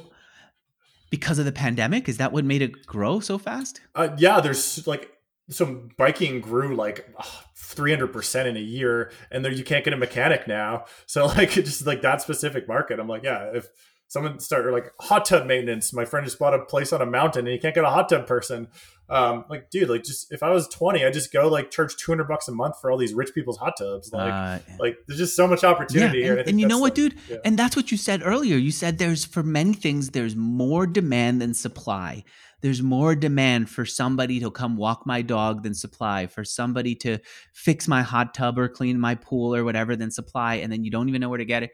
because 1.10 1.40
of 1.40 1.46
the 1.46 1.52
pandemic. 1.52 2.10
Is 2.10 2.18
that 2.18 2.32
what 2.32 2.44
made 2.44 2.62
it 2.62 2.86
grow 2.86 3.20
so 3.20 3.38
fast? 3.38 3.82
Uh, 3.96 4.10
yeah, 4.18 4.40
there's 4.42 4.86
like 4.88 5.12
some 5.50 5.90
biking 5.98 6.42
grew 6.42 6.76
like 6.76 7.10
300% 7.58 8.46
in 8.46 8.58
a 8.58 8.60
year 8.60 9.12
and 9.32 9.44
there 9.44 9.52
you 9.52 9.64
can't 9.64 9.86
get 9.86 9.94
a 9.94 9.98
mechanic 9.98 10.48
now 10.48 10.86
so 11.06 11.26
like 11.38 11.52
just 11.52 11.86
like 11.86 12.02
that 12.02 12.22
specific 12.22 12.68
market 12.68 13.00
i'm 13.00 13.08
like 13.08 13.24
yeah 13.24 13.52
if 13.54 13.70
someone 14.08 14.40
started 14.40 14.72
like 14.72 14.92
hot 15.00 15.26
tub 15.26 15.46
maintenance. 15.46 15.94
My 15.94 16.06
friend 16.06 16.26
just 16.26 16.40
bought 16.40 16.54
a 16.54 16.60
place 16.60 16.94
on 16.94 17.02
a 17.02 17.06
mountain 17.06 17.46
and 17.46 17.54
you 17.54 17.60
can't 17.60 17.76
get 17.76 17.84
a 17.84 17.90
hot 17.90 18.10
tub 18.10 18.26
person. 18.26 18.68
Um, 19.10 19.46
like, 19.50 19.70
dude, 19.70 19.90
like 19.90 20.04
just 20.04 20.32
if 20.32 20.44
I 20.44 20.50
was 20.50 20.68
20, 20.68 21.06
I'd 21.06 21.14
just 21.14 21.32
go 21.32 21.48
like 21.48 21.72
charge 21.72 21.96
200 21.96 22.26
bucks 22.28 22.48
a 22.48 22.52
month 22.52 22.80
for 22.82 22.92
all 22.92 22.98
these 22.98 23.14
rich 23.14 23.34
people's 23.34 23.58
hot 23.58 23.76
tubs. 23.78 24.12
Like, 24.12 24.34
uh, 24.34 24.60
like 24.80 24.98
there's 25.08 25.20
just 25.20 25.36
so 25.36 25.48
much 25.48 25.64
opportunity 25.64 26.20
yeah, 26.20 26.24
here. 26.24 26.38
And, 26.38 26.50
and 26.50 26.60
you 26.60 26.68
know 26.68 26.80
what, 26.80 26.96
dude? 26.96 27.16
Yeah. 27.30 27.38
And 27.46 27.58
that's 27.58 27.76
what 27.76 27.92
you 27.92 27.98
said 27.98 28.22
earlier. 28.24 28.58
You 28.58 28.72
said 28.72 28.98
there's 28.98 29.24
for 29.24 29.44
many 29.44 29.74
things, 29.74 30.10
there's 30.10 30.36
more 30.36 30.88
demand 30.88 31.42
than 31.42 31.54
supply. 31.54 32.24
There's 32.62 32.82
more 32.82 33.14
demand 33.14 33.70
for 33.70 33.86
somebody 33.86 34.40
to 34.40 34.50
come 34.50 34.78
walk 34.78 35.06
my 35.06 35.22
dog 35.22 35.62
than 35.62 35.76
supply, 35.76 36.26
for 36.26 36.44
somebody 36.44 36.96
to 36.96 37.20
fix 37.54 37.88
my 37.88 38.02
hot 38.02 38.34
tub 38.34 38.58
or 38.58 38.68
clean 38.68 39.00
my 39.00 39.14
pool 39.16 39.54
or 39.54 39.64
whatever 39.64 39.96
than 39.96 40.10
supply. 40.10 40.56
And 40.56 40.72
then 40.72 40.84
you 40.84 40.90
don't 40.90 41.08
even 41.08 41.22
know 41.22 41.30
where 41.30 41.38
to 41.38 41.46
get 41.46 41.64
it. 41.64 41.72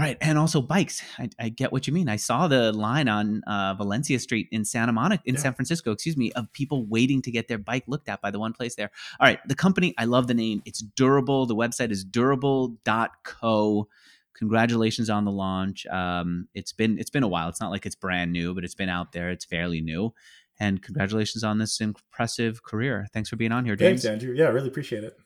All 0.00 0.06
right, 0.06 0.16
and 0.22 0.38
also 0.38 0.62
bikes. 0.62 1.02
I, 1.18 1.28
I, 1.38 1.48
get 1.50 1.72
what 1.72 1.86
you 1.86 1.92
mean. 1.92 2.08
I 2.08 2.16
saw 2.16 2.48
the 2.48 2.72
line 2.72 3.06
on 3.06 3.42
uh, 3.46 3.74
Valencia 3.74 4.18
Street 4.18 4.48
in 4.50 4.64
Santa 4.64 4.92
Monica, 4.92 5.22
in 5.26 5.34
yeah. 5.34 5.40
San 5.42 5.52
Francisco, 5.52 5.92
excuse 5.92 6.16
me, 6.16 6.32
of 6.32 6.50
people 6.54 6.86
waiting 6.86 7.20
to 7.20 7.30
get 7.30 7.48
their 7.48 7.58
bike 7.58 7.84
looked 7.86 8.08
at 8.08 8.22
by 8.22 8.30
the 8.30 8.38
one 8.38 8.54
place 8.54 8.76
there. 8.76 8.90
All 9.20 9.26
right, 9.26 9.38
the 9.46 9.54
company, 9.54 9.92
I 9.98 10.06
love 10.06 10.26
the 10.26 10.32
name. 10.32 10.62
It's 10.64 10.80
durable. 10.80 11.44
The 11.44 11.54
website 11.54 11.90
is 11.90 12.02
durable.co. 12.02 13.88
Congratulations 14.32 15.10
on 15.10 15.26
the 15.26 15.32
launch. 15.32 15.84
Um, 15.88 16.48
it's 16.54 16.72
been 16.72 16.98
it's 16.98 17.10
been 17.10 17.22
a 17.22 17.28
while. 17.28 17.50
It's 17.50 17.60
not 17.60 17.70
like 17.70 17.84
it's 17.84 17.94
brand 17.94 18.32
new, 18.32 18.54
but 18.54 18.64
it's 18.64 18.74
been 18.74 18.88
out 18.88 19.12
there. 19.12 19.28
It's 19.28 19.44
fairly 19.44 19.82
new. 19.82 20.14
And 20.58 20.82
congratulations 20.82 21.44
on 21.44 21.58
this 21.58 21.78
impressive 21.78 22.62
career. 22.62 23.06
Thanks 23.12 23.28
for 23.28 23.36
being 23.36 23.52
on 23.52 23.66
here, 23.66 23.76
James. 23.76 24.02
Thanks, 24.02 24.12
Andrew. 24.12 24.34
Yeah, 24.34 24.46
I 24.46 24.48
really 24.48 24.68
appreciate 24.68 25.04
it. 25.04 25.18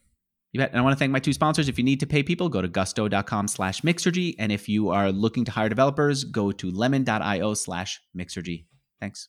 You 0.55 0.61
bet. 0.61 0.71
And 0.71 0.79
I 0.79 0.83
want 0.83 0.95
to 0.95 0.99
thank 0.99 1.11
my 1.11 1.19
two 1.19 1.33
sponsors. 1.33 1.69
If 1.69 1.79
you 1.79 1.85
need 1.85 1.99
to 2.01 2.07
pay 2.07 2.23
people, 2.23 2.49
go 2.49 2.63
to 2.63 2.69
gusto.com 2.69 3.49
slash 3.49 3.81
Mixergy. 3.81 4.37
And 4.39 4.53
if 4.53 4.69
you 4.69 4.91
are 4.91 5.11
looking 5.11 5.45
to 5.47 5.51
hire 5.51 5.69
developers, 5.69 6.23
go 6.23 6.53
to 6.53 6.71
lemon.io 6.71 7.55
slash 7.55 8.01
Mixergy. 8.17 8.67
Thanks. 9.01 9.29